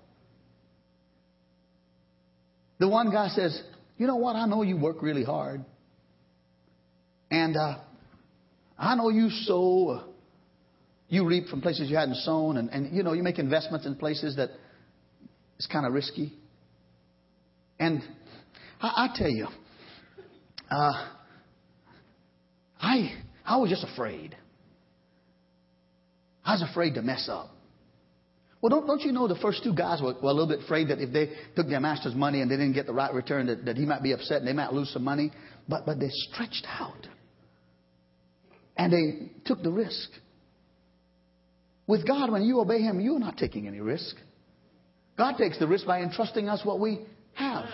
The 2.79 2.87
one 2.87 3.11
guy 3.11 3.27
says, 3.29 3.61
You 3.97 4.07
know 4.07 4.15
what? 4.15 4.35
I 4.35 4.45
know 4.45 4.63
you 4.63 4.77
work 4.77 5.01
really 5.01 5.23
hard. 5.23 5.63
And 7.29 7.55
uh, 7.55 7.79
I 8.77 8.95
know 8.95 9.09
you 9.09 9.29
sow 9.29 10.09
you 11.09 11.25
reap 11.25 11.47
from 11.47 11.61
places 11.61 11.89
you 11.89 11.97
hadn't 11.97 12.17
sown, 12.17 12.57
and, 12.57 12.69
and 12.69 12.95
you 12.95 13.01
know, 13.01 13.13
you 13.13 13.23
make 13.23 13.39
investments 13.39 13.85
in 13.87 13.95
places 13.95 14.35
that 14.35 14.51
is 15.57 15.65
kind 15.65 15.85
of 15.85 15.93
risky. 15.93 16.31
And 17.79 18.03
I, 18.79 19.09
I 19.09 19.15
tell 19.15 19.29
you, 19.29 19.47
uh, 20.69 21.07
I 22.79 23.13
I 23.45 23.57
was 23.57 23.69
just 23.69 23.83
afraid. 23.83 24.35
I 26.45 26.53
was 26.53 26.61
afraid 26.69 26.95
to 26.95 27.01
mess 27.01 27.27
up. 27.31 27.49
Well, 28.61 28.69
don't, 28.69 28.85
don't 28.85 29.01
you 29.01 29.11
know 29.11 29.27
the 29.27 29.35
first 29.35 29.63
two 29.63 29.73
guys 29.73 30.01
were, 30.01 30.13
were 30.21 30.29
a 30.29 30.33
little 30.33 30.47
bit 30.47 30.59
afraid 30.65 30.89
that 30.89 30.99
if 30.99 31.13
they 31.13 31.31
took 31.55 31.69
their 31.69 31.79
master's 31.79 32.13
money 32.13 32.41
and 32.41 32.51
they 32.51 32.57
didn't 32.57 32.73
get 32.73 32.87
the 32.87 32.93
right 32.93 33.13
return, 33.13 33.45
that, 33.47 33.65
that 33.65 33.77
he 33.77 33.85
might 33.85 34.03
be 34.03 34.11
upset 34.11 34.39
and 34.39 34.47
they 34.47 34.53
might 34.53 34.73
lose 34.73 34.91
some 34.91 35.03
money. 35.03 35.31
But, 35.67 35.85
but 35.85 35.99
they 35.99 36.09
stretched 36.09 36.65
out. 36.67 37.07
And 38.75 38.91
they 38.91 39.31
took 39.45 39.61
the 39.63 39.71
risk. 39.71 40.09
With 41.87 42.05
God, 42.05 42.31
when 42.31 42.43
you 42.43 42.59
obey 42.59 42.81
Him, 42.81 42.99
you're 42.99 43.19
not 43.19 43.37
taking 43.37 43.67
any 43.67 43.79
risk. 43.79 44.15
God 45.17 45.37
takes 45.37 45.57
the 45.57 45.67
risk 45.67 45.85
by 45.85 46.01
entrusting 46.01 46.47
us 46.47 46.61
what 46.63 46.79
we 46.79 46.99
have. 47.33 47.65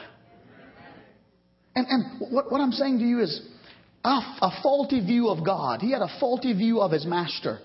And, 1.75 1.85
and 1.89 2.31
what, 2.31 2.51
what 2.51 2.61
I'm 2.61 2.71
saying 2.71 2.99
to 2.99 3.05
you 3.05 3.21
is 3.21 3.41
a, 4.05 4.37
a 4.41 4.61
faulty 4.61 4.99
view 4.99 5.29
of 5.29 5.43
God. 5.43 5.81
He 5.81 5.91
had 5.91 6.01
a 6.01 6.19
faulty 6.19 6.53
view 6.53 6.79
of 6.79 6.91
his 6.91 7.05
master, 7.05 7.59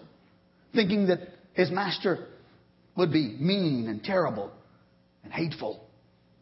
thinking 0.74 1.08
that 1.08 1.20
his 1.52 1.70
master 1.70 2.26
would 2.96 3.12
be 3.12 3.36
mean 3.38 3.88
and 3.88 4.02
terrible 4.02 4.50
and 5.22 5.32
hateful 5.32 5.84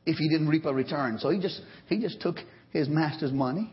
if 0.06 0.16
he 0.16 0.28
didn't 0.28 0.48
reap 0.48 0.64
a 0.66 0.72
return. 0.72 1.18
So 1.18 1.30
he 1.30 1.40
just 1.40 1.60
he 1.88 1.98
just 1.98 2.20
took 2.20 2.36
his 2.70 2.88
master's 2.88 3.32
money. 3.32 3.72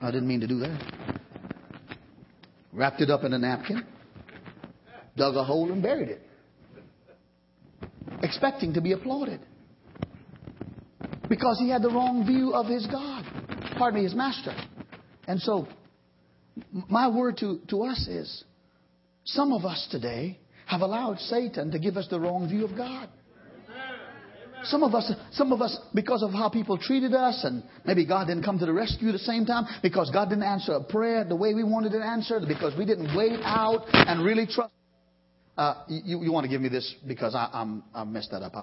I 0.00 0.10
didn't 0.10 0.28
mean 0.28 0.40
to 0.40 0.46
do 0.46 0.60
that. 0.60 1.20
Wrapped 2.72 3.00
it 3.00 3.10
up 3.10 3.22
in 3.24 3.32
a 3.32 3.38
napkin, 3.38 3.84
dug 5.16 5.36
a 5.36 5.44
hole 5.44 5.70
and 5.70 5.82
buried 5.82 6.08
it, 6.08 6.22
expecting 8.22 8.72
to 8.74 8.80
be 8.80 8.92
applauded 8.92 9.40
because 11.28 11.58
he 11.58 11.68
had 11.68 11.82
the 11.82 11.88
wrong 11.88 12.26
view 12.26 12.52
of 12.52 12.66
his 12.66 12.86
God, 12.86 13.24
pardon 13.76 14.00
me, 14.00 14.04
his 14.04 14.14
master. 14.14 14.54
And 15.26 15.40
so, 15.40 15.68
my 16.88 17.08
word 17.08 17.38
to, 17.38 17.60
to 17.68 17.82
us 17.84 18.06
is 18.08 18.44
some 19.24 19.52
of 19.52 19.64
us 19.64 19.86
today 19.90 20.38
have 20.66 20.80
allowed 20.80 21.18
Satan 21.18 21.70
to 21.72 21.78
give 21.78 21.96
us 21.96 22.06
the 22.08 22.20
wrong 22.20 22.48
view 22.48 22.64
of 22.64 22.76
God. 22.76 23.08
Some 24.64 24.82
of 24.82 24.94
us, 24.94 25.12
some 25.32 25.52
of 25.52 25.60
us, 25.60 25.78
because 25.92 26.22
of 26.22 26.30
how 26.30 26.48
people 26.48 26.78
treated 26.78 27.12
us, 27.12 27.44
and 27.44 27.62
maybe 27.84 28.06
God 28.06 28.28
didn't 28.28 28.44
come 28.44 28.58
to 28.58 28.64
the 28.64 28.72
rescue 28.72 29.08
at 29.08 29.12
the 29.12 29.18
same 29.18 29.44
time, 29.44 29.64
because 29.82 30.10
God 30.10 30.30
didn't 30.30 30.44
answer 30.44 30.72
a 30.72 30.82
prayer 30.82 31.22
the 31.22 31.36
way 31.36 31.52
we 31.52 31.64
wanted 31.64 31.92
it 31.92 32.00
answered, 32.00 32.44
because 32.48 32.72
we 32.78 32.86
didn't 32.86 33.14
wait 33.14 33.40
out 33.42 33.82
and 33.92 34.24
really 34.24 34.46
trust. 34.46 34.72
Uh, 35.56 35.84
you, 35.88 36.22
you 36.22 36.32
want 36.32 36.44
to 36.44 36.48
give 36.48 36.60
me 36.60 36.68
this 36.68 36.94
because 37.06 37.34
I, 37.34 37.48
I'm, 37.52 37.84
I 37.94 38.04
messed 38.04 38.30
that 38.32 38.42
up 38.42 38.56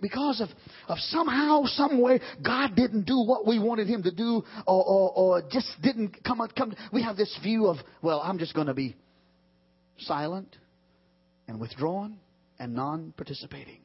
because 0.00 0.40
of, 0.40 0.48
of 0.88 0.98
somehow, 0.98 1.64
some 1.64 2.00
way, 2.00 2.20
God 2.44 2.74
didn't 2.74 3.04
do 3.04 3.22
what 3.24 3.46
we 3.46 3.58
wanted 3.58 3.86
Him 3.86 4.02
to 4.04 4.10
do, 4.10 4.42
or, 4.66 4.84
or, 4.84 5.12
or 5.12 5.42
just 5.50 5.68
didn't 5.82 6.22
come, 6.24 6.46
come. 6.56 6.74
We 6.92 7.02
have 7.02 7.16
this 7.16 7.36
view 7.42 7.66
of, 7.66 7.76
well, 8.02 8.20
I'm 8.20 8.38
just 8.38 8.54
going 8.54 8.66
to 8.68 8.74
be 8.74 8.96
silent 9.98 10.56
and 11.46 11.60
withdrawn 11.60 12.18
and 12.58 12.74
non 12.74 13.12
participating. 13.16 13.80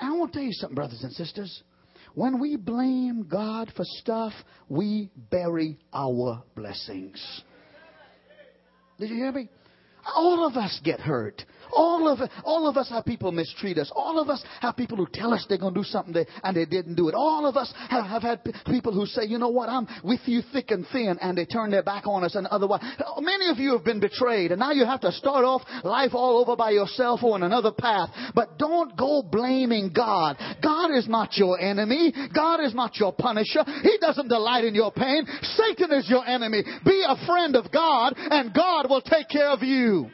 I 0.00 0.10
want 0.12 0.32
to 0.32 0.38
tell 0.38 0.46
you 0.46 0.52
something, 0.52 0.74
brothers 0.74 1.00
and 1.02 1.12
sisters. 1.12 1.62
When 2.14 2.40
we 2.40 2.56
blame 2.56 3.26
God 3.28 3.72
for 3.76 3.84
stuff, 3.84 4.32
we 4.68 5.10
bury 5.30 5.78
our 5.92 6.42
blessings. 6.54 7.42
Did 8.98 9.10
you 9.10 9.16
hear 9.16 9.32
me? 9.32 9.48
All 10.14 10.46
of 10.46 10.56
us 10.56 10.80
get 10.84 11.00
hurt. 11.00 11.42
All 11.74 12.08
of, 12.08 12.20
all 12.44 12.68
of 12.68 12.76
us 12.76 12.88
have 12.90 13.04
people 13.04 13.32
mistreat 13.32 13.78
us. 13.78 13.90
All 13.94 14.18
of 14.18 14.28
us 14.28 14.42
have 14.60 14.76
people 14.76 14.96
who 14.96 15.06
tell 15.12 15.32
us 15.32 15.44
they're 15.48 15.58
going 15.58 15.74
to 15.74 15.80
do 15.80 15.84
something 15.84 16.24
and 16.42 16.56
they 16.56 16.64
didn't 16.64 16.94
do 16.94 17.08
it. 17.08 17.14
All 17.14 17.46
of 17.46 17.56
us 17.56 17.72
have, 17.90 18.04
have 18.04 18.22
had 18.22 18.40
people 18.66 18.92
who 18.92 19.06
say, 19.06 19.24
you 19.24 19.38
know 19.38 19.48
what, 19.48 19.68
I'm 19.68 19.86
with 20.02 20.20
you 20.26 20.42
thick 20.52 20.70
and 20.70 20.86
thin, 20.92 21.18
and 21.20 21.36
they 21.36 21.44
turn 21.44 21.70
their 21.70 21.82
back 21.82 22.06
on 22.06 22.24
us 22.24 22.34
and 22.34 22.46
otherwise. 22.46 22.82
Many 23.18 23.50
of 23.50 23.58
you 23.58 23.72
have 23.72 23.84
been 23.84 24.00
betrayed, 24.00 24.52
and 24.52 24.60
now 24.60 24.72
you 24.72 24.84
have 24.84 25.00
to 25.02 25.12
start 25.12 25.44
off 25.44 25.62
life 25.82 26.10
all 26.14 26.38
over 26.38 26.56
by 26.56 26.70
yourself 26.70 27.22
or 27.22 27.34
on 27.34 27.42
another 27.42 27.72
path. 27.72 28.10
But 28.34 28.58
don't 28.58 28.96
go 28.96 29.22
blaming 29.22 29.92
God. 29.94 30.36
God 30.62 30.94
is 30.96 31.08
not 31.08 31.36
your 31.36 31.60
enemy. 31.60 32.12
God 32.34 32.60
is 32.60 32.74
not 32.74 32.96
your 32.96 33.12
punisher. 33.12 33.64
He 33.82 33.98
doesn't 34.00 34.28
delight 34.28 34.64
in 34.64 34.74
your 34.74 34.92
pain. 34.92 35.26
Satan 35.42 35.92
is 35.92 36.08
your 36.08 36.26
enemy. 36.26 36.62
Be 36.84 37.04
a 37.06 37.26
friend 37.26 37.56
of 37.56 37.70
God, 37.72 38.14
and 38.16 38.54
God 38.54 38.88
will 38.88 39.02
take 39.02 39.28
care 39.28 39.50
of 39.50 39.62
you. 39.62 40.10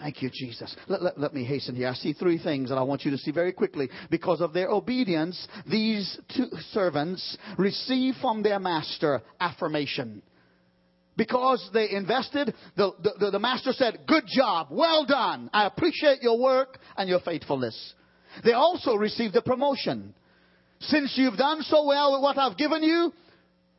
Thank 0.00 0.22
you, 0.22 0.30
Jesus. 0.32 0.74
Let, 0.88 1.02
let, 1.02 1.20
let, 1.20 1.34
me 1.34 1.44
hasten 1.44 1.76
here. 1.76 1.88
I 1.88 1.94
see 1.94 2.14
three 2.14 2.38
things 2.38 2.70
that 2.70 2.76
I 2.76 2.82
want 2.82 3.04
you 3.04 3.10
to 3.10 3.18
see 3.18 3.32
very 3.32 3.52
quickly. 3.52 3.90
Because 4.10 4.40
of 4.40 4.54
their 4.54 4.70
obedience, 4.70 5.46
these 5.70 6.18
two 6.34 6.46
servants 6.70 7.36
receive 7.58 8.14
from 8.20 8.42
their 8.42 8.58
master 8.58 9.20
affirmation. 9.38 10.22
Because 11.18 11.68
they 11.74 11.90
invested, 11.90 12.54
the, 12.78 12.92
the, 13.18 13.30
the 13.32 13.38
master 13.38 13.72
said, 13.72 14.00
Good 14.06 14.24
job, 14.26 14.68
well 14.70 15.04
done. 15.04 15.50
I 15.52 15.66
appreciate 15.66 16.22
your 16.22 16.40
work 16.40 16.78
and 16.96 17.06
your 17.06 17.20
faithfulness. 17.20 17.94
They 18.42 18.52
also 18.52 18.94
received 18.94 19.36
a 19.36 19.42
promotion. 19.42 20.14
Since 20.80 21.12
you've 21.16 21.36
done 21.36 21.60
so 21.62 21.84
well 21.84 22.12
with 22.12 22.22
what 22.22 22.38
I've 22.38 22.56
given 22.56 22.82
you, 22.82 23.12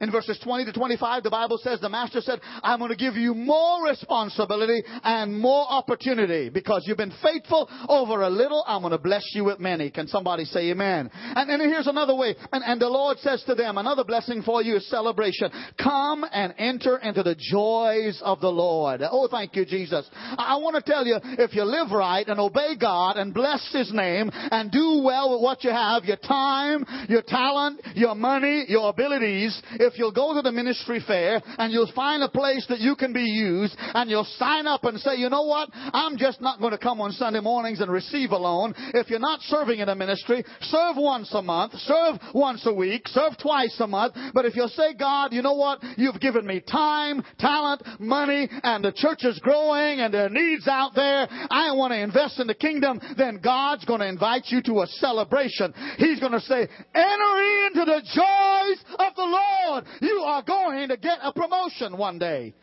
in 0.01 0.11
verses 0.11 0.39
20 0.43 0.65
to 0.65 0.73
25, 0.73 1.23
the 1.23 1.29
Bible 1.29 1.59
says 1.61 1.79
the 1.79 1.89
master 1.89 2.21
said, 2.21 2.41
I'm 2.63 2.79
going 2.79 2.89
to 2.91 2.97
give 2.97 3.15
you 3.15 3.33
more 3.33 3.85
responsibility 3.85 4.83
and 5.03 5.37
more 5.39 5.65
opportunity 5.69 6.49
because 6.49 6.83
you've 6.85 6.97
been 6.97 7.13
faithful 7.23 7.69
over 7.87 8.23
a 8.23 8.29
little. 8.29 8.63
I'm 8.67 8.81
going 8.81 8.91
to 8.91 8.97
bless 8.97 9.23
you 9.33 9.45
with 9.45 9.59
many. 9.59 9.91
Can 9.91 10.07
somebody 10.07 10.45
say 10.45 10.71
amen? 10.71 11.09
And 11.13 11.49
then 11.49 11.59
here's 11.59 11.87
another 11.87 12.15
way. 12.15 12.35
And, 12.51 12.63
and 12.63 12.81
the 12.81 12.89
Lord 12.89 13.19
says 13.19 13.43
to 13.45 13.55
them, 13.55 13.77
another 13.77 14.03
blessing 14.03 14.41
for 14.41 14.61
you 14.61 14.77
is 14.77 14.89
celebration. 14.89 15.49
Come 15.81 16.25
and 16.31 16.53
enter 16.57 16.97
into 16.97 17.23
the 17.23 17.35
joys 17.35 18.19
of 18.23 18.41
the 18.41 18.49
Lord. 18.51 19.01
Oh, 19.03 19.27
thank 19.29 19.55
you, 19.55 19.65
Jesus. 19.65 20.09
I, 20.13 20.51
I 20.51 20.55
want 20.57 20.83
to 20.83 20.91
tell 20.91 21.05
you, 21.05 21.17
if 21.23 21.53
you 21.53 21.63
live 21.63 21.91
right 21.91 22.27
and 22.27 22.39
obey 22.39 22.75
God 22.79 23.17
and 23.17 23.33
bless 23.33 23.71
His 23.71 23.93
name 23.93 24.29
and 24.33 24.71
do 24.71 25.01
well 25.03 25.33
with 25.33 25.41
what 25.41 25.63
you 25.63 25.69
have, 25.69 26.05
your 26.05 26.17
time, 26.17 26.85
your 27.07 27.21
talent, 27.21 27.81
your 27.95 28.15
money, 28.15 28.65
your 28.67 28.89
abilities, 28.89 29.61
if 29.73 29.90
if 29.91 29.99
you'll 29.99 30.11
go 30.11 30.33
to 30.33 30.41
the 30.41 30.51
ministry 30.51 31.03
fair 31.05 31.41
and 31.57 31.71
you'll 31.71 31.91
find 31.93 32.23
a 32.23 32.29
place 32.29 32.65
that 32.69 32.79
you 32.79 32.95
can 32.95 33.13
be 33.13 33.23
used 33.23 33.75
and 33.77 34.09
you'll 34.09 34.27
sign 34.37 34.67
up 34.67 34.83
and 34.85 34.99
say, 34.99 35.15
you 35.15 35.29
know 35.29 35.43
what? 35.43 35.69
I'm 35.73 36.17
just 36.17 36.41
not 36.41 36.59
going 36.59 36.71
to 36.71 36.77
come 36.77 37.01
on 37.01 37.11
Sunday 37.11 37.41
mornings 37.41 37.81
and 37.81 37.91
receive 37.91 38.31
alone. 38.31 38.73
If 38.93 39.09
you're 39.09 39.19
not 39.19 39.41
serving 39.41 39.79
in 39.79 39.89
a 39.89 39.95
ministry, 39.95 40.43
serve 40.61 40.95
once 40.97 41.33
a 41.33 41.41
month, 41.41 41.73
serve 41.79 42.19
once 42.33 42.65
a 42.65 42.73
week, 42.73 43.07
serve 43.07 43.33
twice 43.41 43.75
a 43.79 43.87
month. 43.87 44.15
But 44.33 44.45
if 44.45 44.55
you'll 44.55 44.69
say, 44.69 44.93
God, 44.93 45.33
you 45.33 45.41
know 45.41 45.55
what? 45.55 45.79
You've 45.97 46.19
given 46.19 46.45
me 46.45 46.61
time, 46.61 47.23
talent, 47.39 47.83
money, 47.99 48.49
and 48.63 48.83
the 48.83 48.93
church 48.93 49.23
is 49.23 49.39
growing 49.39 49.99
and 49.99 50.13
there 50.13 50.25
are 50.25 50.29
needs 50.29 50.67
out 50.67 50.91
there. 50.95 51.27
I 51.49 51.73
want 51.73 51.91
to 51.91 51.99
invest 51.99 52.39
in 52.39 52.47
the 52.47 52.55
kingdom. 52.55 53.01
Then 53.17 53.39
God's 53.43 53.85
going 53.85 53.99
to 53.99 54.07
invite 54.07 54.45
you 54.47 54.61
to 54.63 54.81
a 54.81 54.87
celebration. 54.87 55.73
He's 55.97 56.19
going 56.19 56.31
to 56.31 56.39
say, 56.41 56.67
enter 56.95 57.33
into 57.67 57.85
the 57.85 58.01
joys 58.13 58.97
of 58.99 59.15
the 59.15 59.23
Lord. 59.23 59.80
You 60.01 60.23
are 60.25 60.43
going 60.43 60.89
to 60.89 60.97
get 60.97 61.19
a 61.21 61.33
promotion 61.33 61.97
one 61.97 62.19
day. 62.19 62.53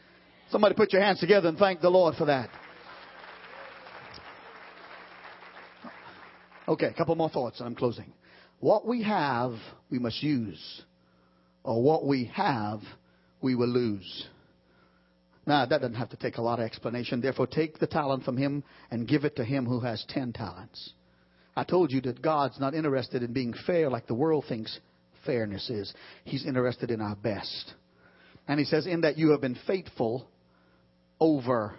Somebody 0.50 0.74
put 0.74 0.92
your 0.92 1.02
hands 1.02 1.20
together 1.20 1.48
and 1.48 1.58
thank 1.58 1.80
the 1.80 1.90
Lord 1.90 2.14
for 2.16 2.26
that. 2.26 2.50
Okay, 6.66 6.86
a 6.86 6.94
couple 6.94 7.14
more 7.16 7.30
thoughts 7.30 7.60
and 7.60 7.66
I'm 7.66 7.74
closing. 7.74 8.12
What 8.60 8.86
we 8.86 9.02
have, 9.02 9.54
we 9.90 9.98
must 9.98 10.22
use. 10.22 10.82
Or 11.64 11.82
what 11.82 12.06
we 12.06 12.26
have, 12.34 12.80
we 13.40 13.54
will 13.54 13.68
lose. 13.68 14.26
Now, 15.46 15.64
that 15.64 15.80
doesn't 15.80 15.94
have 15.94 16.10
to 16.10 16.16
take 16.16 16.36
a 16.36 16.42
lot 16.42 16.58
of 16.58 16.66
explanation. 16.66 17.20
Therefore, 17.20 17.46
take 17.46 17.78
the 17.78 17.86
talent 17.86 18.24
from 18.24 18.36
him 18.36 18.64
and 18.90 19.08
give 19.08 19.24
it 19.24 19.36
to 19.36 19.44
him 19.44 19.64
who 19.64 19.80
has 19.80 20.04
ten 20.08 20.32
talents. 20.32 20.92
I 21.56 21.64
told 21.64 21.90
you 21.90 22.00
that 22.02 22.20
God's 22.20 22.60
not 22.60 22.74
interested 22.74 23.22
in 23.22 23.32
being 23.32 23.54
fair 23.66 23.88
like 23.88 24.06
the 24.06 24.14
world 24.14 24.44
thinks 24.48 24.78
fairness 25.28 25.68
is. 25.68 25.92
He's 26.24 26.46
interested 26.46 26.90
in 26.90 27.02
our 27.02 27.14
best. 27.14 27.74
And 28.48 28.58
he 28.58 28.64
says, 28.64 28.86
In 28.86 29.02
that 29.02 29.18
you 29.18 29.30
have 29.32 29.42
been 29.42 29.58
faithful 29.66 30.26
over 31.20 31.74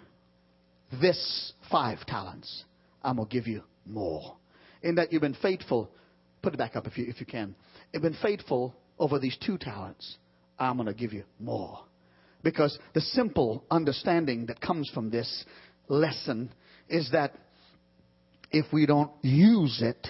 this 1.00 1.52
five 1.68 1.98
talents, 2.06 2.64
I'm 3.02 3.16
going 3.16 3.28
to 3.28 3.34
give 3.34 3.48
you 3.48 3.62
more. 3.84 4.36
In 4.82 4.94
that 4.94 5.12
you've 5.12 5.20
been 5.20 5.36
faithful, 5.42 5.90
put 6.42 6.54
it 6.54 6.58
back 6.58 6.76
up 6.76 6.86
if 6.86 6.96
you, 6.96 7.06
if 7.08 7.18
you 7.18 7.26
can. 7.26 7.56
You've 7.92 8.02
been 8.02 8.16
faithful 8.22 8.72
over 9.00 9.18
these 9.18 9.36
two 9.44 9.58
talents, 9.58 10.16
I'm 10.58 10.76
going 10.76 10.86
to 10.86 10.94
give 10.94 11.12
you 11.12 11.24
more. 11.40 11.80
Because 12.44 12.78
the 12.94 13.00
simple 13.00 13.64
understanding 13.70 14.46
that 14.46 14.60
comes 14.60 14.88
from 14.94 15.10
this 15.10 15.44
lesson 15.88 16.52
is 16.88 17.10
that 17.12 17.34
if 18.52 18.66
we 18.72 18.86
don't 18.86 19.10
use 19.22 19.80
it, 19.82 20.06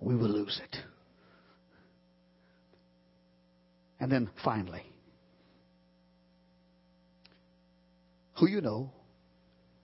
we 0.00 0.16
will 0.16 0.30
lose 0.30 0.58
it. 0.64 0.91
And 4.02 4.10
then 4.10 4.28
finally, 4.44 4.82
who 8.36 8.48
you 8.48 8.60
know 8.60 8.90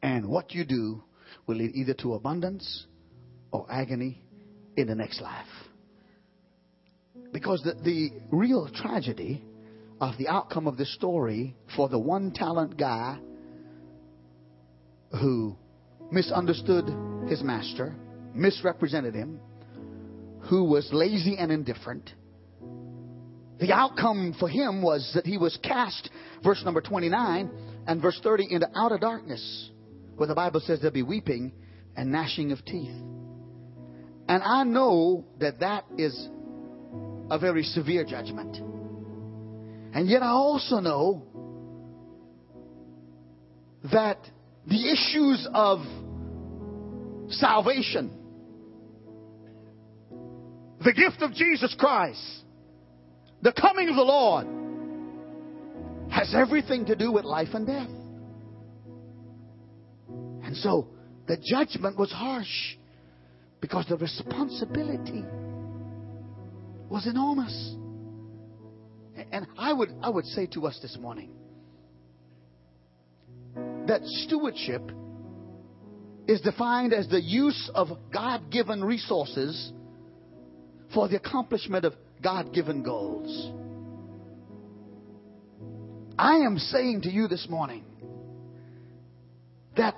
and 0.02 0.28
what 0.28 0.52
you 0.52 0.64
do 0.64 1.04
will 1.46 1.54
lead 1.54 1.70
either 1.76 1.94
to 1.94 2.14
abundance 2.14 2.86
or 3.52 3.64
agony 3.70 4.20
in 4.76 4.88
the 4.88 4.96
next 4.96 5.20
life. 5.20 5.46
Because 7.32 7.62
the, 7.62 7.74
the 7.84 8.10
real 8.32 8.68
tragedy 8.74 9.44
of 10.00 10.18
the 10.18 10.26
outcome 10.26 10.66
of 10.66 10.76
this 10.76 10.92
story 10.96 11.54
for 11.76 11.88
the 11.88 11.98
one 12.00 12.32
talent 12.32 12.76
guy 12.76 13.20
who 15.12 15.56
misunderstood 16.10 16.86
his 17.28 17.44
master, 17.44 17.94
misrepresented 18.34 19.14
him, 19.14 19.38
who 20.50 20.64
was 20.64 20.88
lazy 20.92 21.36
and 21.38 21.52
indifferent. 21.52 22.14
The 23.60 23.72
outcome 23.72 24.36
for 24.38 24.48
him 24.48 24.82
was 24.82 25.10
that 25.14 25.26
he 25.26 25.36
was 25.36 25.58
cast, 25.62 26.10
verse 26.44 26.62
number 26.64 26.80
29 26.80 27.50
and 27.86 28.02
verse 28.02 28.18
30, 28.22 28.52
into 28.52 28.68
outer 28.76 28.98
darkness, 28.98 29.70
where 30.16 30.28
the 30.28 30.34
Bible 30.34 30.60
says 30.60 30.78
there'll 30.80 30.92
be 30.94 31.02
weeping 31.02 31.52
and 31.96 32.12
gnashing 32.12 32.52
of 32.52 32.64
teeth. 32.64 32.94
And 34.28 34.42
I 34.42 34.62
know 34.64 35.24
that 35.40 35.60
that 35.60 35.84
is 35.96 36.28
a 37.30 37.38
very 37.38 37.64
severe 37.64 38.04
judgment. 38.04 38.56
And 39.94 40.08
yet 40.08 40.22
I 40.22 40.28
also 40.28 40.80
know 40.80 41.22
that 43.90 44.18
the 44.66 44.92
issues 44.92 45.48
of 45.52 45.78
salvation, 47.30 48.10
the 50.84 50.92
gift 50.92 51.22
of 51.22 51.32
Jesus 51.32 51.74
Christ, 51.78 52.44
the 53.42 53.52
coming 53.52 53.88
of 53.88 53.96
the 53.96 54.02
Lord, 54.02 54.46
has 56.10 56.34
everything 56.34 56.86
to 56.86 56.96
do 56.96 57.12
with 57.12 57.24
life 57.24 57.48
and 57.52 57.66
death. 57.66 57.88
And 60.42 60.56
so 60.56 60.88
the 61.26 61.36
judgment 61.36 61.98
was 61.98 62.10
harsh 62.10 62.76
because 63.60 63.86
the 63.88 63.96
responsibility 63.96 65.24
was 66.88 67.06
enormous. 67.06 67.74
And 69.30 69.46
I 69.58 69.72
would, 69.72 69.90
I 70.00 70.08
would 70.08 70.24
say 70.24 70.46
to 70.54 70.66
us 70.66 70.78
this 70.80 70.96
morning 70.98 71.30
that 73.86 74.00
stewardship 74.04 74.90
is 76.26 76.40
defined 76.40 76.92
as 76.92 77.08
the 77.08 77.20
use 77.20 77.70
of 77.74 77.88
God 78.12 78.50
given 78.50 78.82
resources 78.82 79.72
for 80.94 81.08
the 81.08 81.16
accomplishment 81.16 81.84
of 81.84 81.94
God 82.22 82.52
given 82.52 82.82
goals. 82.82 83.52
I 86.18 86.38
am 86.38 86.58
saying 86.58 87.02
to 87.02 87.10
you 87.10 87.28
this 87.28 87.46
morning 87.48 87.84
that 89.76 89.94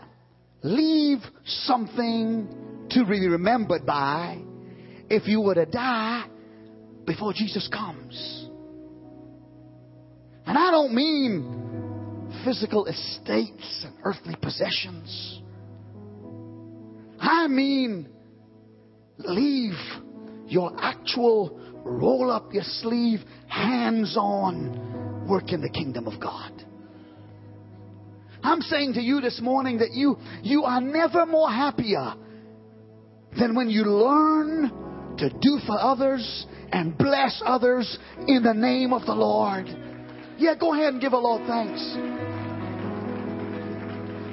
leave 0.62 1.18
something 1.44 2.86
to 2.90 3.04
be 3.06 3.26
remembered 3.26 3.86
by 3.86 4.38
if 5.08 5.26
you 5.26 5.40
were 5.40 5.54
to 5.54 5.66
die 5.66 6.26
before 7.06 7.32
Jesus 7.32 7.68
comes. 7.68 8.48
And 10.46 10.58
I 10.58 10.70
don't 10.70 10.94
mean 10.94 12.30
physical 12.44 12.86
estates 12.86 13.84
and 13.84 13.94
earthly 14.04 14.36
possessions. 14.42 15.40
I 17.18 17.46
mean 17.48 18.08
leave 19.18 19.78
your 20.46 20.72
actual 20.78 21.58
roll 21.84 22.30
up 22.30 22.52
your 22.52 22.64
sleeve, 22.64 23.20
hands 23.48 24.16
on 24.16 25.26
work 25.28 25.52
in 25.52 25.60
the 25.60 25.68
kingdom 25.70 26.06
of 26.06 26.20
God. 26.20 26.52
I'm 28.42 28.60
saying 28.62 28.94
to 28.94 29.00
you 29.00 29.20
this 29.20 29.40
morning 29.40 29.78
that 29.78 29.92
you, 29.92 30.16
you 30.42 30.64
are 30.64 30.80
never 30.80 31.26
more 31.26 31.50
happier 31.50 32.14
than 33.38 33.54
when 33.54 33.68
you 33.68 33.82
learn 33.84 35.16
to 35.18 35.28
do 35.28 35.58
for 35.66 35.78
others 35.78 36.46
and 36.72 36.96
bless 36.96 37.42
others 37.44 37.98
in 38.26 38.42
the 38.42 38.54
name 38.54 38.92
of 38.92 39.04
the 39.04 39.14
Lord. 39.14 39.66
Yeah, 40.38 40.54
go 40.58 40.72
ahead 40.72 40.94
and 40.94 41.02
give 41.02 41.12
a 41.12 41.18
Lord 41.18 41.46
thanks. 41.46 42.29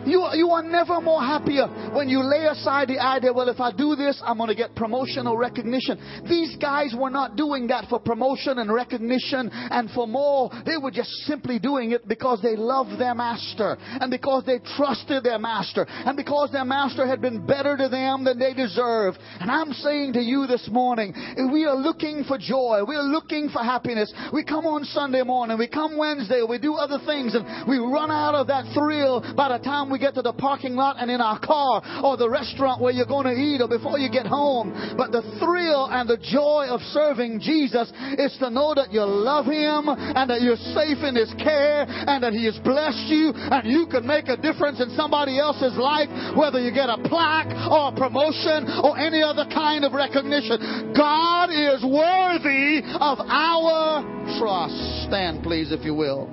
You, 0.07 0.27
you 0.33 0.49
are 0.51 0.63
never 0.63 1.01
more 1.01 1.21
happier 1.21 1.67
when 1.93 2.09
you 2.09 2.23
lay 2.23 2.45
aside 2.45 2.89
the 2.89 2.99
idea, 2.99 3.33
well, 3.33 3.49
if 3.49 3.59
I 3.59 3.71
do 3.71 3.95
this, 3.95 4.21
I'm 4.23 4.37
going 4.37 4.49
to 4.49 4.55
get 4.55 4.75
promotion 4.75 5.27
or 5.27 5.37
recognition. 5.37 5.97
These 6.29 6.55
guys 6.57 6.93
were 6.97 7.09
not 7.09 7.35
doing 7.35 7.67
that 7.67 7.85
for 7.89 7.99
promotion 7.99 8.59
and 8.59 8.71
recognition 8.71 9.49
and 9.51 9.89
for 9.91 10.07
more. 10.07 10.51
They 10.65 10.77
were 10.77 10.91
just 10.91 11.09
simply 11.25 11.59
doing 11.59 11.91
it 11.91 12.07
because 12.07 12.41
they 12.41 12.55
loved 12.55 12.99
their 12.99 13.15
master 13.15 13.77
and 13.79 14.11
because 14.11 14.45
they 14.45 14.59
trusted 14.75 15.23
their 15.23 15.39
master 15.39 15.85
and 15.87 16.15
because 16.15 16.51
their 16.51 16.65
master 16.65 17.07
had 17.07 17.21
been 17.21 17.45
better 17.45 17.75
to 17.77 17.89
them 17.89 18.23
than 18.23 18.39
they 18.39 18.53
deserved. 18.53 19.17
And 19.39 19.49
I'm 19.49 19.73
saying 19.73 20.13
to 20.13 20.21
you 20.21 20.47
this 20.47 20.69
morning, 20.71 21.13
we 21.51 21.65
are 21.65 21.75
looking 21.75 22.23
for 22.23 22.37
joy. 22.37 22.81
We 22.87 22.95
are 22.95 23.03
looking 23.03 23.49
for 23.49 23.63
happiness. 23.63 24.13
We 24.33 24.43
come 24.43 24.65
on 24.65 24.83
Sunday 24.85 25.23
morning. 25.23 25.57
We 25.57 25.67
come 25.67 25.97
Wednesday. 25.97 26.43
We 26.47 26.59
do 26.59 26.75
other 26.75 26.99
things 27.05 27.35
and 27.35 27.67
we 27.67 27.77
run 27.77 28.11
out 28.11 28.35
of 28.35 28.47
that 28.47 28.65
thrill 28.73 29.23
by 29.35 29.57
the 29.57 29.63
time 29.63 29.89
we 29.89 29.96
we 29.97 30.05
get 30.05 30.13
to 30.13 30.21
the 30.21 30.33
parking 30.33 30.75
lot 30.75 30.97
and 30.99 31.09
in 31.09 31.19
our 31.19 31.39
car 31.41 31.81
or 32.05 32.17
the 32.17 32.29
restaurant 32.29 32.79
where 32.79 32.93
you're 32.93 33.09
going 33.09 33.25
to 33.25 33.33
eat 33.33 33.65
or 33.65 33.67
before 33.67 33.97
you 33.97 34.13
get 34.13 34.27
home. 34.29 34.69
But 34.93 35.09
the 35.09 35.25
thrill 35.41 35.89
and 35.89 36.05
the 36.05 36.21
joy 36.21 36.69
of 36.69 36.81
serving 36.93 37.41
Jesus 37.41 37.89
is 38.21 38.37
to 38.37 38.53
know 38.53 38.77
that 38.77 38.93
you 38.93 39.01
love 39.01 39.49
Him 39.49 39.89
and 39.89 40.29
that 40.29 40.45
you're 40.45 40.61
safe 40.77 41.01
in 41.01 41.17
His 41.17 41.33
care 41.41 41.89
and 41.89 42.21
that 42.21 42.37
He 42.37 42.45
has 42.45 42.61
blessed 42.61 43.09
you 43.09 43.33
and 43.33 43.65
you 43.65 43.89
can 43.89 44.05
make 44.05 44.29
a 44.29 44.37
difference 44.37 44.77
in 44.77 44.93
somebody 44.93 45.41
else's 45.41 45.73
life, 45.81 46.13
whether 46.37 46.61
you 46.61 46.69
get 46.69 46.93
a 46.93 47.01
plaque 47.09 47.49
or 47.65 47.89
a 47.89 47.95
promotion 47.97 48.69
or 48.85 49.01
any 49.01 49.25
other 49.25 49.49
kind 49.49 49.81
of 49.81 49.97
recognition. 49.97 50.93
God 50.93 51.49
is 51.49 51.81
worthy 51.81 52.85
of 53.01 53.17
our 53.25 54.05
trust. 54.37 55.09
Stand, 55.09 55.41
please, 55.41 55.73
if 55.73 55.81
you 55.81 55.97
will. 55.97 56.29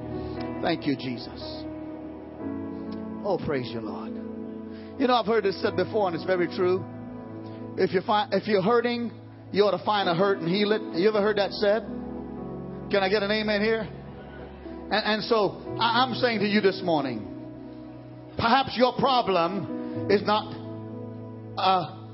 Thank 0.60 0.84
you, 0.84 0.96
Jesus. 1.00 1.63
Oh, 3.24 3.38
praise 3.38 3.70
you, 3.72 3.80
Lord. 3.80 4.12
You 4.98 5.06
know, 5.06 5.14
I've 5.14 5.26
heard 5.26 5.44
this 5.44 5.60
said 5.62 5.76
before, 5.76 6.08
and 6.08 6.14
it's 6.14 6.26
very 6.26 6.46
true. 6.46 6.84
If 7.78 7.92
you're, 7.92 8.02
fi- 8.02 8.28
if 8.32 8.46
you're 8.46 8.62
hurting, 8.62 9.10
you 9.50 9.62
ought 9.64 9.76
to 9.76 9.84
find 9.84 10.08
a 10.10 10.14
hurt 10.14 10.38
and 10.38 10.48
heal 10.48 10.72
it. 10.72 10.82
You 10.98 11.08
ever 11.08 11.22
heard 11.22 11.38
that 11.38 11.52
said? 11.52 11.82
Can 12.90 13.02
I 13.02 13.08
get 13.08 13.22
an 13.22 13.30
amen 13.30 13.62
here? 13.62 13.88
And, 14.90 14.92
and 14.92 15.24
so 15.24 15.62
I, 15.80 16.04
I'm 16.04 16.14
saying 16.14 16.40
to 16.40 16.46
you 16.46 16.60
this 16.60 16.82
morning, 16.84 17.26
perhaps 18.36 18.76
your 18.76 18.92
problem 18.98 20.10
is 20.10 20.22
not 20.22 20.52
a 21.56 22.06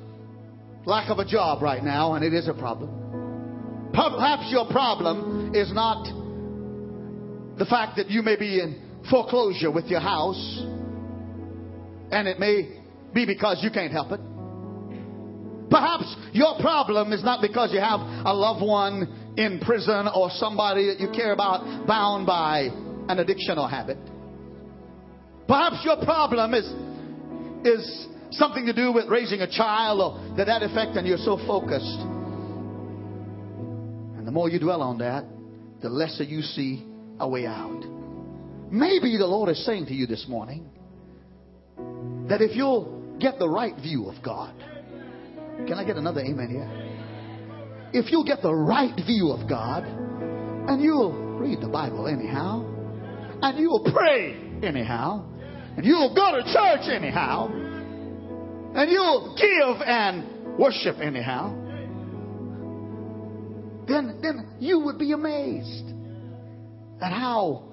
lack 0.87 1.11
of 1.11 1.19
a 1.19 1.25
job 1.25 1.61
right 1.61 1.83
now, 1.83 2.15
and 2.15 2.25
it 2.25 2.33
is 2.33 2.47
a 2.47 2.55
problem. 2.55 3.91
Perhaps 3.93 4.45
your 4.51 4.69
problem 4.69 5.55
is 5.57 5.75
not 5.75 6.05
the 7.59 7.67
fact 7.67 7.97
that 7.97 8.09
you 8.09 8.23
may 8.23 8.37
be 8.37 8.61
in 8.61 8.81
foreclosure 9.11 9.73
with 9.73 9.87
your 9.87 10.01
house 10.01 10.63
and 12.11 12.29
it 12.29 12.39
may 12.39 12.81
be 13.15 13.27
because 13.27 13.61
you 13.63 13.71
can't 13.71 13.93
help 13.93 14.13
it. 14.13 14.21
Perhaps 15.71 16.17
your 16.33 16.59
problem 16.61 17.13
is 17.13 17.23
not 17.23 17.41
because 17.41 17.73
you 17.73 17.79
have 17.81 18.01
a 18.01 18.35
loved 18.35 18.63
one 18.63 19.35
in 19.37 19.61
prison 19.61 20.09
or 20.13 20.29
somebody 20.33 20.87
that 20.87 20.99
you 20.99 21.09
care 21.15 21.33
about 21.33 21.87
bound 21.87 22.27
by 22.27 22.69
an 23.09 23.19
addiction 23.21 23.57
or 23.57 23.69
habit. 23.69 23.99
Perhaps 25.47 25.85
your 25.85 26.05
problem 26.05 26.55
is, 26.55 26.67
is 27.65 28.09
something 28.33 28.67
to 28.67 28.73
do 28.73 28.93
with 28.93 29.09
raising 29.09 29.41
a 29.41 29.51
child 29.51 30.01
or 30.01 30.37
to 30.37 30.45
that 30.45 30.63
effect 30.63 30.97
and 30.97 31.07
you're 31.07 31.19
so 31.19 31.37
focused. 31.47 32.01
And 34.17 34.27
the 34.27 34.33
more 34.33 34.49
you 34.49 34.59
dwell 34.59 34.83
on 34.83 34.99
that, 34.99 35.25
the 35.83 35.89
lesser 35.89 36.25
you 36.25 36.43
see 36.43 36.85
a 37.21 37.29
way 37.29 37.47
out. 37.47 37.85
Maybe 38.71 39.17
the 39.17 39.27
Lord 39.27 39.49
is 39.51 39.65
saying 39.65 39.87
to 39.87 39.95
you 39.95 40.07
this 40.07 40.27
morning, 40.29 40.69
that 42.31 42.41
if 42.41 42.55
you'll 42.55 43.18
get 43.18 43.39
the 43.39 43.49
right 43.49 43.74
view 43.83 44.09
of 44.09 44.22
God, 44.24 44.55
can 45.66 45.74
I 45.74 45.85
get 45.85 45.97
another 45.97 46.20
amen 46.20 46.49
here? 46.49 47.91
If 47.93 48.12
you'll 48.12 48.24
get 48.24 48.41
the 48.41 48.55
right 48.55 48.95
view 48.95 49.33
of 49.33 49.49
God, 49.49 49.83
and 49.85 50.81
you'll 50.81 51.12
read 51.12 51.61
the 51.61 51.68
Bible 51.68 52.07
anyhow, 52.07 52.64
and 53.43 53.59
you'll 53.59 53.85
pray 53.93 54.37
anyhow, 54.62 55.26
and 55.76 55.85
you'll 55.85 56.14
go 56.14 56.37
to 56.37 56.43
church 56.53 56.89
anyhow, 56.89 57.49
and 57.49 58.91
you'll 58.91 59.35
give 59.37 59.83
and 59.85 60.57
worship 60.57 60.99
anyhow, 61.03 61.49
then, 63.89 64.20
then 64.22 64.57
you 64.61 64.78
would 64.78 64.99
be 64.99 65.11
amazed 65.11 65.93
at 67.03 67.12
how 67.12 67.64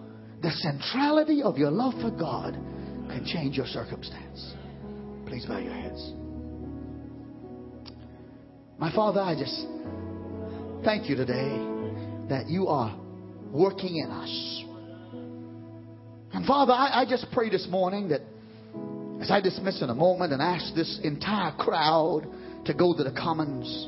the 0.41 0.49
centrality 0.49 1.43
of 1.43 1.59
your 1.59 1.69
love 1.69 1.93
for 2.01 2.09
God 2.09 2.57
can 3.07 3.25
change 3.25 3.57
your 3.57 3.67
circumstance. 3.67 4.53
Please 5.25 5.45
bow 5.45 5.57
your 5.59 5.73
heads. 5.73 6.13
My 8.77 8.91
Father, 8.93 9.21
I 9.21 9.35
just 9.35 9.65
thank 10.85 11.09
you 11.09 11.15
today 11.15 11.57
that 12.29 12.47
you 12.47 12.67
are 12.67 12.95
working 13.51 13.97
in 13.97 14.11
us. 14.11 14.63
And 16.33 16.45
Father, 16.45 16.73
I, 16.73 17.01
I 17.01 17.05
just 17.09 17.27
pray 17.31 17.49
this 17.49 17.67
morning 17.69 18.09
that 18.09 18.21
As 19.21 19.31
I 19.31 19.41
dismiss 19.41 19.81
in 19.81 19.89
a 19.89 19.95
moment 19.95 20.31
and 20.31 20.41
ask 20.41 20.75
this 20.75 20.99
entire 21.03 21.51
crowd 21.53 22.27
to 22.65 22.73
go 22.73 22.95
to 22.95 23.03
the 23.03 23.11
commons, 23.11 23.87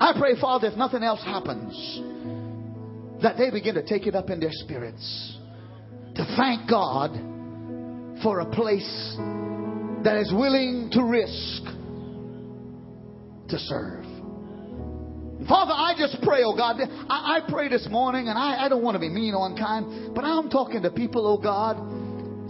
I 0.00 0.12
pray, 0.18 0.38
Father, 0.40 0.66
if 0.66 0.76
nothing 0.76 1.04
else 1.04 1.22
happens, 1.22 1.72
that 3.22 3.36
they 3.38 3.50
begin 3.50 3.76
to 3.76 3.86
take 3.86 4.06
it 4.08 4.16
up 4.16 4.30
in 4.30 4.40
their 4.40 4.50
spirits 4.50 5.38
to 6.16 6.24
thank 6.36 6.68
God 6.68 7.12
for 8.22 8.40
a 8.40 8.46
place 8.46 9.16
that 10.04 10.16
is 10.16 10.32
willing 10.32 10.90
to 10.92 11.02
risk 11.02 11.62
to 13.48 13.58
serve. 13.58 14.04
Father, 15.48 15.72
I 15.72 15.94
just 15.98 16.22
pray, 16.22 16.42
oh 16.44 16.56
God. 16.56 16.76
I, 16.80 17.38
I 17.38 17.50
pray 17.50 17.68
this 17.68 17.88
morning, 17.90 18.28
and 18.28 18.38
I, 18.38 18.64
I 18.64 18.68
don't 18.68 18.82
want 18.82 18.94
to 18.94 19.00
be 19.00 19.08
mean 19.08 19.34
or 19.34 19.46
unkind, 19.46 20.14
but 20.14 20.24
I'm 20.24 20.48
talking 20.48 20.82
to 20.82 20.90
people, 20.90 21.26
oh 21.26 21.40
God, 21.40 21.76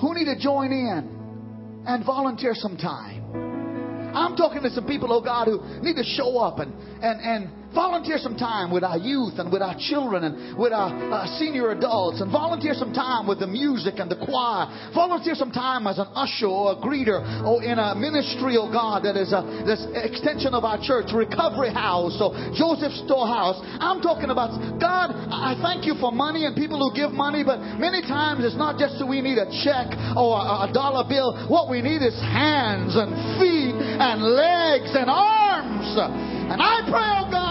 who 0.00 0.14
need 0.14 0.26
to 0.26 0.38
join 0.38 0.72
in 0.72 1.82
and 1.86 2.04
volunteer 2.04 2.52
some 2.54 2.76
time. 2.76 4.12
I'm 4.14 4.36
talking 4.36 4.62
to 4.62 4.70
some 4.70 4.86
people, 4.86 5.12
oh 5.12 5.22
God, 5.22 5.46
who 5.46 5.60
need 5.82 5.96
to 5.96 6.04
show 6.04 6.38
up 6.38 6.58
and, 6.58 6.74
and, 7.02 7.20
and 7.20 7.61
volunteer 7.74 8.18
some 8.18 8.36
time 8.36 8.70
with 8.70 8.84
our 8.84 8.98
youth 8.98 9.38
and 9.38 9.52
with 9.52 9.62
our 9.62 9.76
children 9.78 10.24
and 10.24 10.56
with 10.56 10.72
our 10.72 10.90
uh, 11.12 11.26
senior 11.38 11.70
adults 11.72 12.20
and 12.20 12.30
volunteer 12.30 12.74
some 12.74 12.92
time 12.92 13.26
with 13.26 13.40
the 13.40 13.46
music 13.46 13.94
and 13.98 14.10
the 14.10 14.16
choir. 14.16 14.68
Volunteer 14.94 15.34
some 15.34 15.50
time 15.50 15.86
as 15.86 15.98
an 15.98 16.08
usher 16.14 16.46
or 16.46 16.72
a 16.72 16.76
greeter 16.76 17.20
or 17.44 17.62
in 17.62 17.78
a 17.78 17.94
ministry, 17.94 18.56
oh 18.56 18.70
God, 18.70 19.04
that 19.04 19.16
is 19.16 19.32
a 19.32 19.42
this 19.64 19.84
extension 19.94 20.54
of 20.54 20.64
our 20.64 20.78
church, 20.80 21.12
Recovery 21.12 21.72
House 21.72 22.16
or 22.20 22.32
Joseph 22.54 22.92
Storehouse. 23.04 23.60
I'm 23.80 24.00
talking 24.00 24.30
about 24.30 24.52
God, 24.78 25.12
I 25.12 25.56
thank 25.60 25.84
you 25.86 25.94
for 25.98 26.12
money 26.12 26.44
and 26.46 26.56
people 26.56 26.78
who 26.78 26.94
give 26.94 27.12
money, 27.12 27.44
but 27.44 27.58
many 27.78 28.02
times 28.02 28.44
it's 28.44 28.56
not 28.56 28.78
just 28.78 28.98
that 28.98 29.06
we 29.06 29.20
need 29.20 29.38
a 29.38 29.48
check 29.64 29.88
or 30.16 30.38
a, 30.38 30.68
a 30.68 30.70
dollar 30.72 31.08
bill. 31.08 31.48
What 31.48 31.70
we 31.70 31.80
need 31.82 32.02
is 32.02 32.14
hands 32.20 32.94
and 32.96 33.10
feet 33.40 33.74
and 33.74 34.22
legs 34.22 34.92
and 34.94 35.08
arms. 35.08 35.90
And 35.96 36.60
I 36.60 36.84
pray, 36.84 37.08
oh 37.16 37.28
God, 37.30 37.41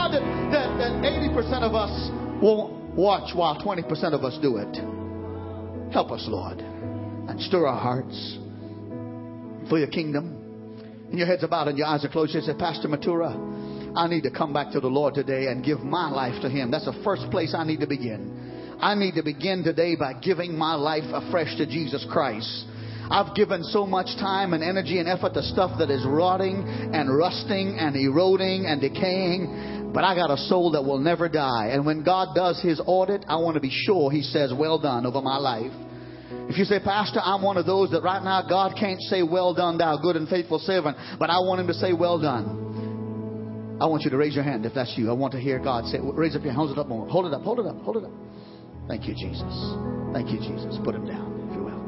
that, 0.91 1.01
that, 1.01 1.09
that 1.09 1.31
80% 1.31 1.63
of 1.63 1.75
us 1.75 2.41
won't 2.41 2.95
watch 2.95 3.35
while 3.35 3.61
20% 3.61 4.13
of 4.13 4.23
us 4.23 4.37
do 4.41 4.57
it. 4.57 5.93
Help 5.93 6.11
us, 6.11 6.25
Lord, 6.27 6.59
and 6.59 7.39
stir 7.41 7.67
our 7.67 7.79
hearts 7.79 8.37
for 9.69 9.77
your 9.77 9.87
kingdom. 9.87 10.37
And 11.09 11.17
your 11.17 11.27
head's 11.27 11.43
about 11.43 11.67
and 11.67 11.77
your 11.77 11.87
eyes 11.87 12.05
are 12.05 12.09
closed. 12.09 12.33
You 12.33 12.41
say, 12.41 12.53
Pastor 12.57 12.87
Matura, 12.87 13.35
I 13.95 14.07
need 14.07 14.23
to 14.23 14.31
come 14.31 14.53
back 14.53 14.71
to 14.71 14.79
the 14.79 14.87
Lord 14.87 15.13
today 15.13 15.47
and 15.47 15.63
give 15.63 15.81
my 15.81 16.09
life 16.09 16.41
to 16.41 16.49
Him. 16.49 16.71
That's 16.71 16.85
the 16.85 17.01
first 17.03 17.29
place 17.31 17.53
I 17.57 17.65
need 17.65 17.81
to 17.81 17.87
begin. 17.87 18.77
I 18.79 18.95
need 18.95 19.15
to 19.15 19.23
begin 19.23 19.63
today 19.63 19.95
by 19.95 20.13
giving 20.13 20.57
my 20.57 20.75
life 20.75 21.03
afresh 21.03 21.55
to 21.57 21.65
Jesus 21.65 22.05
Christ. 22.09 22.65
I've 23.11 23.35
given 23.35 23.63
so 23.65 23.85
much 23.85 24.07
time 24.17 24.53
and 24.53 24.63
energy 24.63 24.99
and 24.99 25.09
effort 25.09 25.33
to 25.33 25.43
stuff 25.43 25.77
that 25.79 25.91
is 25.91 26.05
rotting 26.07 26.63
and 26.93 27.13
rusting 27.15 27.77
and 27.77 27.93
eroding 27.97 28.65
and 28.65 28.79
decaying. 28.79 29.51
But 29.93 30.05
I 30.05 30.15
got 30.15 30.31
a 30.31 30.37
soul 30.37 30.71
that 30.71 30.83
will 30.83 30.99
never 30.99 31.27
die. 31.27 31.69
And 31.71 31.85
when 31.85 32.03
God 32.03 32.29
does 32.33 32.61
His 32.61 32.81
audit, 32.85 33.25
I 33.27 33.35
want 33.37 33.55
to 33.55 33.61
be 33.61 33.71
sure 33.71 34.09
He 34.11 34.21
says, 34.21 34.53
Well 34.57 34.79
done 34.79 35.05
over 35.05 35.21
my 35.21 35.37
life. 35.37 35.71
If 36.49 36.57
you 36.57 36.63
say, 36.63 36.79
Pastor, 36.79 37.19
I'm 37.23 37.41
one 37.41 37.57
of 37.57 37.65
those 37.65 37.91
that 37.91 38.01
right 38.03 38.23
now 38.23 38.41
God 38.47 38.75
can't 38.79 39.01
say, 39.01 39.21
Well 39.23 39.53
done, 39.53 39.77
thou 39.77 39.97
good 39.97 40.15
and 40.15 40.29
faithful 40.29 40.59
servant, 40.59 40.97
but 41.19 41.29
I 41.29 41.39
want 41.39 41.59
Him 41.61 41.67
to 41.67 41.73
say, 41.73 41.91
Well 41.93 42.19
done. 42.19 43.79
I 43.81 43.85
want 43.87 44.03
you 44.03 44.11
to 44.11 44.17
raise 44.17 44.35
your 44.35 44.43
hand 44.43 44.65
if 44.65 44.73
that's 44.73 44.93
you. 44.95 45.09
I 45.09 45.13
want 45.13 45.33
to 45.33 45.39
hear 45.39 45.59
God 45.59 45.85
say, 45.85 45.97
Raise 46.01 46.35
up 46.35 46.43
your 46.43 46.53
hand, 46.53 46.57
hold 46.57 46.71
it 46.71 46.79
up 46.79 46.87
more. 46.87 47.07
Hold 47.09 47.25
it 47.25 47.33
up, 47.33 47.41
hold 47.41 47.59
it 47.59 47.65
up, 47.65 47.77
hold 47.81 47.97
it 47.97 48.03
up. 48.05 48.11
Thank 48.87 49.07
you, 49.07 49.13
Jesus. 49.13 49.75
Thank 50.13 50.29
you, 50.29 50.39
Jesus. 50.39 50.77
Put 50.83 50.95
him 50.95 51.05
down. 51.05 51.49
If 51.49 51.55
you 51.55 51.63
will. 51.63 51.81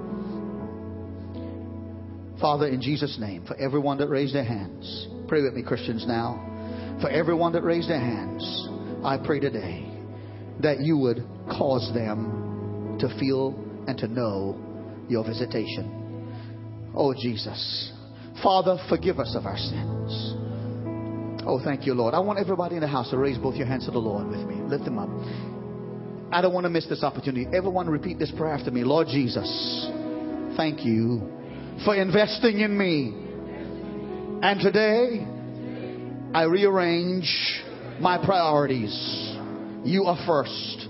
Father, 2.40 2.68
in 2.68 2.82
Jesus' 2.82 3.18
name, 3.20 3.46
for 3.46 3.56
everyone 3.58 3.98
that 4.00 4.10
raised 4.10 4.36
their 4.36 4.44
hands, 4.44 5.08
pray 5.28 5.42
with 5.42 5.54
me, 5.54 5.64
Christians, 5.64 6.06
now. 6.08 6.53
For 7.02 7.10
everyone 7.10 7.54
that 7.54 7.64
raised 7.64 7.90
their 7.90 8.00
hands, 8.00 8.70
I 9.04 9.18
pray 9.18 9.40
today 9.40 9.90
that 10.62 10.80
you 10.80 10.98
would 10.98 11.24
cause 11.50 11.92
them 11.94 12.98
to 13.00 13.08
feel 13.20 13.56
and 13.88 13.98
to 13.98 14.08
know 14.08 14.58
your 15.10 15.24
visitation. 15.26 16.92
Oh, 16.96 17.14
Jesus. 17.14 17.92
Father, 18.42 18.78
forgive 18.90 19.20
us 19.20 19.36
of 19.36 19.46
our 19.46 19.58
sins. 19.58 20.36
Oh, 21.46 21.60
thank 21.64 21.86
you, 21.86 21.94
Lord. 21.94 22.14
I 22.14 22.20
want 22.20 22.40
everybody 22.40 22.76
in 22.76 22.82
the 22.82 22.88
house 22.88 23.10
to 23.10 23.18
raise 23.18 23.38
both 23.38 23.56
your 23.56 23.68
hands 23.68 23.86
to 23.86 23.92
the 23.92 24.00
Lord 24.00 24.28
with 24.28 24.48
me. 24.48 24.56
Lift 24.56 24.86
them 24.86 24.98
up. 24.98 25.10
I 26.32 26.42
don't 26.42 26.54
want 26.54 26.64
to 26.64 26.70
miss 26.70 26.88
this 26.88 27.04
opportunity. 27.04 27.46
Everyone 27.54 27.88
repeat 27.90 28.18
this 28.18 28.32
prayer 28.32 28.54
after 28.54 28.72
me. 28.72 28.84
Lord 28.84 29.08
Jesus, 29.08 29.88
thank 30.56 30.86
you 30.86 31.22
for 31.84 31.96
investing 31.96 32.62
in 32.62 32.78
me. 32.78 33.14
And 34.42 34.60
today, 34.60 35.28
I 36.34 36.44
rearrange 36.44 37.64
my 38.00 38.24
priorities. 38.24 38.94
You 39.84 40.06
are 40.06 40.18
first. 40.26 40.88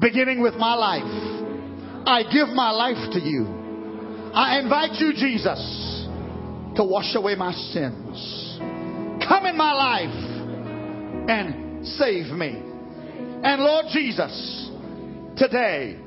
Beginning 0.00 0.42
with 0.42 0.54
my 0.54 0.74
life, 0.74 2.06
I 2.06 2.22
give 2.24 2.48
my 2.48 2.70
life 2.70 3.12
to 3.12 3.20
you. 3.20 3.46
I 4.34 4.58
invite 4.60 5.00
you, 5.00 5.12
Jesus, 5.12 6.06
to 6.76 6.84
wash 6.84 7.14
away 7.14 7.34
my 7.34 7.52
sins. 7.52 8.58
Come 9.28 9.46
in 9.46 9.56
my 9.56 9.72
life 9.72 11.28
and 11.28 11.86
save 11.86 12.26
me. 12.26 12.62
And 13.42 13.62
Lord 13.62 13.86
Jesus, 13.92 14.70
today 15.36 15.98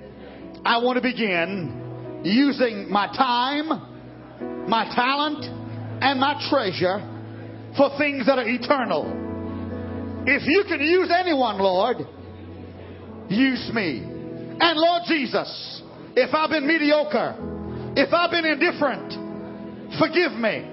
I 0.66 0.78
want 0.78 0.97
to 0.97 1.01
begin 1.01 2.22
using 2.24 2.91
my 2.91 3.08
time 3.08 3.93
my 4.68 4.86
talent, 4.95 5.43
and 6.01 6.20
my 6.20 6.36
treasure 6.49 6.99
for 7.78 7.97
things 7.97 8.26
that 8.26 8.38
are 8.39 8.47
eternal. 8.47 9.21
If 10.26 10.43
you 10.45 10.63
can 10.67 10.82
use 10.82 11.09
anyone, 11.13 11.59
Lord, 11.59 11.97
use 13.30 13.71
me. 13.74 13.99
And 14.59 14.80
Lord 14.80 15.03
Jesus, 15.07 15.82
if 16.15 16.34
I've 16.34 16.49
been 16.49 16.67
mediocre, 16.67 17.36
if 17.95 18.13
I've 18.13 18.32
been 18.32 18.45
indifferent, 18.45 19.13
forgive 19.99 20.34
me. 20.34 20.69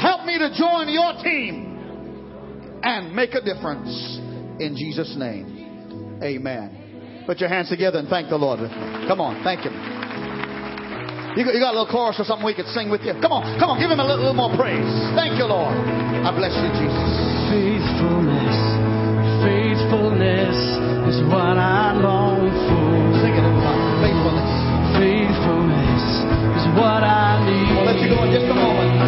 Help 0.00 0.24
me 0.24 0.38
to 0.38 0.54
join 0.56 0.88
your 0.88 1.12
team 1.22 2.80
and 2.82 3.14
make 3.14 3.34
a 3.34 3.42
difference. 3.42 4.18
In 4.60 4.76
Jesus' 4.76 5.14
name, 5.18 6.20
amen. 6.22 7.24
Put 7.26 7.38
your 7.38 7.48
hands 7.48 7.68
together 7.68 7.98
and 7.98 8.08
thank 8.08 8.28
the 8.28 8.36
Lord 8.36 8.60
with 8.60 8.70
me. 8.70 9.06
Come 9.08 9.20
on, 9.20 9.44
thank 9.44 9.60
Him. 9.60 9.74
You 11.36 11.44
got, 11.44 11.54
you 11.54 11.60
got 11.60 11.74
a 11.74 11.78
little 11.78 11.92
chorus 11.92 12.18
or 12.18 12.24
something 12.24 12.44
we 12.44 12.54
could 12.54 12.66
sing 12.66 12.90
with 12.90 13.02
you? 13.02 13.12
Come 13.20 13.30
on, 13.30 13.60
come 13.60 13.70
on, 13.70 13.78
give 13.78 13.90
him 13.90 14.00
a 14.00 14.04
little, 14.04 14.18
little 14.18 14.34
more 14.34 14.50
praise. 14.56 14.90
Thank 15.14 15.38
you, 15.38 15.44
Lord. 15.44 16.09
I 16.20 16.36
bless 16.36 16.52
you, 16.52 16.68
Jesus. 16.76 17.12
Faithfulness, 17.48 18.56
faithfulness 19.40 20.58
is 21.08 21.24
what 21.32 21.56
I 21.56 21.96
long 21.96 22.44
for. 22.68 22.92
Sing 23.24 23.32
it, 23.32 23.40
everybody. 23.40 23.80
Faithfulness. 24.04 24.52
Faithfulness 25.00 26.04
is 26.60 26.66
what 26.76 27.00
I 27.08 27.40
need. 27.48 27.72
I'll 27.72 27.88
let 27.88 27.96
you 28.04 28.12
go 28.12 28.20
in 28.28 28.36
just 28.36 28.52
a 28.52 28.54
moment. 28.54 29.00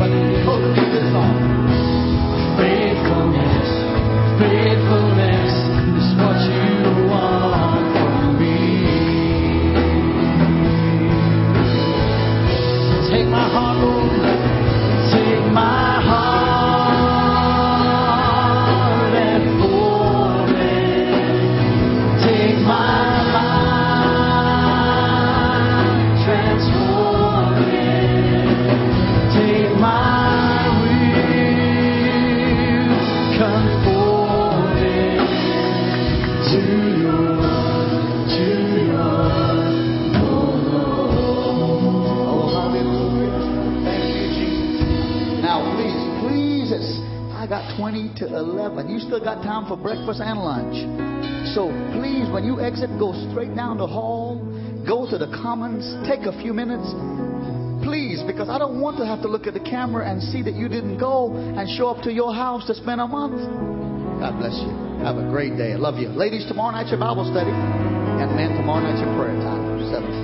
But 0.00 0.08
oh, 0.08 0.40
close 0.48 0.64
with 0.72 0.88
this 0.88 1.04
song. 1.12 1.36
Faithfulness, 2.56 3.68
faithfulness 4.40 5.52
is 6.00 6.08
what 6.16 6.40
you 6.48 7.12
want 7.12 7.92
from 7.92 8.40
me. 8.40 8.56
Take 13.12 13.28
my 13.28 13.52
heart, 13.52 13.84
Lord. 13.84 14.53
Still 49.06 49.22
got 49.22 49.44
time 49.44 49.68
for 49.68 49.76
breakfast 49.76 50.20
and 50.20 50.40
lunch. 50.40 50.76
So 51.54 51.68
please, 51.92 52.26
when 52.32 52.44
you 52.44 52.60
exit, 52.60 52.90
go 52.98 53.12
straight 53.30 53.54
down 53.54 53.78
the 53.78 53.86
hall, 53.86 54.40
go 54.86 55.08
to 55.08 55.16
the 55.18 55.28
commons, 55.40 55.84
take 56.08 56.26
a 56.26 56.34
few 56.40 56.52
minutes. 56.52 56.88
Please, 57.84 58.24
because 58.26 58.48
I 58.48 58.58
don't 58.58 58.80
want 58.80 58.96
to 58.98 59.06
have 59.06 59.20
to 59.22 59.28
look 59.28 59.46
at 59.46 59.52
the 59.52 59.60
camera 59.60 60.08
and 60.08 60.22
see 60.22 60.40
that 60.42 60.54
you 60.54 60.68
didn't 60.68 60.98
go 60.98 61.36
and 61.36 61.68
show 61.76 61.88
up 61.88 62.02
to 62.04 62.12
your 62.12 62.34
house 62.34 62.66
to 62.66 62.74
spend 62.74 63.00
a 63.00 63.06
month. 63.06 63.36
God 64.20 64.40
bless 64.40 64.56
you. 64.56 64.72
Have 65.04 65.20
a 65.20 65.28
great 65.28 65.56
day. 65.60 65.72
I 65.72 65.76
love 65.76 66.00
you. 66.00 66.08
Ladies, 66.08 66.48
tomorrow 66.48 66.72
night 66.72 66.88
your 66.88 67.00
Bible 67.00 67.28
study. 67.28 67.52
And 67.52 68.34
men, 68.36 68.56
tomorrow 68.56 68.80
night 68.80 68.96
your 69.04 69.12
prayer 69.20 69.36
time. 69.44 69.84
Seven. 69.92 70.23